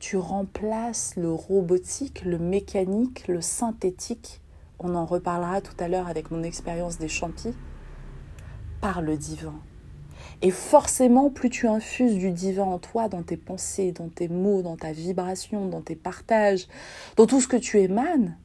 Tu 0.00 0.16
remplaces 0.16 1.14
le 1.16 1.32
robotique, 1.32 2.24
le 2.24 2.38
mécanique, 2.38 3.28
le 3.28 3.40
synthétique, 3.40 4.40
on 4.78 4.94
en 4.94 5.06
reparlera 5.06 5.60
tout 5.60 5.76
à 5.78 5.88
l'heure 5.88 6.08
avec 6.08 6.30
mon 6.30 6.42
expérience 6.42 6.98
des 6.98 7.08
champis, 7.08 7.54
par 8.80 9.00
le 9.00 9.16
divin. 9.16 9.54
Et 10.42 10.50
forcément, 10.50 11.30
plus 11.30 11.50
tu 11.50 11.66
infuses 11.66 12.16
du 12.16 12.30
divin 12.30 12.64
en 12.64 12.78
toi, 12.78 13.08
dans 13.08 13.22
tes 13.22 13.36
pensées, 13.36 13.92
dans 13.92 14.08
tes 14.08 14.28
mots, 14.28 14.62
dans 14.62 14.76
ta 14.76 14.92
vibration, 14.92 15.66
dans 15.66 15.80
tes 15.80 15.96
partages, 15.96 16.68
dans 17.16 17.26
tout 17.26 17.40
ce 17.40 17.48
que 17.48 17.56
tu 17.56 17.80
émanes, 17.80 18.36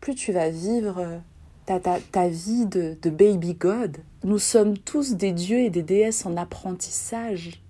plus 0.00 0.14
tu 0.14 0.32
vas 0.32 0.50
vivre 0.50 0.98
euh, 0.98 1.18
ta, 1.66 1.80
ta, 1.80 1.98
ta 2.00 2.28
vie 2.28 2.66
de, 2.66 2.96
de 3.02 3.10
baby 3.10 3.54
God. 3.54 3.98
Nous 4.22 4.38
sommes 4.38 4.78
tous 4.78 5.14
des 5.14 5.32
dieux 5.32 5.58
et 5.58 5.70
des 5.70 5.82
déesses 5.82 6.24
en 6.24 6.36
apprentissage. 6.36 7.62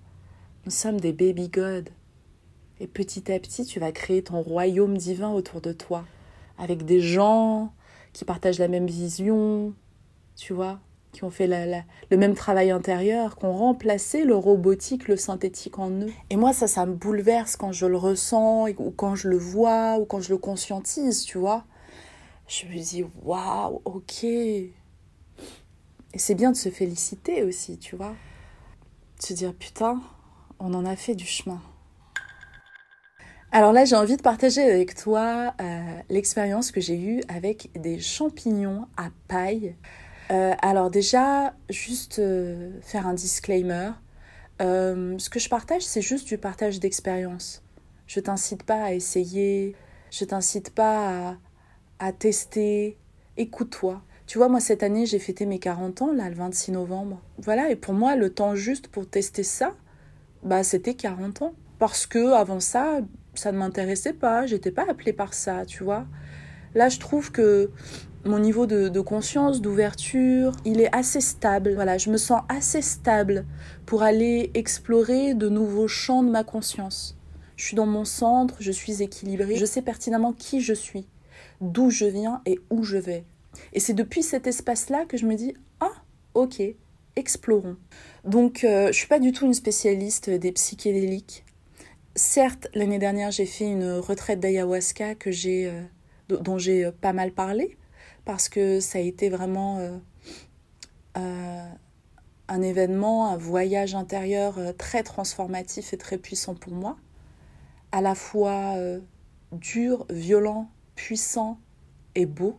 Nous 0.65 0.71
sommes 0.71 0.99
des 0.99 1.13
baby 1.13 1.49
God. 1.49 1.89
Et 2.79 2.87
petit 2.87 3.31
à 3.31 3.39
petit, 3.39 3.65
tu 3.65 3.79
vas 3.79 3.91
créer 3.91 4.23
ton 4.23 4.41
royaume 4.41 4.97
divin 4.97 5.31
autour 5.31 5.61
de 5.61 5.73
toi, 5.73 6.05
avec 6.57 6.85
des 6.85 7.01
gens 7.01 7.73
qui 8.13 8.25
partagent 8.25 8.59
la 8.59 8.67
même 8.67 8.87
vision, 8.87 9.73
tu 10.35 10.53
vois, 10.53 10.79
qui 11.13 11.23
ont 11.23 11.29
fait 11.29 11.47
le 11.47 12.17
même 12.17 12.33
travail 12.33 12.71
intérieur, 12.71 13.37
qui 13.37 13.45
ont 13.45 13.53
remplacé 13.53 14.25
le 14.25 14.35
robotique, 14.35 15.07
le 15.07 15.15
synthétique 15.15 15.79
en 15.79 15.91
eux. 15.91 16.11
Et 16.29 16.35
moi, 16.35 16.51
ça, 16.51 16.67
ça 16.67 16.85
me 16.85 16.93
bouleverse 16.93 17.55
quand 17.55 17.71
je 17.71 17.85
le 17.85 17.95
ressens, 17.95 18.67
ou 18.79 18.91
quand 18.91 19.15
je 19.15 19.29
le 19.29 19.37
vois, 19.37 19.97
ou 19.99 20.05
quand 20.05 20.19
je 20.19 20.31
le 20.31 20.37
conscientise, 20.37 21.23
tu 21.23 21.37
vois. 21.37 21.63
Je 22.47 22.65
me 22.65 22.77
dis, 22.77 23.05
waouh, 23.23 23.81
ok. 23.85 24.23
Et 24.25 24.73
c'est 26.17 26.35
bien 26.35 26.51
de 26.51 26.57
se 26.57 26.69
féliciter 26.69 27.43
aussi, 27.43 27.77
tu 27.77 27.95
vois. 27.95 28.15
De 29.19 29.25
se 29.25 29.33
dire, 29.33 29.53
putain, 29.53 30.01
on 30.59 30.73
en 30.73 30.85
a 30.85 30.95
fait 30.95 31.15
du 31.15 31.25
chemin. 31.25 31.61
Alors 33.51 33.71
là, 33.71 33.85
j'ai 33.85 33.95
envie 33.95 34.17
de 34.17 34.21
partager 34.23 34.63
avec 34.63 34.95
toi 34.95 35.53
euh, 35.61 35.81
l'expérience 36.09 36.71
que 36.71 36.81
j'ai 36.81 36.99
eue 36.99 37.21
avec 37.27 37.69
des 37.79 37.99
champignons 37.99 38.87
à 38.97 39.09
paille. 39.27 39.75
Euh, 40.31 40.53
alors 40.61 40.89
déjà, 40.89 41.53
juste 41.69 42.19
euh, 42.19 42.71
faire 42.81 43.07
un 43.07 43.13
disclaimer. 43.13 43.91
Euh, 44.61 45.17
ce 45.17 45.29
que 45.29 45.39
je 45.39 45.49
partage, 45.49 45.81
c'est 45.81 46.01
juste 46.01 46.27
du 46.27 46.37
partage 46.37 46.79
d'expérience. 46.79 47.63
Je 48.07 48.19
t'incite 48.19 48.63
pas 48.63 48.83
à 48.83 48.93
essayer, 48.93 49.75
je 50.11 50.25
t'incite 50.25 50.73
pas 50.73 51.29
à, 51.29 51.37
à 51.99 52.11
tester. 52.11 52.97
Écoute-toi. 53.37 54.01
Tu 54.25 54.37
vois, 54.37 54.47
moi, 54.47 54.59
cette 54.59 54.83
année, 54.83 55.05
j'ai 55.05 55.19
fêté 55.19 55.45
mes 55.45 55.59
40 55.59 56.01
ans, 56.01 56.13
là, 56.13 56.29
le 56.29 56.35
26 56.35 56.71
novembre. 56.71 57.21
Voilà, 57.37 57.69
et 57.69 57.75
pour 57.75 57.93
moi, 57.93 58.15
le 58.15 58.29
temps 58.29 58.55
juste 58.55 58.87
pour 58.87 59.07
tester 59.07 59.43
ça, 59.43 59.75
bah, 60.43 60.63
c'était 60.63 60.93
40 60.93 61.41
ans. 61.41 61.53
Parce 61.79 62.05
que 62.07 62.31
avant 62.33 62.59
ça, 62.59 62.99
ça 63.35 63.51
ne 63.51 63.57
m'intéressait 63.57 64.13
pas, 64.13 64.45
j'étais 64.45 64.71
pas 64.71 64.85
appelée 64.89 65.13
par 65.13 65.33
ça, 65.33 65.65
tu 65.65 65.83
vois. 65.83 66.05
Là, 66.75 66.89
je 66.89 66.99
trouve 66.99 67.31
que 67.31 67.71
mon 68.25 68.39
niveau 68.39 68.65
de, 68.65 68.99
conscience, 69.01 69.61
d'ouverture, 69.61 70.53
il 70.65 70.79
est 70.79 70.93
assez 70.95 71.19
stable. 71.19 71.73
Voilà, 71.73 71.97
je 71.97 72.09
me 72.09 72.17
sens 72.17 72.41
assez 72.47 72.81
stable 72.81 73.45
pour 73.85 74.01
aller 74.01 74.49
explorer 74.53 75.33
de 75.33 75.49
nouveaux 75.49 75.89
champs 75.89 76.23
de 76.23 76.29
ma 76.29 76.43
conscience. 76.43 77.17
Je 77.57 77.65
suis 77.65 77.75
dans 77.75 77.85
mon 77.85 78.05
centre, 78.05 78.55
je 78.59 78.71
suis 78.71 79.03
équilibrée, 79.03 79.57
je 79.57 79.65
sais 79.65 79.81
pertinemment 79.81 80.33
qui 80.33 80.61
je 80.61 80.73
suis, 80.73 81.05
d'où 81.61 81.89
je 81.89 82.05
viens 82.05 82.41
et 82.45 82.59
où 82.69 82.83
je 82.83 82.97
vais. 82.97 83.25
Et 83.73 83.79
c'est 83.79 83.93
depuis 83.93 84.23
cet 84.23 84.47
espace-là 84.47 85.05
que 85.05 85.17
je 85.17 85.25
me 85.25 85.35
dis 85.35 85.53
Ah, 85.79 85.91
ok, 86.33 86.61
explorons. 87.15 87.75
Donc, 88.23 88.63
euh, 88.63 88.87
je 88.87 88.93
suis 88.93 89.07
pas 89.07 89.19
du 89.19 89.33
tout 89.33 89.45
une 89.45 89.53
spécialiste 89.53 90.29
des 90.29 90.51
psychédéliques. 90.53 91.43
Certes, 92.15 92.69
l'année 92.73 92.99
dernière, 92.99 93.31
j'ai 93.31 93.45
fait 93.45 93.65
une 93.65 93.91
retraite 93.91 94.39
d'ayahuasca 94.39 95.15
que 95.15 95.31
j'ai, 95.31 95.67
euh, 95.67 96.37
dont 96.39 96.57
j'ai 96.57 96.89
pas 97.01 97.13
mal 97.13 97.31
parlé, 97.31 97.77
parce 98.25 98.49
que 98.49 98.79
ça 98.79 98.99
a 98.99 99.01
été 99.01 99.29
vraiment 99.29 99.79
euh, 101.15 101.69
un 102.47 102.61
événement, 102.61 103.27
un 103.27 103.37
voyage 103.37 103.95
intérieur 103.95 104.59
très 104.77 105.03
transformatif 105.03 105.93
et 105.93 105.97
très 105.97 106.17
puissant 106.17 106.55
pour 106.55 106.73
moi, 106.73 106.97
à 107.91 108.01
la 108.01 108.15
fois 108.15 108.75
dur, 109.51 110.05
violent, 110.09 110.69
puissant 110.95 111.59
et 112.15 112.25
beau 112.25 112.57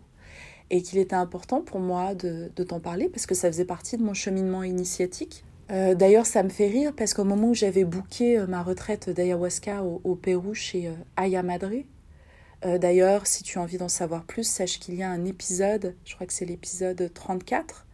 et 0.70 0.82
qu'il 0.82 0.98
était 0.98 1.14
important 1.14 1.60
pour 1.60 1.80
moi 1.80 2.14
de, 2.14 2.48
t'en 2.64 2.80
parler 2.80 3.08
parce 3.08 3.26
que 3.26 3.34
ça 3.34 3.48
faisait 3.48 3.64
partie 3.64 3.96
de 3.96 4.02
mon 4.02 4.14
cheminement 4.14 4.62
initiatique. 4.62 5.44
Euh, 5.70 5.94
d'ailleurs, 5.94 6.26
ça 6.26 6.42
me 6.42 6.48
fait 6.48 6.68
rire 6.68 6.92
parce 6.96 7.14
qu'au 7.14 7.24
moment 7.24 7.48
où 7.48 7.54
j'avais 7.54 7.84
booké 7.84 8.38
euh, 8.38 8.46
ma 8.46 8.62
retraite 8.62 9.08
d'ayahuasca 9.08 9.82
au, 9.82 10.14
Pérou 10.14 10.52
chez 10.52 10.92
euh, 12.64 12.78
d'ailleurs, 12.78 13.26
si 13.26 13.42
tu 13.42 13.58
as 13.58 13.62
envie 13.62 13.78
d'en 13.78 13.88
savoir 13.88 14.24
plus, 14.24 14.44
sache 14.44 14.78
qu'il 14.78 14.94
y 14.94 15.02
a 15.02 15.10
un 15.10 15.24
épisode, 15.24 15.94
je 16.04 16.14
crois 16.14 16.26
que 16.26 16.32
c'est 16.32 16.44
l'épisode 16.44 17.10
34, 17.12 17.86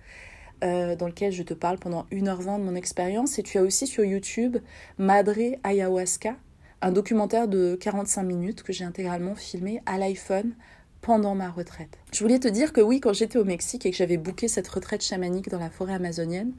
dans 0.63 1.07
lequel 1.07 1.33
je 1.33 1.43
te 1.43 1.55
parle 1.55 1.79
pendant 1.79 2.05
1h20 2.13 2.59
de 2.59 2.65
mon 2.65 2.75
expérience. 2.75 3.39
Et 3.39 3.43
tu 3.43 3.57
as 3.57 3.63
aussi 3.63 3.87
sur 3.87 4.05
YouTube 4.05 4.59
Madre 4.99 5.57
Ayahuasca, 5.65 6.37
un 6.83 6.93
documentaire 6.93 7.49
de 7.49 7.79
45 7.81 8.23
minutes 8.23 8.63
que 8.63 8.73
j'ai 8.73 8.85
intégralement 8.85 9.35
filmé 9.35 9.81
à 9.87 9.97
l'iPhone 9.97 10.53
pendant 11.01 11.35
ma 11.35 11.51
retraite. 11.51 11.99
Je 12.13 12.21
voulais 12.21 12.39
te 12.39 12.49
dire 12.49 12.73
que 12.73 12.81
oui, 12.81 13.01
quand 13.01 13.13
j'étais 13.13 13.39
au 13.39 13.45
Mexique 13.45 13.87
et 13.87 13.91
que 13.91 13.97
j'avais 13.97 14.17
booké 14.17 14.49
cette 14.49 14.69
retraite 14.69 15.03
chamanique 15.03 15.49
dans 15.49 15.59
la 15.59 15.71
forêt 15.71 15.95
amazonienne, 15.95 16.53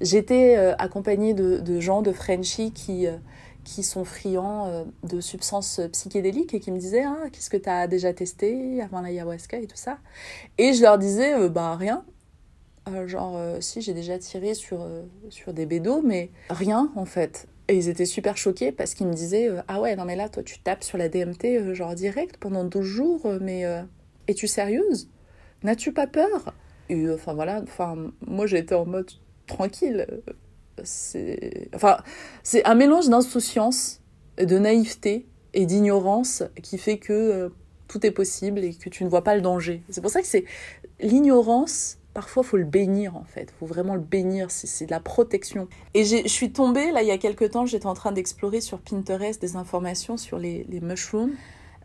j'étais 0.00 0.56
euh, 0.56 0.74
accompagnée 0.78 1.34
de, 1.34 1.80
gens 1.80 2.02
de 2.02 2.12
Frenchy 2.12 2.72
qui, 2.72 3.06
euh, 3.06 3.16
qui 3.68 3.82
sont 3.82 4.04
friands 4.04 4.66
euh, 4.66 4.84
de 5.02 5.20
substances 5.20 5.80
psychédéliques 5.92 6.54
et 6.54 6.60
qui 6.60 6.72
me 6.72 6.78
disaient 6.78 7.04
ah, 7.04 7.28
Qu'est-ce 7.32 7.50
que 7.50 7.56
tu 7.56 7.68
as 7.68 7.86
déjà 7.86 8.12
testé 8.12 8.80
avant 8.82 9.00
l'ayahuasca 9.00 9.58
et 9.58 9.66
tout 9.66 9.76
ça 9.76 9.98
Et 10.58 10.72
je 10.72 10.82
leur 10.82 10.98
disais 10.98 11.48
Bah 11.48 11.76
rien. 11.76 12.04
genre, 13.06 13.38
si 13.60 13.80
j'ai 13.80 13.94
déjà 13.94 14.18
tiré 14.18 14.54
sur, 14.54 14.86
sur 15.28 15.52
des 15.52 15.66
bédos, 15.66 16.02
mais 16.02 16.30
rien 16.50 16.90
en 16.96 17.04
fait. 17.04 17.46
Et 17.68 17.76
ils 17.76 17.88
étaient 17.90 18.06
super 18.06 18.38
choqués 18.38 18.72
parce 18.72 18.94
qu'ils 18.94 19.06
me 19.06 19.12
disaient 19.12 19.48
euh, 19.48 19.60
Ah 19.68 19.80
ouais, 19.80 19.94
non 19.94 20.06
mais 20.06 20.16
là, 20.16 20.30
toi, 20.30 20.42
tu 20.42 20.58
tapes 20.58 20.82
sur 20.82 20.96
la 20.96 21.10
DMT, 21.10 21.44
euh, 21.44 21.74
genre 21.74 21.94
direct, 21.94 22.38
pendant 22.38 22.64
12 22.64 22.82
jours, 22.82 23.26
euh, 23.26 23.38
mais 23.40 23.64
es-tu 24.26 24.48
sérieuse? 24.48 25.10
N'as-tu 25.62 25.92
pas 25.92 26.06
peur? 26.06 26.54
Enfin 26.90 27.34
voilà, 27.34 27.62
moi 28.26 28.46
j'étais 28.46 28.74
en 28.74 28.86
mode 28.86 29.10
tranquille. 29.46 30.06
C'est 30.84 31.68
enfin, 31.74 31.98
c'est 32.42 32.64
un 32.64 32.74
mélange 32.74 33.08
d'insouciance, 33.08 34.00
de 34.38 34.58
naïveté 34.58 35.26
et 35.54 35.66
d'ignorance 35.66 36.42
qui 36.62 36.78
fait 36.78 36.98
que 36.98 37.50
tout 37.88 38.04
est 38.06 38.10
possible 38.10 38.60
et 38.60 38.74
que 38.74 38.88
tu 38.88 39.04
ne 39.04 39.08
vois 39.08 39.24
pas 39.24 39.34
le 39.34 39.40
danger. 39.40 39.82
C'est 39.88 40.00
pour 40.00 40.10
ça 40.10 40.20
que 40.20 40.26
c'est 40.26 40.44
l'ignorance 41.00 41.98
parfois 42.18 42.42
faut 42.42 42.56
le 42.56 42.64
bénir 42.64 43.14
en 43.16 43.22
fait, 43.22 43.52
faut 43.60 43.66
vraiment 43.66 43.94
le 43.94 44.00
bénir, 44.00 44.50
c'est 44.50 44.86
de 44.86 44.90
la 44.90 44.98
protection. 44.98 45.68
Et 45.94 46.04
je 46.04 46.26
suis 46.26 46.50
tombée 46.50 46.90
là 46.90 47.02
il 47.02 47.06
y 47.06 47.12
a 47.12 47.18
quelques 47.18 47.52
temps, 47.52 47.64
j'étais 47.64 47.86
en 47.86 47.94
train 47.94 48.10
d'explorer 48.10 48.60
sur 48.60 48.80
Pinterest 48.80 49.40
des 49.40 49.54
informations 49.54 50.16
sur 50.16 50.36
les, 50.36 50.66
les 50.68 50.80
mushrooms. 50.80 51.30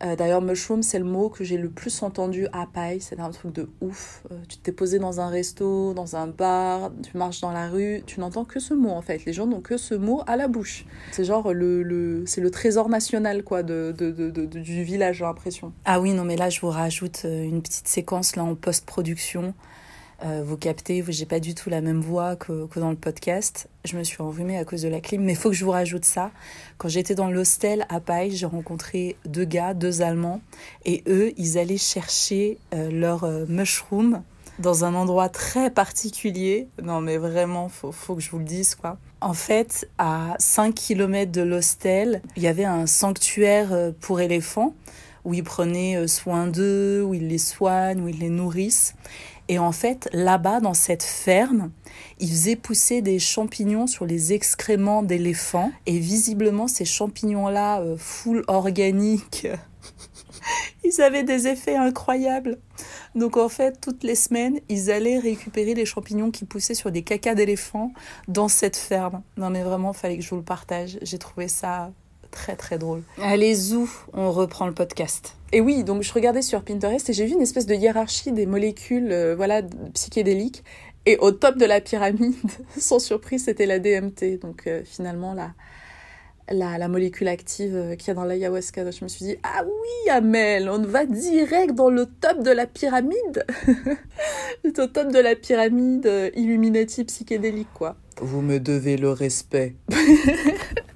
Euh, 0.02 0.16
d'ailleurs, 0.16 0.42
mushroom, 0.42 0.82
c'est 0.82 0.98
le 0.98 1.04
mot 1.04 1.28
que 1.28 1.44
j'ai 1.44 1.56
le 1.56 1.70
plus 1.70 2.02
entendu 2.02 2.46
à 2.52 2.66
Paille. 2.66 3.00
C'est 3.00 3.20
un 3.20 3.30
truc 3.30 3.52
de 3.52 3.68
ouf. 3.80 4.24
Euh, 4.30 4.36
tu 4.48 4.58
t'es 4.58 4.72
posé 4.72 4.98
dans 4.98 5.20
un 5.20 5.28
resto, 5.28 5.94
dans 5.94 6.16
un 6.16 6.26
bar, 6.26 6.90
tu 7.02 7.16
marches 7.16 7.40
dans 7.40 7.52
la 7.52 7.68
rue, 7.68 8.02
tu 8.06 8.20
n'entends 8.20 8.44
que 8.44 8.58
ce 8.58 8.74
mot 8.74 8.90
en 8.90 9.02
fait. 9.02 9.24
Les 9.24 9.32
gens 9.32 9.46
n'ont 9.46 9.60
que 9.60 9.76
ce 9.76 9.94
mot 9.94 10.22
à 10.26 10.36
la 10.36 10.48
bouche. 10.48 10.84
C'est 11.12 11.24
genre 11.24 11.52
le, 11.52 11.82
le 11.82 12.24
c'est 12.26 12.40
le 12.40 12.50
trésor 12.50 12.88
national 12.88 13.44
quoi 13.44 13.62
de, 13.62 13.94
de, 13.96 14.10
de, 14.10 14.46
du 14.46 14.82
village, 14.82 15.18
j'ai 15.18 15.24
l'impression. 15.24 15.72
Ah 15.84 16.00
oui, 16.00 16.12
non 16.12 16.24
mais 16.24 16.36
là 16.36 16.50
je 16.50 16.60
vous 16.60 16.70
rajoute 16.70 17.22
euh, 17.24 17.44
une 17.44 17.62
petite 17.62 17.88
séquence 17.88 18.36
là 18.36 18.44
en 18.44 18.54
post-production. 18.54 19.54
Euh, 20.24 20.42
vous 20.42 20.56
captez, 20.56 21.04
j'ai 21.08 21.26
pas 21.26 21.38
du 21.38 21.54
tout 21.54 21.68
la 21.68 21.82
même 21.82 22.00
voix 22.00 22.34
que, 22.36 22.66
dans 22.76 22.90
le 22.90 22.96
podcast. 22.96 23.68
Je 23.84 23.96
me 23.96 24.04
suis 24.04 24.22
enrhumée 24.22 24.56
à 24.56 24.64
cause 24.64 24.80
de 24.80 24.88
la 24.88 25.00
clim, 25.00 25.22
mais 25.22 25.32
il 25.32 25.38
faut 25.38 25.50
que 25.50 25.54
je 25.54 25.64
vous 25.64 25.70
rajoute 25.70 26.06
ça. 26.06 26.30
Quand 26.78 26.88
j'étais 26.88 27.14
dans 27.14 27.30
l'hostel 27.30 27.84
à 27.90 28.00
Paille, 28.00 28.30
j'ai 28.30 28.46
rencontré 28.46 29.16
deux 29.26 29.44
gars, 29.44 29.74
deux 29.74 30.00
Allemands, 30.00 30.40
et 30.86 31.02
eux, 31.08 31.32
ils 31.36 31.58
allaient 31.58 31.76
chercher 31.76 32.58
euh, 32.72 32.90
leur 32.90 33.24
euh, 33.24 33.44
mushroom 33.48 34.22
dans 34.58 34.84
un 34.86 34.94
endroit 34.94 35.28
très 35.28 35.68
particulier. 35.68 36.68
Non, 36.82 37.02
mais 37.02 37.18
vraiment, 37.18 37.68
faut, 37.68 37.92
faut 37.92 38.14
que 38.14 38.22
je 38.22 38.30
vous 38.30 38.38
le 38.38 38.44
dise, 38.44 38.76
quoi. 38.76 38.96
En 39.20 39.34
fait, 39.34 39.90
à 39.98 40.36
5 40.38 40.74
km 40.74 41.32
de 41.32 41.42
l'hostel, 41.42 42.22
il 42.36 42.42
y 42.42 42.46
avait 42.46 42.64
un 42.64 42.86
sanctuaire 42.86 43.92
pour 44.00 44.20
éléphants 44.20 44.74
où 45.24 45.32
ils 45.32 45.42
prenaient 45.42 46.06
soin 46.06 46.46
d'eux, 46.46 47.02
où 47.02 47.14
ils 47.14 47.26
les 47.26 47.38
soignent, 47.38 48.02
où 48.02 48.08
ils 48.08 48.18
les 48.18 48.28
nourrissent. 48.28 48.94
Et 49.48 49.58
en 49.58 49.72
fait, 49.72 50.08
là-bas, 50.12 50.60
dans 50.60 50.74
cette 50.74 51.02
ferme, 51.02 51.70
ils 52.18 52.28
faisaient 52.28 52.56
pousser 52.56 53.02
des 53.02 53.18
champignons 53.18 53.86
sur 53.86 54.06
les 54.06 54.32
excréments 54.32 55.02
d'éléphants. 55.02 55.70
Et 55.86 55.98
visiblement, 55.98 56.66
ces 56.66 56.84
champignons-là, 56.84 57.80
euh, 57.80 57.96
full 57.98 58.44
organiques, 58.48 59.46
ils 60.84 61.00
avaient 61.02 61.24
des 61.24 61.46
effets 61.46 61.76
incroyables. 61.76 62.58
Donc 63.14 63.36
en 63.36 63.48
fait, 63.48 63.80
toutes 63.80 64.02
les 64.02 64.14
semaines, 64.14 64.60
ils 64.68 64.90
allaient 64.90 65.18
récupérer 65.18 65.74
les 65.74 65.84
champignons 65.84 66.30
qui 66.30 66.44
poussaient 66.44 66.74
sur 66.74 66.90
des 66.90 67.02
cacas 67.02 67.34
d'éléphants 67.34 67.92
dans 68.28 68.48
cette 68.48 68.76
ferme. 68.76 69.22
Non 69.36 69.50
mais 69.50 69.62
vraiment, 69.62 69.92
il 69.92 69.98
fallait 69.98 70.16
que 70.16 70.24
je 70.24 70.30
vous 70.30 70.36
le 70.36 70.42
partage. 70.42 70.98
J'ai 71.02 71.18
trouvé 71.18 71.48
ça 71.48 71.92
très 72.34 72.56
très 72.56 72.78
drôle. 72.78 73.02
Allez, 73.22 73.54
zou, 73.54 73.88
on 74.12 74.30
reprend 74.32 74.66
le 74.66 74.74
podcast. 74.74 75.36
Et 75.52 75.60
oui, 75.60 75.84
donc 75.84 76.02
je 76.02 76.12
regardais 76.12 76.42
sur 76.42 76.62
Pinterest 76.62 77.08
et 77.08 77.12
j'ai 77.12 77.26
vu 77.26 77.32
une 77.32 77.40
espèce 77.40 77.64
de 77.64 77.74
hiérarchie 77.74 78.32
des 78.32 78.44
molécules 78.44 79.12
euh, 79.12 79.34
voilà, 79.36 79.62
psychédéliques. 79.94 80.64
Et 81.06 81.16
au 81.18 81.30
top 81.30 81.56
de 81.56 81.64
la 81.64 81.80
pyramide, 81.80 82.34
sans 82.76 82.98
surprise, 82.98 83.44
c'était 83.44 83.66
la 83.66 83.78
DMT. 83.78 84.40
Donc 84.40 84.66
euh, 84.66 84.82
finalement, 84.84 85.32
la, 85.32 85.52
la, 86.50 86.76
la, 86.76 86.88
molécule 86.88 87.28
active 87.28 87.76
euh, 87.76 87.94
qu'il 87.94 88.08
y 88.08 88.10
a 88.10 88.14
dans 88.14 88.24
l'ayahuasca. 88.24 88.90
Je 88.90 89.04
me 89.04 89.08
suis 89.08 89.26
dit, 89.26 89.36
ah 89.44 89.62
oui, 89.64 90.10
Amel, 90.10 90.68
on 90.68 90.82
va 90.82 91.06
direct 91.06 91.74
dans 91.74 91.90
le 91.90 92.06
top 92.06 92.42
de 92.42 92.50
la 92.50 92.66
pyramide. 92.66 93.46
au 94.64 94.86
top 94.86 95.12
de 95.12 95.20
la 95.20 95.36
pyramide 95.36 96.32
Illuminati 96.34 97.04
psychédélique, 97.04 97.72
quoi. 97.72 97.96
Vous 98.20 98.40
me 98.40 98.58
devez 98.58 98.96
le 98.96 99.10
respect. 99.10 99.76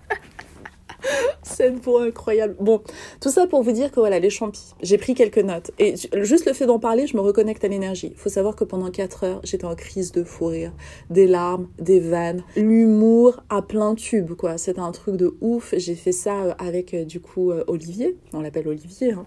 scène 1.42 1.80
pour 1.80 2.00
incroyable. 2.00 2.56
Bon, 2.60 2.82
tout 3.20 3.30
ça 3.30 3.46
pour 3.46 3.62
vous 3.62 3.72
dire 3.72 3.90
que 3.90 4.00
voilà, 4.00 4.18
les 4.18 4.30
champis, 4.30 4.74
j'ai 4.82 4.98
pris 4.98 5.14
quelques 5.14 5.38
notes. 5.38 5.70
Et 5.78 5.94
juste 6.22 6.46
le 6.46 6.52
fait 6.52 6.66
d'en 6.66 6.78
parler, 6.78 7.06
je 7.06 7.16
me 7.16 7.20
reconnecte 7.20 7.64
à 7.64 7.68
l'énergie. 7.68 8.10
Il 8.12 8.18
faut 8.18 8.28
savoir 8.28 8.56
que 8.56 8.64
pendant 8.64 8.90
4 8.90 9.24
heures, 9.24 9.40
j'étais 9.44 9.64
en 9.64 9.74
crise 9.74 10.12
de 10.12 10.24
fou 10.24 10.46
rire. 10.46 10.72
Des 11.10 11.26
larmes, 11.26 11.68
des 11.78 12.00
vannes, 12.00 12.42
l'humour 12.56 13.40
à 13.48 13.62
plein 13.62 13.94
tube, 13.94 14.32
quoi. 14.34 14.58
C'était 14.58 14.80
un 14.80 14.92
truc 14.92 15.16
de 15.16 15.36
ouf. 15.40 15.74
J'ai 15.76 15.94
fait 15.94 16.12
ça 16.12 16.44
euh, 16.44 16.54
avec, 16.58 16.94
euh, 16.94 17.04
du 17.04 17.20
coup, 17.20 17.50
euh, 17.50 17.64
Olivier. 17.66 18.16
On 18.32 18.40
l'appelle 18.40 18.68
Olivier, 18.68 19.12
hein 19.12 19.26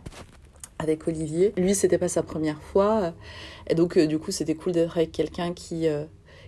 avec 0.80 1.08
Olivier. 1.08 1.54
Lui, 1.58 1.76
c'était 1.76 2.00
pas 2.00 2.08
sa 2.08 2.24
première 2.24 2.60
fois. 2.60 3.14
Et 3.70 3.76
donc, 3.76 4.00
du 4.00 4.18
coup, 4.18 4.32
c'était 4.32 4.56
cool 4.56 4.72
d'être 4.72 4.98
avec 4.98 5.12
quelqu'un 5.12 5.54
qui, 5.54 5.88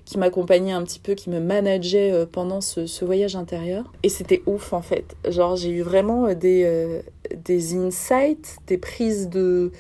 qui 0.06 0.18
m'accompagnait 0.18 0.74
un 0.74 0.84
petit 0.84 1.00
peu, 1.00 1.14
qui 1.14 1.30
me 1.30 1.40
manageait 1.40 2.12
euh, 2.12 2.26
pendant 2.26 2.62
ce, 2.62 3.06
voyage 3.06 3.36
intérieur. 3.36 3.92
Et 4.04 4.10
c'était 4.10 4.44
ouf 4.46 4.74
en 4.74 4.82
fait. 4.82 5.16
Genre 5.28 5.56
j'ai 5.56 5.70
eu 5.70 5.82
vraiment 5.82 6.28
euh, 6.28 6.36
des, 6.36 6.64
euh, 6.66 7.02
des 7.36 7.76
insights, 7.76 8.58
des 8.68 8.78
prises 8.78 9.30
de, 9.30 9.72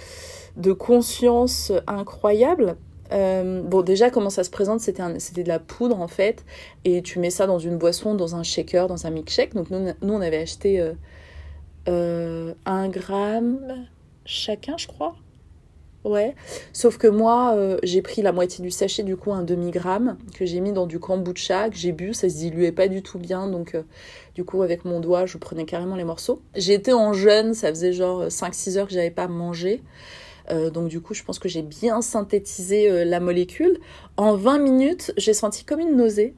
de 0.58 0.72
conscience 0.72 1.72
incroyables. 1.88 2.76
bon, 3.12 3.82
déjà, 3.82 4.10
comment 4.10 4.30
ça 4.30 4.44
se 4.44 4.50
présente, 4.50 4.80
c'était, 4.80 5.04
c'était 5.20 5.44
de 5.44 5.50
la 5.50 5.60
poudre 5.60 6.00
en 6.00 6.08
fait, 6.08 6.46
et 6.86 7.02
tu 7.02 7.20
mets 7.20 7.30
ça 7.30 7.46
dans 7.46 7.60
une 7.60 7.78
boisson, 7.78 8.16
dans 8.16 8.36
un 8.36 8.44
shaker, 8.44 8.88
dans 8.88 9.06
un 9.06 9.10
milkshake. 9.10 9.54
Donc, 9.54 9.70
nous, 9.70 9.80
nous 10.02 10.14
on 10.14 10.22
avait 10.22 10.42
acheté 10.42 10.82
un 11.86 12.90
gramme 12.90 13.86
chacun, 14.26 14.78
je 14.78 14.88
crois. 14.88 15.16
Ouais, 16.04 16.36
sauf 16.74 16.97
que 16.97 17.08
moi, 17.08 17.54
euh, 17.56 17.78
j'ai 17.82 18.01
pris 18.01 18.22
la 18.22 18.34
moitié 18.34 18.62
du 18.62 18.72
sachet, 18.72 19.04
du 19.04 19.16
coup 19.16 19.32
un 19.32 19.41
demi-gramme, 19.43 20.18
que 20.36 20.45
j'ai 20.45 20.60
mis 20.60 20.74
dans 20.74 20.86
du 20.86 20.99
kombucha, 20.99 21.70
que 21.70 21.78
j'ai 21.78 21.93
bu, 21.93 22.14
ça 22.14 22.28
se 22.28 22.36
diluait 22.36 22.74
pas 22.74 22.89
du 22.89 23.01
tout 23.01 23.20
bien, 23.20 23.47
donc 23.47 23.74
euh, 23.74 23.84
du 24.36 24.43
coup 24.43 24.64
avec 24.64 24.84
mon 24.84 24.99
doigt, 24.99 25.26
je 25.26 25.38
prenais 25.38 25.64
carrément 25.64 25.95
les 25.95 26.04
morceaux. 26.04 26.41
J'étais 26.56 26.91
en 26.91 27.14
jeûne, 27.14 27.54
ça 27.54 27.70
faisait 27.70 27.93
genre 27.93 28.28
5-6 28.28 28.78
heures 28.78 28.88
que 28.88 28.93
j'avais 28.93 29.12
pas 29.12 29.30
mangé, 29.30 29.82
euh, 30.51 30.70
donc 30.70 30.89
du 30.89 30.99
coup 30.99 31.14
je 31.14 31.24
pense 31.24 31.39
que 31.39 31.47
j'ai 31.47 31.62
bien 31.62 32.01
synthétisé 32.01 33.06
la 33.06 33.22
molécule. 33.22 33.80
En 34.18 34.36
20 34.36 34.58
minutes, 34.60 35.14
j'ai 35.16 35.34
senti 35.34 35.64
comme 35.64 35.80
une 35.80 35.95
nausée, 35.95 36.36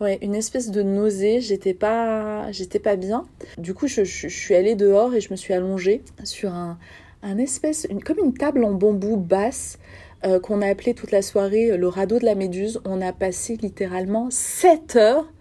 Ouais, 0.00 0.18
une 0.20 0.34
espèce 0.34 0.72
de 0.72 0.82
nausée, 0.82 1.40
j'étais 1.40 1.74
pas, 1.74 2.50
j'étais 2.50 2.80
pas 2.80 2.96
bien. 2.96 3.24
Du 3.56 3.72
coup, 3.72 3.86
je, 3.86 4.02
je, 4.02 4.26
suis 4.26 4.52
allée 4.52 4.74
dehors 4.74 5.14
et 5.14 5.20
je 5.20 5.30
me 5.30 5.36
suis 5.36 5.54
allongée 5.54 6.02
sur 6.24 6.52
un, 6.52 6.76
un 7.22 7.38
espèce, 7.38 7.86
comme 8.04 8.18
une 8.18 8.34
table 8.34 8.64
en 8.64 8.72
bambou 8.72 9.16
basse 9.16 9.78
euh, 10.24 10.40
qu'on 10.40 10.62
a 10.62 10.68
appelé 10.68 10.94
toute 10.94 11.10
la 11.10 11.22
soirée 11.22 11.76
le 11.76 11.88
radeau 11.88 12.18
de 12.18 12.24
la 12.24 12.34
méduse. 12.34 12.80
On 12.84 13.00
a 13.00 13.12
passé 13.12 13.56
littéralement 13.56 14.28
7 14.30 14.96
heures 14.96 15.32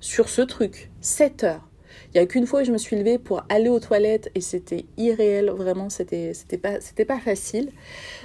sur 0.00 0.28
ce 0.28 0.42
truc. 0.42 0.90
7 1.00 1.44
heures. 1.44 1.68
Il 2.06 2.18
n'y 2.18 2.22
a 2.22 2.26
qu'une 2.26 2.46
fois 2.46 2.62
où 2.62 2.64
je 2.64 2.72
me 2.72 2.78
suis 2.78 2.96
levée 2.96 3.18
pour 3.18 3.42
aller 3.48 3.68
aux 3.68 3.80
toilettes 3.80 4.30
et 4.34 4.40
c'était 4.40 4.86
irréel, 4.96 5.50
vraiment, 5.50 5.90
c'était, 5.90 6.32
pas, 6.60 6.78
pas 7.06 7.18
facile. 7.18 7.70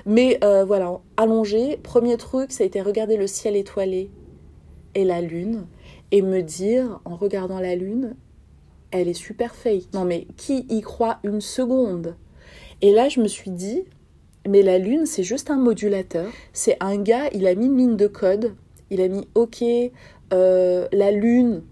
Mais 0.05 0.37
euh, 0.43 0.63
voilà, 0.63 0.99
allongé, 1.17 1.77
premier 1.77 2.15
truc, 2.17 2.51
ça 2.51 2.63
a 2.63 2.67
été 2.67 2.81
regarder 2.81 3.17
le 3.17 3.27
ciel 3.27 3.55
étoilé 3.55 4.09
et 4.95 5.03
la 5.03 5.21
lune 5.21 5.65
et 6.11 6.21
me 6.21 6.41
dire, 6.41 7.01
en 7.05 7.15
regardant 7.15 7.59
la 7.59 7.75
lune, 7.75 8.15
elle 8.91 9.07
est 9.07 9.13
super 9.13 9.55
fake. 9.55 9.93
Non 9.93 10.05
mais 10.05 10.27
qui 10.37 10.65
y 10.69 10.81
croit 10.81 11.19
une 11.23 11.41
seconde? 11.41 12.15
Et 12.83 12.91
là, 12.91 13.07
je 13.07 13.21
me 13.21 13.29
suis 13.29 13.49
dit, 13.49 13.85
mais 14.45 14.61
la 14.61 14.77
lune, 14.77 15.05
c'est 15.05 15.23
juste 15.23 15.49
un 15.49 15.55
modulateur. 15.55 16.29
C'est 16.51 16.75
un 16.81 16.97
gars, 16.97 17.29
il 17.31 17.47
a 17.47 17.55
mis 17.55 17.67
une 17.67 17.77
ligne 17.77 17.95
de 17.95 18.07
code, 18.07 18.55
il 18.89 18.99
a 18.99 19.07
mis 19.07 19.25
OK, 19.35 19.63
euh, 20.33 20.87
la 20.91 21.11
lune, 21.11 21.63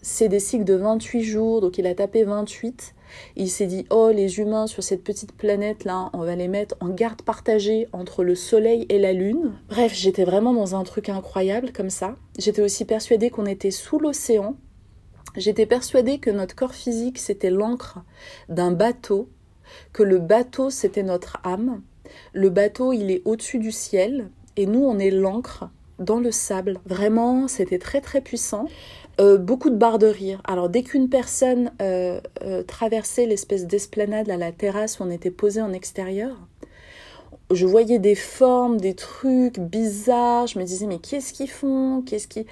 c'est 0.00 0.28
des 0.28 0.38
cycles 0.38 0.64
de 0.64 0.74
28 0.74 1.24
jours, 1.24 1.60
donc 1.60 1.76
il 1.76 1.88
a 1.88 1.94
tapé 1.96 2.22
28. 2.22 2.94
Il 3.34 3.50
s'est 3.50 3.66
dit, 3.66 3.84
oh, 3.90 4.10
les 4.14 4.38
humains 4.38 4.68
sur 4.68 4.84
cette 4.84 5.02
petite 5.02 5.32
planète-là, 5.32 6.10
on 6.12 6.20
va 6.20 6.36
les 6.36 6.46
mettre 6.46 6.76
en 6.78 6.90
garde 6.90 7.22
partagée 7.22 7.88
entre 7.92 8.22
le 8.22 8.36
Soleil 8.36 8.86
et 8.90 9.00
la 9.00 9.12
Lune. 9.12 9.54
Bref, 9.70 9.92
j'étais 9.92 10.24
vraiment 10.24 10.54
dans 10.54 10.76
un 10.76 10.84
truc 10.84 11.08
incroyable 11.08 11.72
comme 11.72 11.90
ça. 11.90 12.14
J'étais 12.38 12.62
aussi 12.62 12.84
persuadée 12.84 13.30
qu'on 13.30 13.46
était 13.46 13.72
sous 13.72 13.98
l'océan. 13.98 14.54
J'étais 15.36 15.66
persuadée 15.66 16.18
que 16.18 16.30
notre 16.30 16.54
corps 16.54 16.74
physique, 16.74 17.18
c'était 17.18 17.50
l'encre 17.50 17.98
d'un 18.48 18.70
bateau, 18.70 19.28
que 19.92 20.02
le 20.02 20.18
bateau, 20.18 20.70
c'était 20.70 21.02
notre 21.02 21.38
âme. 21.44 21.82
Le 22.32 22.50
bateau, 22.50 22.92
il 22.92 23.10
est 23.10 23.22
au-dessus 23.24 23.58
du 23.58 23.72
ciel, 23.72 24.28
et 24.56 24.66
nous, 24.66 24.84
on 24.84 24.98
est 24.98 25.10
l'encre 25.10 25.70
dans 25.98 26.18
le 26.18 26.32
sable. 26.32 26.78
Vraiment, 26.86 27.46
c'était 27.46 27.78
très 27.78 28.00
très 28.00 28.20
puissant. 28.20 28.66
Euh, 29.20 29.36
beaucoup 29.36 29.68
de 29.68 29.76
barres 29.76 29.98
de 29.98 30.06
rire. 30.06 30.40
Alors 30.44 30.70
dès 30.70 30.82
qu'une 30.82 31.10
personne 31.10 31.72
euh, 31.82 32.20
euh, 32.42 32.62
traversait 32.62 33.26
l'espèce 33.26 33.66
d'esplanade 33.66 34.30
à 34.30 34.38
la 34.38 34.50
terrasse 34.50 34.98
où 34.98 35.02
on 35.02 35.10
était 35.10 35.30
posé 35.30 35.60
en 35.60 35.74
extérieur, 35.74 36.36
je 37.50 37.66
voyais 37.66 37.98
des 37.98 38.14
formes, 38.14 38.78
des 38.78 38.94
trucs 38.94 39.58
bizarres. 39.58 40.46
Je 40.46 40.58
me 40.58 40.64
disais 40.64 40.86
mais 40.86 40.98
qu'est-ce 40.98 41.34
qu'ils 41.34 41.50
font? 41.50 42.02
Qu'est-ce 42.06 42.28
qui? 42.28 42.46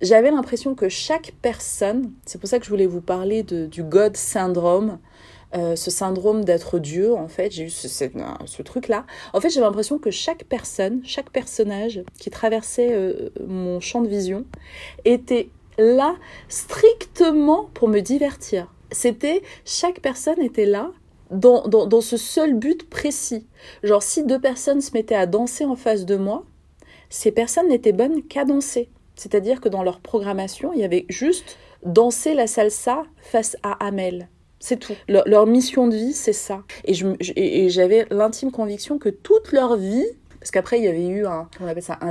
J'avais 0.00 0.30
l'impression 0.30 0.76
que 0.76 0.88
chaque 0.88 1.32
personne, 1.42 2.12
c'est 2.24 2.38
pour 2.38 2.48
ça 2.48 2.60
que 2.60 2.64
je 2.66 2.70
voulais 2.70 2.86
vous 2.86 3.00
parler 3.00 3.42
du 3.42 3.82
God 3.82 4.16
syndrome. 4.16 4.98
Ce 5.52 5.90
syndrome 5.90 6.44
d'être 6.44 6.78
Dieu, 6.78 7.14
en 7.14 7.28
fait, 7.28 7.50
j'ai 7.50 7.64
eu 7.64 7.70
ce, 7.70 8.62
truc-là. 8.62 9.06
En 9.32 9.40
fait, 9.40 9.50
j'ai 9.50 9.60
l'impression 9.60 9.98
que 9.98 10.10
chaque 10.10 10.44
personne, 10.44 11.02
chaque 11.04 11.30
personnage 11.30 12.02
qui 12.18 12.30
traversait 12.30 13.14
mon 13.46 13.80
champ 13.80 14.00
de 14.00 14.08
vision 14.08 14.44
était 15.04 15.50
là 15.78 16.16
strictement 16.48 17.68
pour 17.74 17.88
me 17.88 18.00
divertir. 18.00 18.72
C'était, 18.90 19.42
chaque 19.64 20.00
personne 20.00 20.40
était 20.40 20.66
là 20.66 20.90
dans, 21.30 21.66
dans, 21.66 22.00
ce 22.00 22.16
seul 22.16 22.54
but 22.54 22.88
précis. 22.88 23.46
Genre, 23.82 24.02
si 24.02 24.24
deux 24.24 24.40
personnes 24.40 24.80
se 24.80 24.92
mettaient 24.92 25.14
à 25.14 25.26
danser 25.26 25.64
en 25.64 25.76
face 25.76 26.04
de 26.04 26.16
moi, 26.16 26.44
ces 27.08 27.32
personnes 27.32 27.68
n'étaient 27.68 27.92
bonnes 27.92 28.22
qu'à 28.22 28.44
danser. 28.44 28.90
C'est-à-dire 29.16 29.60
que 29.60 29.68
dans 29.68 29.82
leur 29.82 30.00
programmation, 30.00 30.72
il 30.72 30.80
y 30.80 30.84
avait 30.84 31.06
juste 31.08 31.58
danser 31.84 32.34
la 32.34 32.46
salsa 32.46 33.04
face 33.20 33.56
à 33.62 33.72
Amel. 33.84 34.28
C'est 34.62 34.76
tout. 34.76 34.94
Leur, 35.08 35.46
mission 35.46 35.88
de 35.88 35.96
vie, 35.96 36.12
c'est 36.12 36.32
ça. 36.32 36.62
Et, 36.84 37.68
j'avais 37.68 38.06
l'intime 38.10 38.52
conviction 38.52 38.96
que 38.96 39.08
toute 39.08 39.50
leur 39.50 39.76
vie, 39.76 40.06
parce 40.38 40.52
qu'après, 40.52 40.78
il 40.78 40.84
y 40.84 40.88
avait 40.88 41.08
eu 41.08 41.26
un, 41.26 41.48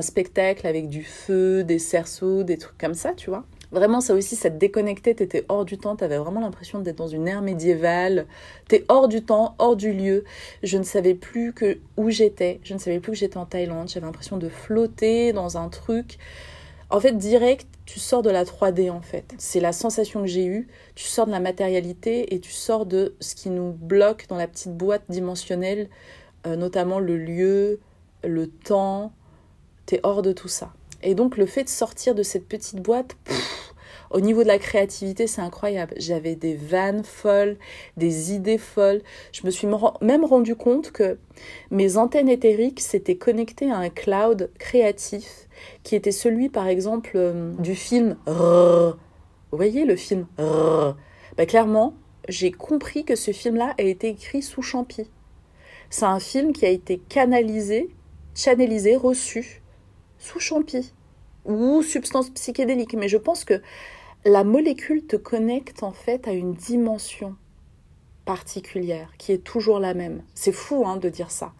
spectacle 0.01 0.67
avec 0.67 0.89
du 0.89 1.01
feu, 1.01 1.63
des 1.63 1.79
cerceaux, 1.79 2.43
des 2.43 2.57
trucs 2.57 2.77
comme 2.77 2.93
ça, 2.93 3.13
tu 3.13 3.29
vois. 3.29 3.45
Vraiment, 3.71 4.01
ça 4.01 4.13
aussi, 4.13 4.35
ça 4.35 4.49
te 4.49 4.57
déconnectait, 4.57 5.13
t'étais 5.13 5.45
hors 5.47 5.63
du 5.63 5.77
temps, 5.77 5.95
t'avais 5.95 6.17
vraiment 6.17 6.41
l'impression 6.41 6.79
d'être 6.79 6.97
dans 6.97 7.07
une 7.07 7.25
ère 7.25 7.41
médiévale. 7.41 8.25
T'es 8.67 8.83
hors 8.89 9.07
du 9.07 9.23
temps, 9.23 9.55
hors 9.57 9.77
du 9.77 9.93
lieu. 9.93 10.25
Je 10.61 10.77
ne 10.77 10.83
savais 10.83 11.13
plus 11.13 11.53
que 11.53 11.79
où 11.95 12.09
j'étais. 12.09 12.59
Je 12.63 12.73
ne 12.73 12.79
savais 12.79 12.99
plus 12.99 13.13
que 13.13 13.17
j'étais 13.17 13.37
en 13.37 13.45
Thaïlande. 13.45 13.87
J'avais 13.87 14.05
l'impression 14.05 14.35
de 14.35 14.49
flotter 14.49 15.31
dans 15.31 15.57
un 15.57 15.69
truc. 15.69 16.17
En 16.89 16.99
fait, 16.99 17.17
direct, 17.17 17.65
tu 17.91 17.99
sors 17.99 18.21
de 18.21 18.29
la 18.29 18.45
3D 18.45 18.89
en 18.89 19.01
fait. 19.01 19.33
C'est 19.37 19.59
la 19.59 19.73
sensation 19.73 20.21
que 20.21 20.27
j'ai 20.27 20.45
eue. 20.45 20.69
Tu 20.95 21.03
sors 21.03 21.25
de 21.25 21.31
la 21.31 21.41
matérialité 21.41 22.33
et 22.33 22.39
tu 22.39 22.51
sors 22.53 22.85
de 22.85 23.15
ce 23.19 23.35
qui 23.35 23.49
nous 23.49 23.73
bloque 23.73 24.27
dans 24.29 24.37
la 24.37 24.47
petite 24.47 24.71
boîte 24.77 25.03
dimensionnelle, 25.09 25.89
euh, 26.47 26.55
notamment 26.55 26.99
le 26.99 27.17
lieu, 27.17 27.81
le 28.23 28.47
temps. 28.47 29.11
T'es 29.87 29.99
hors 30.03 30.21
de 30.21 30.31
tout 30.31 30.47
ça. 30.47 30.71
Et 31.03 31.15
donc 31.15 31.35
le 31.35 31.45
fait 31.45 31.65
de 31.65 31.69
sortir 31.69 32.15
de 32.15 32.23
cette 32.23 32.47
petite 32.47 32.79
boîte, 32.79 33.17
au 34.09 34.21
niveau 34.21 34.43
de 34.43 34.47
la 34.47 34.57
créativité, 34.57 35.27
c'est 35.27 35.41
incroyable. 35.41 35.93
J'avais 35.97 36.35
des 36.35 36.55
vannes 36.55 37.03
folles, 37.03 37.57
des 37.97 38.31
idées 38.31 38.57
folles. 38.57 39.01
Je 39.33 39.45
me 39.45 39.51
suis 39.51 39.67
même 39.99 40.23
rendu 40.23 40.55
compte 40.55 40.93
que 40.93 41.17
mes 41.71 41.97
antennes 41.97 42.29
éthériques 42.29 42.79
s'étaient 42.79 43.17
connectées 43.17 43.69
à 43.69 43.75
un 43.75 43.89
cloud 43.89 44.49
créatif 44.59 45.49
qui 45.83 45.95
était 45.95 46.11
celui, 46.11 46.49
par 46.49 46.67
exemple, 46.67 47.11
euh, 47.15 47.53
du 47.59 47.75
film 47.75 48.17
Vous 48.27 49.57
voyez 49.57 49.85
le 49.85 49.95
film 49.95 50.25
ben, 50.37 50.95
Clairement, 51.47 51.93
j'ai 52.27 52.51
compris 52.51 53.03
que 53.03 53.15
ce 53.15 53.31
film-là 53.31 53.73
a 53.77 53.81
été 53.81 54.09
écrit 54.09 54.41
sous 54.41 54.61
champi. 54.61 55.09
C'est 55.89 56.05
un 56.05 56.19
film 56.19 56.53
qui 56.53 56.65
a 56.65 56.69
été 56.69 56.99
canalisé, 57.09 57.89
channelisé, 58.35 58.95
reçu 58.95 59.61
sous 60.19 60.39
champi 60.39 60.93
ou 61.45 61.81
substance 61.81 62.29
psychédélique. 62.29 62.93
Mais 62.93 63.09
je 63.09 63.17
pense 63.17 63.43
que 63.43 63.61
la 64.23 64.43
molécule 64.43 65.05
te 65.05 65.15
connecte 65.15 65.83
en 65.83 65.91
fait 65.91 66.27
à 66.27 66.31
une 66.31 66.53
dimension 66.53 67.35
particulière 68.25 69.11
qui 69.17 69.31
est 69.31 69.43
toujours 69.43 69.79
la 69.79 69.93
même. 69.93 70.23
C'est 70.35 70.51
fou 70.51 70.85
hein, 70.85 70.97
de 70.97 71.09
dire 71.09 71.31
ça. 71.31 71.53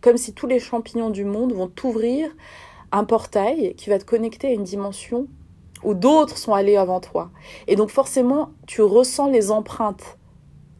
Comme 0.00 0.16
si 0.16 0.32
tous 0.32 0.46
les 0.46 0.58
champignons 0.58 1.10
du 1.10 1.24
monde 1.24 1.52
vont 1.52 1.68
t'ouvrir 1.68 2.30
un 2.92 3.04
portail 3.04 3.74
qui 3.76 3.90
va 3.90 3.98
te 3.98 4.04
connecter 4.04 4.48
à 4.48 4.52
une 4.52 4.64
dimension 4.64 5.26
où 5.84 5.94
d'autres 5.94 6.38
sont 6.38 6.54
allés 6.54 6.76
avant 6.76 7.00
toi. 7.00 7.30
Et 7.66 7.76
donc 7.76 7.90
forcément, 7.90 8.50
tu 8.66 8.82
ressens 8.82 9.30
les 9.30 9.50
empreintes 9.50 10.18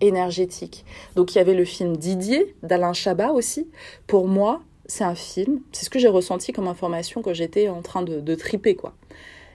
énergétiques. 0.00 0.84
Donc 1.14 1.34
il 1.34 1.38
y 1.38 1.40
avait 1.40 1.54
le 1.54 1.64
film 1.64 1.96
Didier 1.96 2.54
d'Alain 2.62 2.92
Chabat 2.92 3.32
aussi. 3.32 3.68
Pour 4.06 4.28
moi, 4.28 4.61
c'est 4.86 5.04
un 5.04 5.14
film. 5.14 5.61
C'est 5.72 5.84
ce 5.84 5.90
que 5.90 5.98
j'ai 5.98 6.09
ressenti 6.09 6.52
comme 6.52 6.66
information 6.66 7.22
quand 7.22 7.34
j'étais 7.34 7.68
en 7.68 7.82
train 7.82 8.02
de, 8.02 8.34
triper, 8.34 8.74
quoi. 8.74 8.94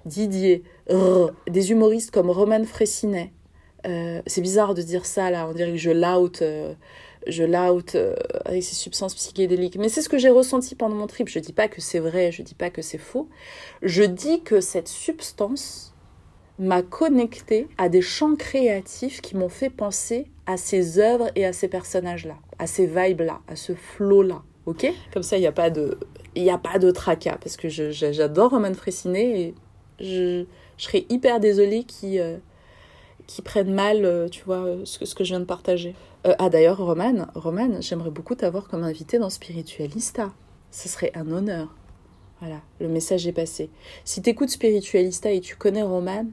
Didier, 0.05 0.63
des 1.47 1.71
humoristes 1.71 2.11
comme 2.11 2.29
Roman 2.29 2.63
Fressinet. 2.65 3.31
Euh, 3.85 4.21
c'est 4.27 4.41
bizarre 4.41 4.73
de 4.73 4.81
dire 4.81 5.05
ça, 5.05 5.29
là. 5.29 5.47
On 5.49 5.53
dirait 5.53 5.71
que 5.71 5.77
je 5.77 5.91
l'out, 5.91 6.41
euh, 6.41 6.73
je 7.27 7.43
l'out 7.43 7.95
euh, 7.95 8.15
avec 8.45 8.63
ces 8.63 8.75
substances 8.75 9.15
psychédéliques. 9.15 9.77
Mais 9.77 9.89
c'est 9.89 10.01
ce 10.01 10.09
que 10.09 10.17
j'ai 10.17 10.29
ressenti 10.29 10.75
pendant 10.75 10.95
mon 10.95 11.07
trip. 11.07 11.27
Je 11.27 11.39
dis 11.39 11.53
pas 11.53 11.67
que 11.67 11.81
c'est 11.81 11.99
vrai, 11.99 12.31
je 12.31 12.41
dis 12.41 12.55
pas 12.55 12.69
que 12.69 12.81
c'est 12.81 12.97
faux. 12.97 13.29
Je 13.81 14.03
dis 14.03 14.41
que 14.41 14.61
cette 14.61 14.87
substance 14.87 15.93
m'a 16.59 16.81
connecté 16.81 17.67
à 17.77 17.89
des 17.89 18.01
champs 18.01 18.35
créatifs 18.35 19.21
qui 19.21 19.35
m'ont 19.35 19.49
fait 19.49 19.69
penser 19.69 20.27
à 20.45 20.57
ces 20.57 20.99
œuvres 20.99 21.31
et 21.35 21.45
à 21.45 21.53
ces 21.53 21.67
personnages-là, 21.67 22.35
à 22.59 22.67
ces 22.67 22.85
vibes-là, 22.85 23.41
à 23.47 23.55
ce 23.55 23.73
flow-là 23.73 24.43
ok? 24.65 24.93
Comme 25.13 25.23
ça, 25.23 25.37
il 25.37 25.41
n'y 25.41 25.47
a 25.47 25.51
pas 25.51 25.69
de, 25.69 25.97
il 26.35 26.49
a 26.49 26.57
pas 26.57 26.79
de 26.79 26.91
tracas 26.91 27.37
parce 27.41 27.57
que 27.57 27.69
j'adore 27.69 28.51
Roman 28.51 28.73
Fressinet 28.73 29.41
et 29.41 29.55
je, 29.99 30.45
serais 30.77 31.05
hyper 31.09 31.39
désolée 31.39 31.83
qui 31.83 32.19
euh, 32.19 32.37
qui 33.27 33.41
prennent 33.41 33.73
mal, 33.73 34.05
euh, 34.05 34.27
tu 34.27 34.43
vois, 34.43 34.65
ce 34.83 34.99
que, 34.99 35.05
ce 35.05 35.15
que 35.15 35.23
je 35.23 35.29
viens 35.29 35.39
de 35.39 35.45
partager. 35.45 35.95
Euh, 36.25 36.35
ah 36.39 36.49
d'ailleurs, 36.49 36.77
Roman, 36.77 37.27
Roman, 37.35 37.81
j'aimerais 37.81 38.11
beaucoup 38.11 38.35
t'avoir 38.35 38.67
comme 38.67 38.83
invité 38.83 39.19
dans 39.19 39.29
Spiritualista. 39.29 40.31
Ce 40.71 40.89
serait 40.89 41.11
un 41.15 41.31
honneur. 41.31 41.75
Voilà, 42.39 42.61
le 42.79 42.87
message 42.87 43.27
est 43.27 43.33
passé. 43.33 43.69
Si 44.03 44.21
t'écoutes 44.21 44.49
Spiritualista 44.49 45.31
et 45.31 45.39
tu 45.39 45.55
connais 45.55 45.83
Roman, 45.83 46.25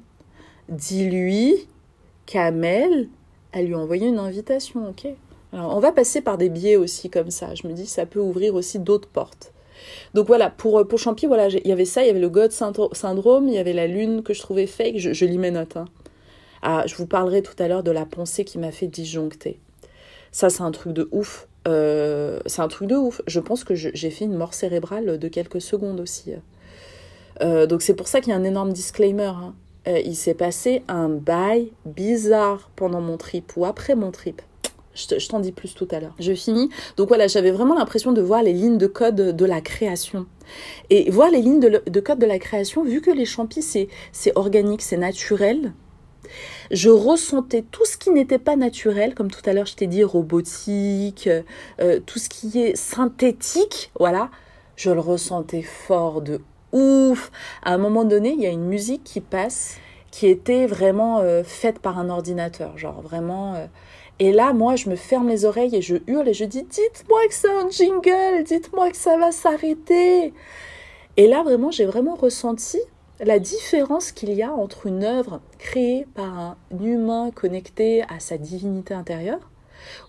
dis-lui 0.68 1.68
qu'Amel, 2.26 3.08
elle 3.52 3.66
lui 3.66 3.74
a 3.74 3.78
envoyé 3.78 4.08
une 4.08 4.18
invitation, 4.18 4.88
ok? 4.88 5.08
Alors, 5.52 5.76
on 5.76 5.80
va 5.80 5.92
passer 5.92 6.20
par 6.20 6.38
des 6.38 6.48
biais 6.48 6.76
aussi 6.76 7.10
comme 7.10 7.30
ça. 7.30 7.54
Je 7.54 7.66
me 7.66 7.72
dis, 7.72 7.86
ça 7.86 8.06
peut 8.06 8.20
ouvrir 8.20 8.54
aussi 8.54 8.78
d'autres 8.78 9.08
portes. 9.08 9.52
Donc 10.14 10.26
voilà, 10.26 10.50
pour, 10.50 10.78
euh, 10.78 10.84
pour 10.84 10.98
Champi, 10.98 11.26
voilà, 11.26 11.48
il 11.48 11.66
y 11.66 11.72
avait 11.72 11.84
ça, 11.84 12.02
il 12.02 12.06
y 12.06 12.10
avait 12.10 12.20
le 12.20 12.28
God 12.28 12.52
syndrome, 12.52 13.48
il 13.48 13.54
y 13.54 13.58
avait 13.58 13.72
la 13.72 13.86
lune 13.86 14.22
que 14.22 14.34
je 14.34 14.40
trouvais 14.40 14.66
fake, 14.66 14.98
je, 14.98 15.24
lis 15.24 15.38
mes 15.38 15.50
notes. 15.50 15.76
Hein. 15.76 15.86
Ah, 16.62 16.84
je 16.86 16.94
vous 16.94 17.06
parlerai 17.06 17.42
tout 17.42 17.54
à 17.58 17.68
l'heure 17.68 17.82
de 17.82 17.90
la 17.90 18.04
pensée 18.04 18.44
qui 18.44 18.58
m'a 18.58 18.70
fait 18.70 18.86
disjoncter. 18.86 19.60
Ça, 20.32 20.50
c'est 20.50 20.62
un 20.62 20.70
truc 20.70 20.92
de 20.92 21.08
ouf. 21.12 21.48
Euh, 21.68 22.40
c'est 22.46 22.62
un 22.62 22.68
truc 22.68 22.88
de 22.88 22.96
ouf. 22.96 23.22
Je 23.26 23.40
pense 23.40 23.64
que 23.64 23.74
j'ai 23.74 24.10
fait 24.10 24.24
une 24.24 24.36
mort 24.36 24.54
cérébrale 24.54 25.18
de 25.18 25.28
quelques 25.28 25.60
secondes 25.60 26.00
aussi. 26.00 26.32
Euh, 27.42 27.66
donc 27.66 27.82
c'est 27.82 27.94
pour 27.94 28.08
ça 28.08 28.20
qu'il 28.20 28.30
y 28.30 28.32
a 28.32 28.36
un 28.36 28.44
énorme 28.44 28.72
disclaimer. 28.72 29.32
Hein. 29.34 29.54
il 29.86 30.16
s'est 30.16 30.34
passé 30.34 30.82
un 30.88 31.08
bail 31.08 31.72
bizarre 31.86 32.70
pendant 32.76 33.00
mon 33.00 33.16
trip 33.16 33.52
ou 33.56 33.64
après 33.64 33.94
mon 33.94 34.10
trip 34.10 34.42
Je 34.94 35.28
t'en 35.28 35.40
dis 35.40 35.52
plus 35.52 35.74
tout 35.74 35.88
à 35.90 36.00
l'heure. 36.00 36.14
Je 36.18 36.32
finis. 36.34 36.70
Donc 36.96 37.08
voilà, 37.08 37.26
j'avais 37.26 37.50
vraiment 37.50 37.74
l'impression 37.74 38.12
de 38.12 38.22
voir 38.22 38.42
les 38.42 38.52
lignes 38.52 38.78
de 38.78 38.86
code 38.86 39.16
de 39.36 39.44
la 39.44 39.60
création. 39.60 40.26
Et 40.90 41.10
voir 41.10 41.30
les 41.30 41.40
lignes 41.40 41.60
de, 41.60 42.00
code 42.00 42.18
de 42.18 42.26
la 42.26 42.38
création, 42.38 42.84
vu 42.84 43.00
que 43.00 43.10
les 43.10 43.24
champis, 43.24 43.62
c'est 43.62 44.32
organique, 44.34 44.82
c'est 44.82 44.96
naturel, 44.96 45.72
je 46.70 46.88
ressentais 46.88 47.62
tout 47.62 47.84
ce 47.84 47.96
qui 47.96 48.10
n'était 48.10 48.38
pas 48.38 48.56
naturel, 48.56 49.14
comme 49.14 49.30
tout 49.30 49.48
à 49.48 49.52
l'heure 49.52 49.66
je 49.66 49.74
t'ai 49.74 49.86
dit, 49.86 50.04
robotique, 50.04 51.28
euh, 51.80 52.00
tout 52.06 52.18
ce 52.18 52.28
qui 52.28 52.60
est 52.60 52.76
synthétique, 52.76 53.90
voilà, 53.98 54.30
je 54.76 54.90
le 54.90 55.00
ressentais 55.00 55.62
fort 55.62 56.22
de 56.22 56.40
ouf. 56.72 57.30
À 57.62 57.74
un 57.74 57.78
moment 57.78 58.04
donné, 58.04 58.30
il 58.30 58.40
y 58.40 58.46
a 58.46 58.50
une 58.50 58.66
musique 58.66 59.04
qui 59.04 59.20
passe 59.20 59.76
qui 60.10 60.26
était 60.26 60.66
vraiment 60.66 61.20
euh, 61.20 61.42
faite 61.44 61.78
par 61.78 61.98
un 61.98 62.08
ordinateur, 62.08 62.76
genre 62.76 63.00
vraiment. 63.00 63.54
Euh, 63.54 63.66
et 64.18 64.32
là, 64.32 64.52
moi, 64.52 64.76
je 64.76 64.90
me 64.90 64.96
ferme 64.96 65.28
les 65.28 65.44
oreilles 65.44 65.74
et 65.76 65.82
je 65.82 65.96
hurle 66.06 66.28
et 66.28 66.34
je 66.34 66.44
dis 66.44 66.62
Dites-moi 66.62 67.20
que 67.28 67.34
c'est 67.34 67.50
un 67.50 67.70
jingle, 67.70 68.44
dites-moi 68.44 68.90
que 68.90 68.96
ça 68.96 69.16
va 69.16 69.32
s'arrêter. 69.32 70.34
Et 71.16 71.26
là, 71.26 71.42
vraiment, 71.42 71.70
j'ai 71.70 71.86
vraiment 71.86 72.14
ressenti 72.14 72.78
la 73.20 73.38
différence 73.38 74.12
qu'il 74.12 74.32
y 74.32 74.42
a 74.42 74.52
entre 74.52 74.86
une 74.86 75.04
œuvre 75.04 75.40
créée 75.58 76.06
par 76.14 76.38
un 76.38 76.56
humain 76.80 77.30
connecté 77.30 78.02
à 78.08 78.18
sa 78.18 78.38
divinité 78.38 78.94
intérieure, 78.94 79.50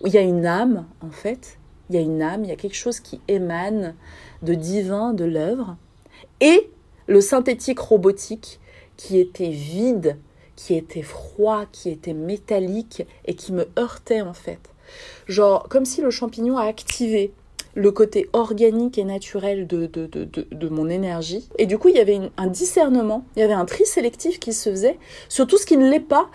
où 0.00 0.06
il 0.06 0.14
y 0.14 0.18
a 0.18 0.22
une 0.22 0.46
âme, 0.46 0.86
en 1.00 1.10
fait, 1.10 1.58
il 1.90 1.96
y 1.96 1.98
a 1.98 2.02
une 2.02 2.22
âme, 2.22 2.44
il 2.44 2.48
y 2.48 2.52
a 2.52 2.56
quelque 2.56 2.76
chose 2.76 3.00
qui 3.00 3.20
émane 3.28 3.94
de 4.42 4.54
divin 4.54 5.12
de 5.12 5.24
l'œuvre, 5.24 5.76
et 6.40 6.70
le 7.06 7.20
synthétique 7.20 7.80
robotique 7.80 8.60
qui 8.96 9.18
était 9.18 9.50
vide, 9.50 10.18
qui 10.56 10.74
était 10.74 11.02
froid, 11.02 11.64
qui 11.70 11.90
était 11.90 12.14
métallique 12.14 13.06
et 13.24 13.34
qui 13.34 13.52
me 13.52 13.68
heurtait 13.78 14.22
en 14.22 14.34
fait. 14.34 14.60
Genre 15.26 15.68
comme 15.68 15.84
si 15.84 16.00
le 16.00 16.10
champignon 16.10 16.56
a 16.56 16.64
activé 16.64 17.32
le 17.74 17.90
côté 17.90 18.28
organique 18.32 18.98
et 18.98 19.04
naturel 19.04 19.66
de, 19.66 19.86
de, 19.86 20.06
de, 20.06 20.46
de, 20.50 20.68
mon 20.68 20.88
énergie. 20.88 21.48
Et 21.58 21.66
du 21.66 21.78
coup, 21.78 21.88
il 21.88 21.96
y 21.96 22.00
avait 22.00 22.20
un 22.36 22.46
discernement, 22.46 23.24
il 23.36 23.40
y 23.40 23.42
avait 23.42 23.52
un 23.54 23.64
tri 23.64 23.86
sélectif 23.86 24.38
qui 24.38 24.52
se 24.52 24.70
faisait 24.70 24.98
sur 25.28 25.46
tout 25.46 25.56
ce 25.56 25.66
qui 25.66 25.76
ne 25.76 25.90
l'est 25.90 26.00
pas. 26.00 26.28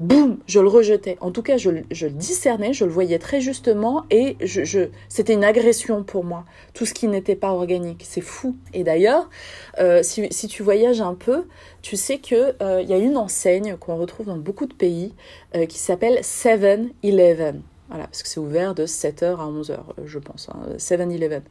Boum, 0.00 0.38
je 0.46 0.58
le 0.58 0.68
rejetais. 0.68 1.16
En 1.20 1.30
tout 1.30 1.42
cas, 1.42 1.56
je, 1.56 1.70
je, 1.90 2.06
le 2.06 2.12
discernais, 2.12 2.72
je 2.72 2.84
le 2.84 2.90
voyais 2.90 3.18
très 3.18 3.40
justement 3.40 4.04
et 4.10 4.36
je, 4.40 4.88
c'était 5.08 5.34
une 5.34 5.44
agression 5.44 6.02
pour 6.02 6.24
moi. 6.24 6.44
Tout 6.74 6.84
ce 6.84 6.94
qui 6.94 7.06
n'était 7.06 7.36
pas 7.36 7.52
organique, 7.52 8.04
c'est 8.04 8.20
fou. 8.20 8.56
Et 8.72 8.82
d'ailleurs, 8.82 9.30
euh, 9.78 10.02
si, 10.02 10.26
si, 10.30 10.48
tu 10.48 10.62
voyages 10.62 11.00
un 11.00 11.14
peu, 11.14 11.44
tu 11.82 11.96
sais 11.96 12.18
qu'il 12.18 12.54
euh, 12.60 12.82
y 12.82 12.92
a 12.92 12.98
une 12.98 13.16
enseigne 13.16 13.76
qu'on 13.76 13.96
retrouve 13.96 14.26
dans 14.26 14.36
beaucoup 14.36 14.66
de 14.66 14.74
pays 14.74 15.14
euh, 15.54 15.66
qui 15.66 15.78
s'appelle 15.78 16.18
7-Eleven. 16.22 17.60
Voilà, 17.88 18.04
parce 18.04 18.22
que 18.22 18.28
c'est 18.28 18.40
ouvert 18.40 18.74
de 18.74 18.86
7h 18.86 19.36
à 19.36 19.46
11h, 19.46 19.78
je 20.04 20.18
pense, 20.18 20.48
7-Eleven. 20.78 21.42
Hein, 21.44 21.50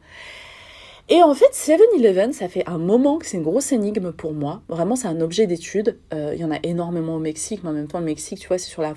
et 1.09 1.21
en 1.21 1.33
fait, 1.33 1.51
7-Eleven, 1.51 2.31
ça 2.31 2.47
fait 2.47 2.67
un 2.67 2.77
moment 2.77 3.17
que 3.17 3.25
c'est 3.25 3.37
une 3.37 3.43
grosse 3.43 3.71
énigme 3.71 4.13
pour 4.13 4.33
moi. 4.33 4.61
Vraiment, 4.69 4.95
c'est 4.95 5.07
un 5.07 5.19
objet 5.19 5.47
d'étude. 5.47 5.99
Euh, 6.13 6.31
il 6.33 6.39
y 6.39 6.45
en 6.45 6.51
a 6.51 6.59
énormément 6.63 7.15
au 7.15 7.19
Mexique, 7.19 7.61
mais 7.63 7.69
en 7.69 7.73
même 7.73 7.87
temps, 7.87 7.99
le 7.99 8.05
Mexique, 8.05 8.39
tu 8.39 8.47
vois, 8.47 8.57
c'est 8.57 8.69
sur 8.69 8.81
la 8.81 8.93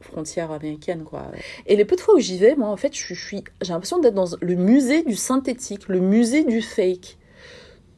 frontière 0.00 0.50
américaine, 0.50 1.04
quoi. 1.04 1.30
Et 1.66 1.76
les 1.76 1.84
peu 1.84 1.96
de 1.96 2.00
fois 2.00 2.14
où 2.14 2.18
j'y 2.18 2.38
vais, 2.38 2.56
moi, 2.56 2.68
en 2.68 2.76
fait, 2.76 2.96
je 2.96 3.14
suis, 3.14 3.44
j'ai 3.60 3.72
l'impression 3.72 3.98
d'être 3.98 4.14
dans 4.14 4.28
le 4.40 4.54
musée 4.54 5.02
du 5.02 5.14
synthétique, 5.14 5.88
le 5.88 6.00
musée 6.00 6.44
du 6.44 6.62
fake. 6.62 7.18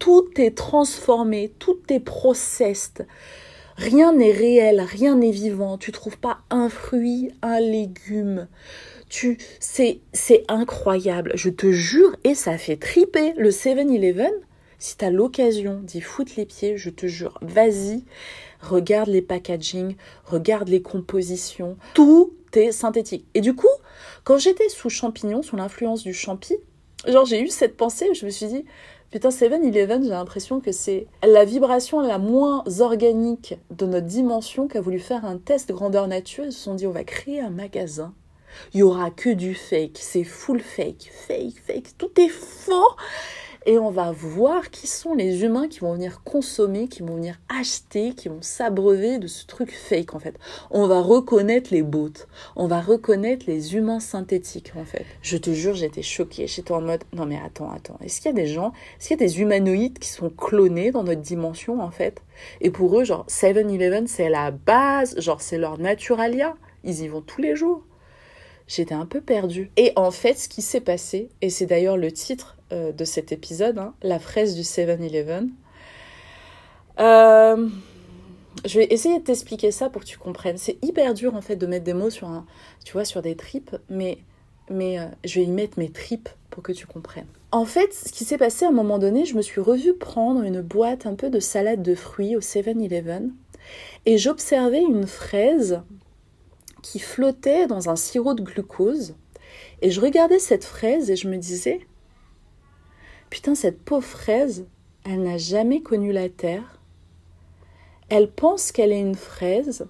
Tout 0.01 0.29
est 0.37 0.57
transformé, 0.57 1.53
tout 1.61 1.79
est 1.89 2.01
processed. 2.01 3.07
Rien 3.77 4.13
n'est 4.13 4.33
réel, 4.33 4.81
rien 4.81 5.17
n'est 5.17 5.31
vivant. 5.31 5.79
Tu 5.79 5.93
trouves 5.93 6.19
pas 6.19 6.39
un 6.51 6.69
fruit, 6.69 7.31
un 7.43 7.61
légume. 7.61 8.49
Tu, 9.09 9.39
c'est, 9.61 10.01
c'est 10.13 10.45
incroyable. 10.49 11.33
Je 11.35 11.51
te 11.51 11.71
jure, 11.71 12.17
et 12.25 12.35
ça 12.35 12.59
fait 12.59 12.77
triper 12.77 13.35
le 13.37 13.51
7-Eleven. 13.51 14.33
Si 14.79 14.97
tu 14.97 15.05
as 15.05 15.11
l'occasion 15.11 15.81
d'y 15.81 16.01
foutre 16.01 16.33
les 16.37 16.47
pieds, 16.47 16.77
je 16.77 16.91
te 16.91 17.07
jure, 17.07 17.39
vas-y, 17.41 18.03
regarde 18.61 19.09
les 19.09 19.23
packaging, 19.23 19.97
regarde 20.25 20.69
les 20.69 20.83
compositions. 20.83 21.77
Tout 21.95 22.33
est 22.55 22.73
synthétique. 22.73 23.27
Et 23.35 23.41
du 23.41 23.55
coup, 23.55 23.69
quand 24.25 24.39
j'étais 24.39 24.69
sous 24.69 24.91
champignon, 24.91 25.43
sous 25.43 25.57
l'influence 25.57 26.03
du 26.03 26.15
champi, 26.15 26.57
genre 27.07 27.25
j'ai 27.25 27.41
eu 27.41 27.49
cette 27.49 27.77
pensée, 27.77 28.09
je 28.15 28.25
me 28.25 28.31
suis 28.31 28.47
dit, 28.47 28.65
Putain, 29.13 29.29
7-Eleven, 29.29 30.03
j'ai 30.03 30.09
l'impression 30.09 30.61
que 30.61 30.73
c'est 30.73 31.07
la 31.23 31.45
vibration 31.45 32.01
la 32.01 32.17
moins 32.17 32.65
organique 32.81 33.59
de 33.71 33.85
notre 33.85 34.07
dimension 34.07 34.69
qu'a 34.69 34.81
voulu 34.81 34.99
faire 34.99 35.27
un 35.27 35.37
test 35.37 35.71
grandeur 35.71 36.09
nature. 36.09 36.47
Ils 36.47 36.53
se 36.53 36.61
sont 36.61 36.75
dit, 36.75 36.87
on 36.87 36.93
va 36.93 37.05
créer 37.05 37.43
un 37.43 37.51
magasin. 37.51 38.15
Il 38.73 38.81
y 38.81 38.83
aura 38.83 39.11
que 39.11 39.29
du 39.29 39.55
fake. 39.55 39.99
C'est 40.01 40.25
full 40.25 40.61
fake. 40.61 41.11
Fake, 41.13 41.59
fake. 41.67 41.99
Tout 41.99 42.19
est 42.19 42.31
faux 42.31 42.97
et 43.67 43.79
on 43.79 43.91
va 43.91 44.13
voir 44.13 44.71
qui 44.71 44.87
sont 44.87 45.15
les 45.15 45.43
humains 45.45 45.69
qui 45.69 45.81
vont 45.81 45.95
venir 45.95 46.23
consommer, 46.25 46.89
qui 46.89 47.03
vont 47.03 47.17
venir 47.17 47.39
acheter, 47.49 48.15
qui 48.15 48.29
vont 48.29 48.43
s'abreuver 48.43 49.19
de 49.19 49.27
ce 49.27 49.47
truc 49.47 49.73
fake 49.73 50.15
en 50.15 50.19
fait. 50.19 50.37
On 50.71 50.87
va 50.87 51.01
reconnaître 51.01 51.71
les 51.73 51.83
bots, 51.83 52.13
on 52.57 52.67
va 52.67 52.81
reconnaître 52.81 53.45
les 53.47 53.77
humains 53.77 54.01
synthétiques 54.01 54.73
en 54.77 54.85
fait. 54.85 55.05
Je 55.23 55.37
te 55.37 55.51
jure, 55.51 55.75
j'étais 55.75 56.03
choquée, 56.03 56.47
j'étais 56.47 56.73
en 56.73 56.81
mode 56.81 57.05
non 57.13 57.27
mais 57.27 57.41
attends, 57.45 57.71
attends, 57.71 57.99
est-ce 58.03 58.21
qu'il 58.21 58.31
y 58.31 58.35
a 58.35 58.37
des 58.37 58.47
gens, 58.47 58.73
est-ce 58.99 59.09
qu'il 59.09 59.21
y 59.21 59.23
a 59.23 59.27
des 59.27 59.41
humanoïdes 59.41 59.99
qui 59.99 60.09
sont 60.09 60.31
clonés 60.31 60.91
dans 60.91 61.05
notre 61.05 61.23
dimension 61.23 61.81
en 61.81 61.91
fait? 61.91 62.23
Et 62.61 62.71
pour 62.71 62.99
eux, 62.99 63.05
genre 63.05 63.27
7-Eleven 63.29 64.07
c'est 64.07 64.29
la 64.29 64.51
base, 64.51 65.19
genre 65.21 65.41
c'est 65.41 65.59
leur 65.59 65.79
naturalia, 65.79 66.55
ils 66.85 67.03
y 67.03 67.09
vont 67.09 67.21
tous 67.21 67.41
les 67.41 67.57
jours. 67.57 67.83
J'étais 68.69 68.95
un 68.95 69.07
peu 69.07 69.21
perdue. 69.21 69.71
Et 69.77 69.93
en 69.97 70.11
fait, 70.11 70.39
ce 70.39 70.49
qui 70.49 70.63
s'est 70.63 70.81
passé, 70.81 71.29
et 71.43 71.51
c'est 71.51 71.67
d'ailleurs 71.67 71.97
le 71.97 72.11
titre 72.11 72.57
euh, 72.73 72.93
de 72.93 73.05
cet 73.05 73.33
épisode, 73.33 73.79
hein, 73.79 73.95
la 74.03 74.19
fraise 74.19 74.55
du 74.55 74.63
7-Eleven. 74.63 75.51
Euh, 76.99 77.69
je 78.65 78.79
vais 78.79 78.87
essayer 78.87 79.19
de 79.19 79.25
t'expliquer 79.25 79.71
ça 79.71 79.91
pour 79.91 80.03
que 80.03 80.07
tu 80.07 80.19
comprennes. 80.19 80.59
C'est 80.59 80.79
hyper 80.83 81.15
dur 81.15 81.35
en 81.35 81.41
fait 81.41 81.57
de 81.57 81.67
mettre 81.67 81.85
des 81.85 81.95
mots 81.95 82.11
sur 82.11 82.29
un, 82.29 82.47
tu 82.85 82.93
vois, 82.93 83.05
sur 83.05 83.23
des 83.23 83.37
tripes, 83.37 83.77
mais 83.89 84.19
mais 84.71 84.99
euh, 84.99 85.05
je 85.25 85.41
vais 85.41 85.47
y 85.47 85.51
mettre 85.51 85.79
mes 85.79 85.91
tripes 85.91 86.29
pour 86.51 86.63
que 86.63 86.73
tu 86.73 86.87
comprennes. 86.87 87.27
En 87.51 87.65
fait, 87.65 87.93
ce 87.93 88.13
qui 88.13 88.25
s'est 88.25 88.39
passé 88.39 88.65
à 88.65 88.69
un 88.69 88.73
moment 88.73 88.99
donné, 88.99 89.25
je 89.27 89.35
me 89.35 89.43
suis 89.43 89.61
revue 89.61 89.95
prendre 89.95 90.43
une 90.43 90.63
boîte 90.63 91.07
un 91.07 91.15
peu 91.15 91.31
de 91.31 91.41
salade 91.41 91.83
de 91.83 91.95
fruits 91.95 92.37
au 92.37 92.41
7-Eleven 92.41 93.33
et 94.07 94.19
j'observais 94.19 94.81
une 94.81 95.07
fraise 95.07 95.83
qui 96.83 96.99
flottait 96.99 97.67
dans 97.67 97.89
un 97.89 97.97
sirop 97.97 98.35
de 98.35 98.43
glucose. 98.43 99.15
Et 99.83 99.91
je 99.91 100.01
regardais 100.01 100.39
cette 100.39 100.65
fraise 100.65 101.11
et 101.11 101.17
je 101.17 101.29
me 101.29 101.37
disais, 101.37 101.81
putain, 103.33 103.55
cette 103.55 103.81
pauvre 103.81 104.05
fraise, 104.05 104.67
elle 105.07 105.23
n'a 105.23 105.39
jamais 105.39 105.81
connu 105.81 106.13
la 106.13 106.29
terre. 106.29 106.79
Elle 108.11 108.31
pense 108.31 108.73
qu'elle 108.73 108.93
est 108.93 109.01
une 109.01 109.15
fraise. 109.15 109.87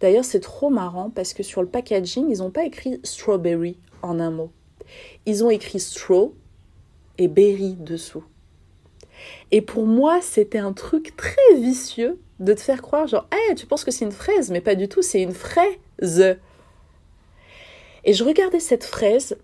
D'ailleurs, 0.00 0.24
c'est 0.24 0.40
trop 0.40 0.70
marrant 0.70 1.10
parce 1.10 1.34
que 1.34 1.42
sur 1.42 1.60
le 1.60 1.68
packaging, 1.68 2.30
ils 2.30 2.38
n'ont 2.38 2.50
pas 2.50 2.64
écrit 2.64 3.00
strawberry 3.04 3.76
en 4.00 4.18
un 4.18 4.30
mot. 4.30 4.50
Ils 5.26 5.44
ont 5.44 5.50
écrit 5.50 5.78
straw 5.78 6.32
et 7.18 7.28
berry 7.28 7.74
dessous. 7.74 8.24
Et 9.50 9.60
pour 9.60 9.84
moi, 9.84 10.22
c'était 10.22 10.56
un 10.56 10.72
truc 10.72 11.14
très 11.18 11.54
vicieux 11.56 12.18
de 12.40 12.54
te 12.54 12.60
faire 12.60 12.80
croire 12.80 13.06
genre, 13.06 13.28
hey, 13.30 13.54
tu 13.56 13.66
penses 13.66 13.84
que 13.84 13.90
c'est 13.90 14.06
une 14.06 14.10
fraise, 14.10 14.50
mais 14.50 14.62
pas 14.62 14.74
du 14.74 14.88
tout, 14.88 15.02
c'est 15.02 15.20
une 15.20 15.34
fraise. 15.34 16.38
Et 18.04 18.14
je 18.14 18.24
regardais 18.24 18.60
cette 18.60 18.84
fraise 18.84 19.36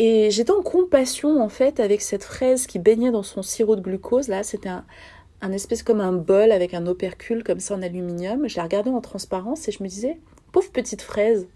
et 0.00 0.30
j'étais 0.30 0.52
en 0.52 0.62
compassion 0.62 1.42
en 1.42 1.48
fait 1.48 1.80
avec 1.80 2.02
cette 2.02 2.22
fraise 2.22 2.68
qui 2.68 2.78
baignait 2.78 3.10
dans 3.10 3.24
son 3.24 3.42
sirop 3.42 3.74
de 3.74 3.80
glucose. 3.80 4.28
Là, 4.28 4.44
c'était 4.44 4.68
un, 4.68 5.52
espèce 5.52 5.82
comme 5.82 6.00
un 6.00 6.12
bol 6.12 6.52
avec 6.52 6.72
un 6.72 6.86
opercule 6.86 7.42
comme 7.42 7.58
ça 7.58 7.74
en 7.74 7.82
aluminium. 7.82 8.48
Je 8.48 8.56
la 8.56 8.62
regardais 8.62 8.90
en 8.90 9.00
transparence 9.00 9.66
et 9.66 9.72
je 9.72 9.82
me 9.82 9.88
disais, 9.88 10.20
pauvre 10.52 10.70
petite 10.70 11.02
fraise. 11.02 11.48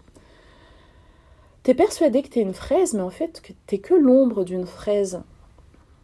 T'es 1.63 1.73
persuadé 1.73 2.21
que 2.21 2.27
t'es 2.27 2.41
une 2.41 2.53
fraise, 2.53 2.93
mais 2.93 3.01
en 3.01 3.09
fait, 3.09 3.41
t'es 3.65 3.77
que 3.77 3.93
l'ombre 3.93 4.43
d'une 4.43 4.67
fraise. 4.67 5.21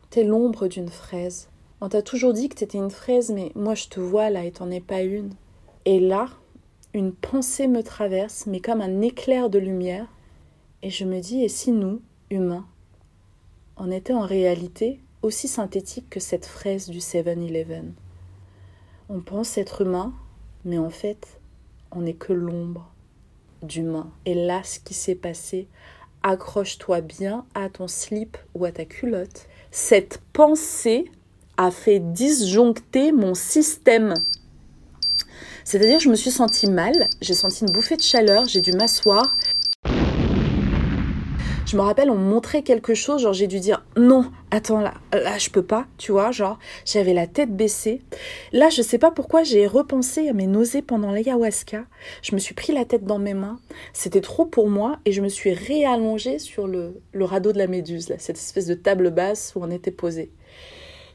T'es 0.09 0.23
l'ombre 0.23 0.67
d'une 0.67 0.87
fraise. 0.87 1.49
On 1.81 1.89
t'a 1.89 2.01
toujours 2.01 2.31
dit 2.31 2.47
que 2.47 2.55
t'étais 2.55 2.77
une 2.77 2.89
fraise, 2.89 3.31
mais 3.31 3.51
moi 3.53 3.75
je 3.75 3.89
te 3.89 3.99
vois 3.99 4.29
là 4.29 4.45
et 4.45 4.51
t'en 4.51 4.71
es 4.71 4.79
pas 4.79 5.01
une. 5.01 5.31
Et 5.83 5.99
là, 5.99 6.29
une 6.93 7.11
pensée 7.11 7.67
me 7.67 7.83
traverse, 7.83 8.45
mais 8.45 8.61
comme 8.61 8.79
un 8.79 9.01
éclair 9.01 9.49
de 9.49 9.59
lumière, 9.59 10.07
et 10.81 10.89
je 10.89 11.03
me 11.03 11.19
dis, 11.19 11.43
et 11.43 11.49
si 11.49 11.73
nous, 11.73 12.01
humains, 12.29 12.67
on 13.77 13.91
était 13.91 14.13
en 14.13 14.21
réalité 14.21 14.99
aussi 15.21 15.47
synthétiques 15.47 16.09
que 16.09 16.19
cette 16.19 16.45
fraise 16.45 16.89
du 16.89 16.99
7-Eleven 16.99 17.91
On 19.09 19.21
pense 19.21 19.57
être 19.57 19.81
humain, 19.81 20.13
mais 20.65 20.77
en 20.77 20.89
fait, 20.89 21.39
on 21.91 22.01
n'est 22.01 22.13
que 22.13 22.33
l'ombre 22.33 22.91
d'humain. 23.63 24.11
Et 24.25 24.35
là, 24.35 24.61
ce 24.63 24.79
qui 24.79 24.93
s'est 24.93 25.15
passé, 25.15 25.67
accroche-toi 26.23 27.01
bien 27.01 27.45
à 27.53 27.69
ton 27.69 27.87
slip 27.87 28.37
ou 28.53 28.65
à 28.65 28.71
ta 28.71 28.85
culotte. 28.85 29.47
Cette 29.71 30.19
pensée 30.33 31.05
a 31.57 31.71
fait 31.71 31.99
disjoncter 31.99 33.11
mon 33.11 33.33
système. 33.33 34.13
C'est-à-dire, 35.63 35.99
je 35.99 36.09
me 36.09 36.15
suis 36.15 36.31
sentie 36.31 36.69
mal, 36.69 37.07
j'ai 37.21 37.33
senti 37.33 37.63
une 37.63 37.71
bouffée 37.71 37.95
de 37.95 38.01
chaleur, 38.01 38.45
j'ai 38.45 38.61
dû 38.61 38.71
m'asseoir. 38.71 39.37
Je 41.69 41.77
me 41.77 41.83
rappelle, 41.83 42.09
on 42.09 42.17
me 42.17 42.27
montrait 42.27 42.63
quelque 42.63 42.95
chose, 42.95 43.21
genre 43.21 43.33
j'ai 43.33 43.45
dû 43.45 43.59
dire 43.59 43.85
non, 43.95 44.31
attends 44.49 44.81
là, 44.81 44.95
là 45.13 45.37
je 45.37 45.51
peux 45.51 45.61
pas, 45.61 45.85
tu 45.99 46.11
vois, 46.11 46.31
genre 46.31 46.57
j'avais 46.83 47.13
la 47.13 47.27
tête 47.27 47.55
baissée. 47.55 48.01
Là, 48.51 48.69
je 48.69 48.81
sais 48.81 48.97
pas 48.97 49.11
pourquoi 49.11 49.43
j'ai 49.43 49.67
repensé 49.67 50.29
à 50.29 50.33
mes 50.33 50.47
nausées 50.47 50.81
pendant 50.81 51.11
l'ayahuasca. 51.11 51.85
Je 52.23 52.33
me 52.33 52.39
suis 52.39 52.55
pris 52.55 52.73
la 52.73 52.85
tête 52.85 53.05
dans 53.05 53.19
mes 53.19 53.35
mains, 53.35 53.59
c'était 53.93 54.19
trop 54.19 54.45
pour 54.45 54.67
moi 54.67 54.97
et 55.05 55.11
je 55.11 55.21
me 55.21 55.29
suis 55.29 55.53
réallongée 55.53 56.39
sur 56.39 56.65
le, 56.65 56.99
le 57.11 57.23
radeau 57.23 57.53
de 57.53 57.59
la 57.59 57.67
méduse, 57.67 58.09
là, 58.09 58.15
cette 58.17 58.37
espèce 58.37 58.65
de 58.65 58.73
table 58.73 59.11
basse 59.11 59.53
où 59.55 59.59
on 59.61 59.69
était 59.69 59.91
posé. 59.91 60.31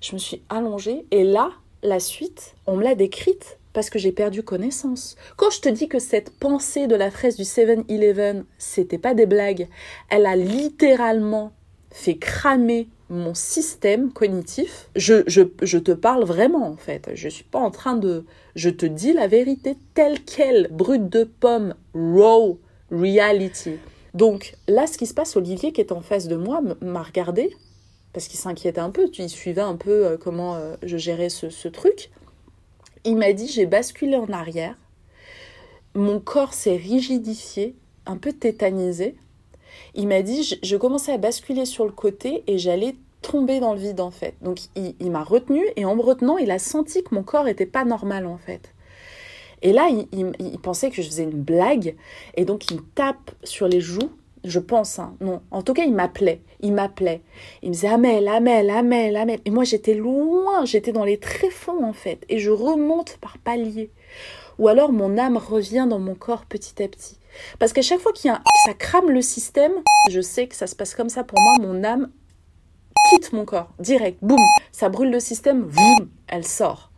Je 0.01 0.13
me 0.13 0.19
suis 0.19 0.45
allongée 0.51 1.05
et 1.11 1.25
là, 1.25 1.51
la 1.83 1.99
suite, 1.99 2.55
on 2.69 2.77
me 2.77 2.85
l'a 2.85 2.95
décrite 2.95 3.59
parce 3.75 3.91
que 3.91 3.99
j'ai 3.99 4.13
perdu 4.13 4.43
connaissance. 4.43 5.17
Quand 5.37 5.51
je 5.51 5.61
te 5.61 5.69
dis 5.69 5.89
que 5.89 5.99
cette 5.99 6.31
pensée 6.31 6.87
de 6.87 6.95
la 6.95 7.11
fraise 7.11 7.37
du 7.37 7.43
7-Eleven, 7.43 8.45
c'était 8.57 8.99
pas 8.99 9.13
des 9.13 9.27
blagues, 9.27 9.69
elle 10.09 10.25
a 10.25 10.37
littéralement 10.37 11.53
fait 11.91 12.17
cramer 12.17 12.89
mon 13.11 13.35
système 13.35 14.13
cognitif. 14.13 14.89
Je, 14.97 15.23
je, 15.27 15.43
je, 15.61 15.79
te 15.79 15.93
parle 15.93 16.25
vraiment 16.25 16.67
en 16.67 16.77
fait. 16.77 17.11
Je 17.15 17.29
suis 17.29 17.45
pas 17.45 17.59
en 17.59 17.71
train 17.71 17.97
de. 17.97 18.25
Je 18.55 18.71
te 18.71 18.87
dis 18.87 19.13
la 19.13 19.27
vérité 19.27 19.77
telle 19.93 20.23
qu'elle, 20.25 20.69
brute 20.71 21.09
de 21.11 21.25
pomme, 21.25 21.75
raw 21.93 22.59
reality. 22.91 23.75
Donc 24.15 24.55
là, 24.69 24.87
ce 24.87 24.97
qui 24.97 25.07
se 25.07 25.15
passe, 25.15 25.37
Olivier 25.37 25.73
qui 25.73 25.81
est 25.81 25.93
en 25.93 26.01
face 26.01 26.29
de 26.29 26.37
moi 26.37 26.63
m'a 26.81 27.03
regardé 27.03 27.51
parce 28.13 28.29
qu'il 28.29 28.39
s'inquiétait 28.39 28.81
un 28.81 28.91
peu. 28.91 29.09
Il 29.19 29.29
suivait 29.29 29.61
un 29.61 29.77
peu 29.77 30.07
euh, 30.07 30.17
comment 30.17 30.55
euh, 30.55 30.77
je 30.83 30.97
gérais 30.97 31.29
ce, 31.29 31.51
ce 31.51 31.69
truc 31.69 32.11
il 33.05 33.17
m'a 33.17 33.33
dit 33.33 33.47
j'ai 33.49 33.67
basculé 33.67 34.17
en 34.17 34.31
arrière, 34.33 34.77
mon 35.95 36.21
corps 36.21 36.55
s'est 36.55 36.77
rigidifié, 36.77 37.75
un 38.07 38.17
peu 38.17 38.33
tétanisé. 38.33 39.15
Il 39.95 40.09
m'a 40.09 40.23
dit 40.23 40.59
je, 40.63 40.77
commençais 40.77 41.13
à 41.13 41.19
basculer 41.19 41.65
sur 41.65 41.85
le 41.85 41.93
côté 41.93 42.43
et 42.47 42.59
j'allais 42.59 42.97
tomber 43.23 43.61
dans 43.61 43.73
le 43.73 43.81
vide 43.81 44.01
en 44.01 44.11
fait. 44.11 44.35
Donc 44.43 44.59
il, 44.77 45.11
m'a 45.11 45.23
retenu 45.23 45.65
et 45.77 45.85
en 45.85 45.97
me 45.97 46.03
retenant, 46.03 46.37
il 46.37 46.51
a 46.51 46.59
senti 46.59 47.03
que 47.03 47.15
mon 47.15 47.23
corps 47.23 47.49
était 47.49 47.67
pas 47.67 47.85
normal 47.85 48.27
en 48.27 48.39
fait. 48.39 48.73
Et 49.63 49.73
là, 49.73 49.89
il, 49.89 50.33
il, 50.39 50.59
pensait 50.59 50.91
que 50.91 50.97
je 50.97 51.09
faisais 51.09 51.23
une 51.23 51.31
blague 51.31 51.97
et 52.35 52.45
donc 52.45 52.71
il 52.71 52.77
me 52.77 52.83
tape 52.95 53.31
sur 53.45 53.67
les 53.67 53.81
joues 53.81 54.11
je 54.45 54.59
pense, 54.59 54.99
hein. 54.99 55.17
non. 55.21 55.41
En 55.51 55.63
tout 55.63 55.73
cas, 55.73 55.85
il 55.85 55.95
m'appelait, 55.95 56.43
il 56.61 56.73
m'appelait. 56.73 57.23
Il 57.63 57.71
me 57.71 57.75
disait 57.75 57.89
Amel, 57.89 58.29
Amel, 58.29 58.69
Amel, 58.69 59.17
Amel. 59.17 59.41
Et 59.45 59.51
moi, 59.51 59.65
j'étais 59.65 59.95
loin, 59.95 60.65
j'étais 60.65 60.93
dans 60.93 61.05
les 61.05 61.19
tréfonds, 61.19 61.83
en 61.83 61.95
fait. 61.95 62.25
Et 62.29 62.39
je 62.39 62.51
remonte 62.51 63.17
par 63.21 63.39
paliers. 63.39 63.91
Ou 64.59 64.69
alors, 64.69 64.93
mon 64.93 65.19
âme 65.19 65.39
revient 65.39 65.87
dans 65.89 65.99
mon 65.99 66.15
corps 66.15 66.45
petit 66.45 66.83
à 66.83 66.89
petit. 66.89 67.19
Parce 67.59 67.73
qu'à 67.73 67.83
chaque 67.83 68.01
fois 68.01 68.13
qu'il 68.13 68.31
y 68.31 68.35
a 68.35 68.41
ça 68.67 68.75
crame 68.75 69.11
le 69.11 69.23
système, 69.23 69.73
je 70.11 70.21
sais 70.21 70.47
que 70.47 70.55
ça 70.55 70.67
se 70.67 70.77
passe 70.77 70.95
comme 70.95 71.09
ça 71.09 71.25
pour 71.25 71.39
moi, 71.41 71.67
mon 71.67 71.83
âme 71.83 72.11
quitte 73.11 73.33
mon 73.33 73.45
corps, 73.45 73.73
direct, 73.79 74.19
boum, 74.23 74.39
ça 74.73 74.89
brûle 74.89 75.11
le 75.11 75.21
système, 75.21 75.63
boum, 75.63 76.09
elle 76.29 76.47
sort. 76.47 76.91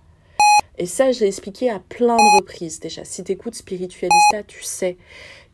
Et 0.79 0.87
ça, 0.87 1.11
je 1.11 1.21
l'ai 1.21 1.27
expliqué 1.29 1.71
à 1.71 1.79
plein 1.79 2.17
de 2.17 2.37
reprises 2.37 2.81
déjà. 2.81 3.05
Si 3.05 3.25
tu 3.25 3.33
écoutes 3.33 3.55
Spiritualista, 3.55 4.43
tu 4.47 4.63
sais 4.63 4.99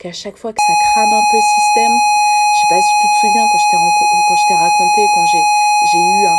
qu'à 0.02 0.12
chaque 0.12 0.36
fois 0.36 0.52
que 0.52 0.60
ça 0.66 0.74
crame 0.74 1.12
un 1.12 1.22
peu 1.30 1.36
le 1.36 1.42
système, 1.42 1.92
je 2.54 2.60
sais 2.60 2.66
pas 2.68 2.80
si 2.80 2.92
tu 3.00 3.08
te 3.08 3.16
souviens 3.16 3.46
quand 3.50 3.58
je 3.58 4.46
t'ai, 4.46 4.54
raconté, 4.54 5.06
quand 5.14 5.24
j'ai, 5.26 5.98
eu 5.98 6.26
un, 6.26 6.38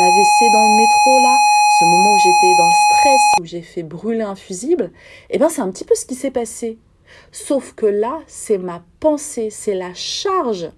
AVC 0.00 0.52
dans 0.52 0.68
le 0.68 0.76
métro 0.76 1.18
là, 1.20 1.36
ce 1.80 1.84
moment 1.84 2.14
où 2.14 2.18
j'étais 2.18 2.54
dans 2.56 2.66
le 2.66 2.72
stress, 2.72 3.20
où 3.40 3.44
j'ai 3.44 3.62
fait 3.62 3.82
brûler 3.82 4.22
un 4.22 4.36
fusible, 4.36 4.92
eh 5.30 5.38
ben 5.38 5.48
c'est 5.48 5.60
un 5.60 5.70
petit 5.70 5.84
peu 5.84 5.96
ce 5.96 6.06
qui 6.06 6.14
s'est 6.14 6.30
passé. 6.30 6.78
Sauf 7.32 7.72
que 7.74 7.86
là, 7.86 8.20
c'est 8.26 8.58
ma 8.58 8.82
pensée, 9.00 9.50
c'est 9.50 9.74
la 9.74 9.92
charge 9.94 10.70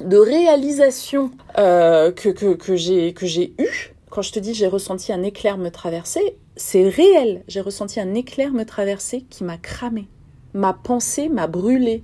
de 0.00 0.16
réalisation 0.16 1.32
euh, 1.58 2.12
que, 2.12 2.28
que, 2.28 2.54
que 2.54 2.76
j'ai 2.76 3.54
eue 3.58 3.94
quand 4.10 4.22
je 4.22 4.32
te 4.32 4.38
dis 4.38 4.54
j'ai 4.54 4.68
ressenti 4.68 5.12
un 5.12 5.22
éclair 5.22 5.58
me 5.58 5.70
traverser, 5.70 6.36
c'est 6.56 6.88
réel. 6.88 7.42
J'ai 7.46 7.60
ressenti 7.60 8.00
un 8.00 8.14
éclair 8.14 8.52
me 8.52 8.64
traverser 8.64 9.22
qui 9.28 9.44
m'a 9.44 9.58
cramé. 9.58 10.08
Ma 10.54 10.72
pensée 10.72 11.28
m'a 11.28 11.46
brûlé. 11.46 12.02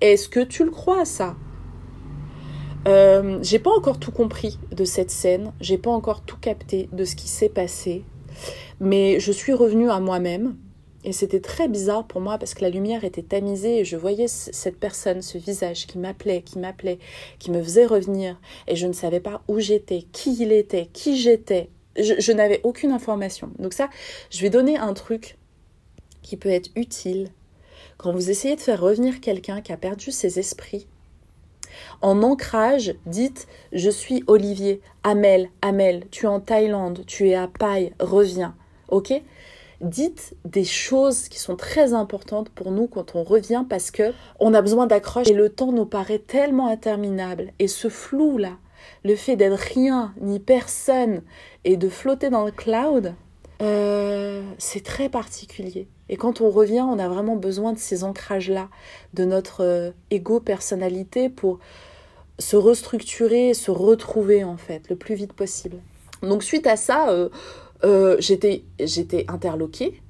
Est-ce 0.00 0.28
que 0.28 0.40
tu 0.40 0.64
le 0.64 0.70
crois 0.70 1.04
ça? 1.04 1.36
Euh, 2.88 3.38
J'ai 3.42 3.58
pas 3.58 3.70
encore 3.70 3.98
tout 3.98 4.12
compris 4.12 4.58
de 4.70 4.84
cette 4.84 5.10
scène. 5.10 5.52
J'ai 5.60 5.78
pas 5.78 5.90
encore 5.90 6.22
tout 6.22 6.38
capté 6.38 6.88
de 6.92 7.04
ce 7.04 7.16
qui 7.16 7.28
s'est 7.28 7.48
passé. 7.48 8.04
Mais 8.80 9.20
je 9.20 9.32
suis 9.32 9.52
revenue 9.52 9.90
à 9.90 10.00
moi-même. 10.00 10.56
Et 11.04 11.12
c'était 11.12 11.40
très 11.40 11.68
bizarre 11.68 12.06
pour 12.06 12.20
moi 12.20 12.38
parce 12.38 12.54
que 12.54 12.62
la 12.62 12.70
lumière 12.70 13.02
était 13.02 13.22
tamisée 13.22 13.80
et 13.80 13.84
je 13.84 13.96
voyais 13.96 14.28
cette 14.28 14.78
personne, 14.78 15.20
ce 15.20 15.36
visage 15.36 15.88
qui 15.88 15.98
m'appelait, 15.98 16.42
qui 16.42 16.60
m'appelait, 16.60 17.00
qui 17.40 17.50
me 17.50 17.60
faisait 17.60 17.86
revenir 17.86 18.40
et 18.68 18.76
je 18.76 18.86
ne 18.86 18.92
savais 18.92 19.18
pas 19.18 19.42
où 19.48 19.58
j'étais, 19.58 20.06
qui 20.12 20.36
il 20.40 20.52
était, 20.52 20.88
qui 20.92 21.16
j'étais. 21.16 21.70
Je, 21.98 22.32
n'avais 22.32 22.60
aucune 22.62 22.92
information. 22.92 23.50
Donc 23.58 23.72
ça, 23.72 23.90
je 24.30 24.40
vais 24.42 24.48
donner 24.48 24.78
un 24.78 24.94
truc 24.94 25.38
qui 26.22 26.36
peut 26.36 26.48
être 26.48 26.70
utile 26.76 27.30
quand 27.98 28.12
vous 28.12 28.30
essayez 28.30 28.56
de 28.56 28.60
faire 28.60 28.80
revenir 28.80 29.20
quelqu'un 29.20 29.60
qui 29.60 29.72
a 29.72 29.76
perdu 29.76 30.10
ses 30.10 30.38
esprits. 30.38 30.86
En 32.00 32.22
ancrage, 32.22 32.94
dites 33.06 33.46
Je 33.72 33.90
suis 33.90 34.24
Olivier, 34.26 34.80
Amel, 35.02 35.48
Amel, 35.62 36.04
tu 36.10 36.26
es 36.26 36.28
en 36.28 36.40
Thaïlande, 36.40 37.04
tu 37.06 37.28
es 37.28 37.34
à 37.34 37.48
Paille, 37.48 37.92
reviens. 38.00 38.54
Ok? 38.88 39.12
Dites 39.80 40.36
des 40.44 40.64
choses 40.64 41.28
qui 41.28 41.40
sont 41.40 41.56
très 41.56 41.92
importantes 41.92 42.50
pour 42.50 42.70
nous 42.70 42.86
quand 42.86 43.16
on 43.16 43.24
revient 43.24 43.64
parce 43.68 43.90
que 43.90 44.12
on 44.38 44.54
a 44.54 44.62
besoin 44.62 44.86
d'accroche 44.86 45.28
et 45.28 45.34
le 45.34 45.48
temps 45.48 45.72
nous 45.72 45.86
paraît 45.86 46.20
tellement 46.20 46.68
interminable 46.68 47.52
et 47.58 47.66
ce 47.66 47.88
flou 47.88 48.38
là, 48.38 48.58
le 49.04 49.16
fait 49.16 49.34
d'être 49.34 49.58
rien 49.58 50.14
ni 50.20 50.38
personne 50.38 51.22
et 51.64 51.76
de 51.76 51.88
flotter 51.88 52.30
dans 52.30 52.44
le 52.44 52.52
cloud, 52.52 53.14
euh, 53.62 54.42
c'est 54.58 54.82
très 54.82 55.08
particulier. 55.08 55.88
Et 56.08 56.16
quand 56.16 56.40
on 56.40 56.50
revient, 56.50 56.82
on 56.82 56.98
a 56.98 57.08
vraiment 57.08 57.36
besoin 57.36 57.72
de 57.72 57.78
ces 57.78 58.04
ancrages-là, 58.04 58.68
de 59.14 59.24
notre 59.24 59.62
euh, 59.62 59.90
ego 60.10 60.40
personnalité 60.40 61.28
pour 61.28 61.58
se 62.38 62.56
restructurer 62.56 63.54
se 63.54 63.70
retrouver 63.70 64.44
en 64.44 64.56
fait 64.56 64.88
le 64.88 64.96
plus 64.96 65.14
vite 65.14 65.32
possible. 65.32 65.78
Donc 66.22 66.42
suite 66.42 66.66
à 66.66 66.76
ça, 66.76 67.10
euh, 67.10 67.28
euh, 67.84 68.16
j'étais 68.18 69.24
interloquée. 69.28 70.02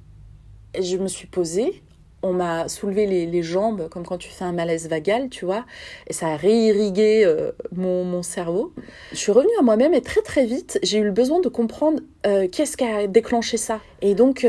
Je 0.79 0.97
me 0.97 1.07
suis 1.07 1.27
posée. 1.27 1.82
On 2.23 2.33
m'a 2.33 2.67
soulevé 2.67 3.05
les, 3.05 3.43
jambes 3.43 3.89
comme 3.89 4.05
quand 4.05 4.17
tu 4.17 4.29
fais 4.29 4.45
un 4.45 4.53
malaise 4.53 4.87
vagal, 4.87 5.29
tu 5.29 5.45
vois, 5.45 5.65
et 6.07 6.13
ça 6.13 6.27
a 6.27 6.37
réirrigué 6.37 7.23
euh, 7.25 7.51
mon, 7.75 8.23
cerveau. 8.23 8.73
Je 9.11 9.17
suis 9.17 9.31
revenue 9.31 9.53
à 9.59 9.61
moi-même 9.61 9.93
et 9.93 10.01
très 10.01 10.21
très 10.21 10.45
vite, 10.45 10.79
j'ai 10.83 10.99
eu 10.99 11.03
le 11.03 11.11
besoin 11.11 11.41
de 11.41 11.49
comprendre 11.49 12.01
euh, 12.25 12.47
qu'est-ce 12.49 12.77
qui 12.77 12.85
a 12.85 13.07
déclenché 13.07 13.57
ça. 13.57 13.81
Et 14.01 14.15
donc, 14.15 14.47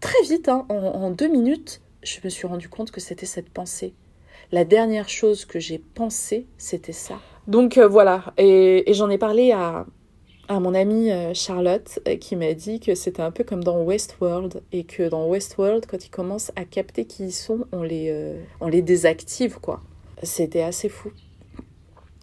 très 0.00 0.22
vite, 0.24 0.48
hein, 0.48 0.66
en, 0.68 1.10
deux 1.10 1.28
minutes, 1.28 1.82
je 2.02 2.18
me 2.24 2.30
suis 2.30 2.46
rendu 2.46 2.68
compte 2.68 2.90
que 2.90 3.00
c'était 3.00 3.26
cette 3.26 3.50
pensée. 3.50 3.94
La 4.50 4.64
dernière 4.64 5.08
chose 5.08 5.44
que 5.44 5.60
j'ai 5.60 5.78
pensée, 5.78 6.46
c'était 6.56 6.92
ça. 6.92 7.20
Donc 7.46 7.78
voilà, 7.78 8.32
et 8.38 8.84
j'en 8.94 9.10
ai 9.10 9.18
parlé 9.18 9.52
à, 9.52 9.86
à 10.48 10.60
mon 10.60 10.74
amie 10.74 11.10
euh, 11.10 11.34
Charlotte 11.34 12.00
euh, 12.08 12.16
qui 12.16 12.34
m'a 12.34 12.54
dit 12.54 12.80
que 12.80 12.94
c'était 12.94 13.22
un 13.22 13.30
peu 13.30 13.44
comme 13.44 13.62
dans 13.62 13.82
Westworld 13.82 14.62
et 14.72 14.84
que 14.84 15.08
dans 15.08 15.26
Westworld, 15.26 15.86
quand 15.86 16.04
ils 16.04 16.10
commencent 16.10 16.52
à 16.56 16.64
capter 16.64 17.04
qui 17.04 17.26
ils 17.26 17.32
sont, 17.32 17.66
on 17.72 17.82
les, 17.82 18.08
euh, 18.10 18.42
on 18.60 18.68
les 18.68 18.82
désactive, 18.82 19.58
quoi. 19.60 19.82
C'était 20.22 20.62
assez 20.62 20.88
fou. 20.88 21.10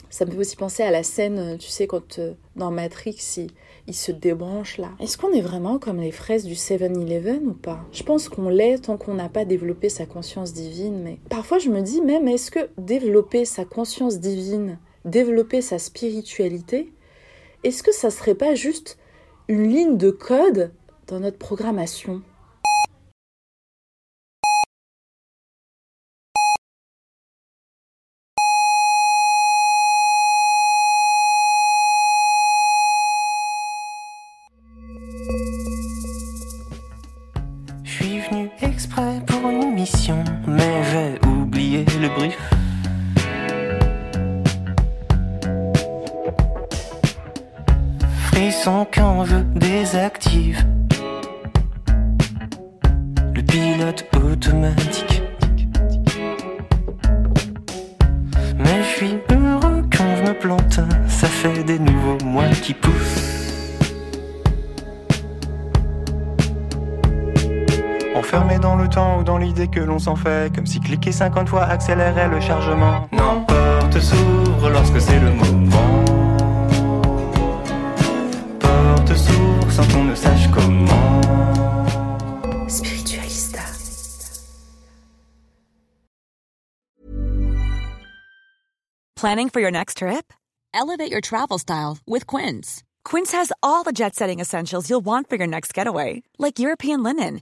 Ça 0.10 0.26
me 0.26 0.32
fait 0.32 0.38
aussi 0.38 0.56
penser 0.56 0.84
à 0.84 0.92
la 0.92 1.04
scène, 1.04 1.58
tu 1.58 1.68
sais, 1.68 1.88
quand 1.88 2.20
dans 2.56 2.72
Matrix, 2.72 3.18
ils 3.38 3.48
il 3.88 3.94
se 3.94 4.12
débranchent 4.12 4.78
là. 4.78 4.92
Est-ce 5.00 5.18
qu'on 5.18 5.32
est 5.32 5.42
vraiment 5.42 5.78
comme 5.78 6.00
les 6.00 6.12
fraises 6.12 6.46
du 6.46 6.54
7-Eleven 6.56 7.48
ou 7.48 7.54
pas? 7.54 7.86
Je 7.92 8.04
pense 8.04 8.30
qu'on 8.30 8.50
l'est 8.50 8.86
tant 8.86 8.98
qu'on 8.98 9.14
n'a 9.14 9.30
pas 9.30 9.46
développé 9.46 9.90
sa 9.90 10.06
conscience 10.06 10.54
divine, 10.54 11.02
mais 11.04 11.20
parfois 11.30 11.60
je 11.60 11.70
me 11.70 11.82
dis 11.82 12.02
même, 12.02 12.28
est-ce 12.28 12.50
que 12.50 12.70
développer 12.78 13.46
sa 13.46 13.66
conscience 13.66 14.20
divine, 14.20 14.80
développer 15.04 15.62
sa 15.62 15.78
spiritualité, 15.78 16.92
est-ce 17.66 17.82
que 17.82 17.92
ça 17.92 18.12
serait 18.12 18.36
pas 18.36 18.54
juste 18.54 19.00
une 19.48 19.68
ligne 19.68 19.98
de 19.98 20.12
code 20.12 20.72
dans 21.08 21.20
notre 21.20 21.40
programmation? 21.40 22.22
L'on 69.96 70.00
s'en 70.00 70.16
fait, 70.18 70.54
comme 70.54 70.66
si 70.66 70.82
cliquer 70.82 71.14
50 71.14 71.48
fois 71.48 71.64
accélérait 71.64 72.28
le 72.28 72.42
chargement. 72.42 73.08
Non, 73.14 73.46
porte 73.46 73.98
s'ouvre 74.02 74.70
lorsque 74.70 75.00
c'est 75.00 75.20
le 75.20 75.32
moment. 75.32 76.04
Porte 78.60 79.16
s'ouvre 79.16 79.72
sans 79.72 79.88
qu'on 79.88 80.04
ne 80.04 80.16
sache 80.16 80.50
comment. 80.52 81.22
Spiritualista. 82.68 83.62
Planning 89.16 89.50
for 89.50 89.62
your 89.62 89.72
next 89.72 90.00
trip? 90.00 90.34
Elevate 90.74 91.10
your 91.10 91.22
travel 91.22 91.58
style 91.58 92.00
with 92.06 92.28
Quince. 92.28 92.84
Quince 93.06 93.32
has 93.32 93.54
all 93.64 93.84
the 93.84 93.94
jet 93.94 94.14
setting 94.14 94.42
essentials 94.42 94.90
you'll 94.90 95.06
want 95.06 95.30
for 95.30 95.38
your 95.38 95.48
next 95.48 95.74
getaway, 95.74 96.24
like 96.38 96.60
European 96.60 97.02
linen, 97.02 97.42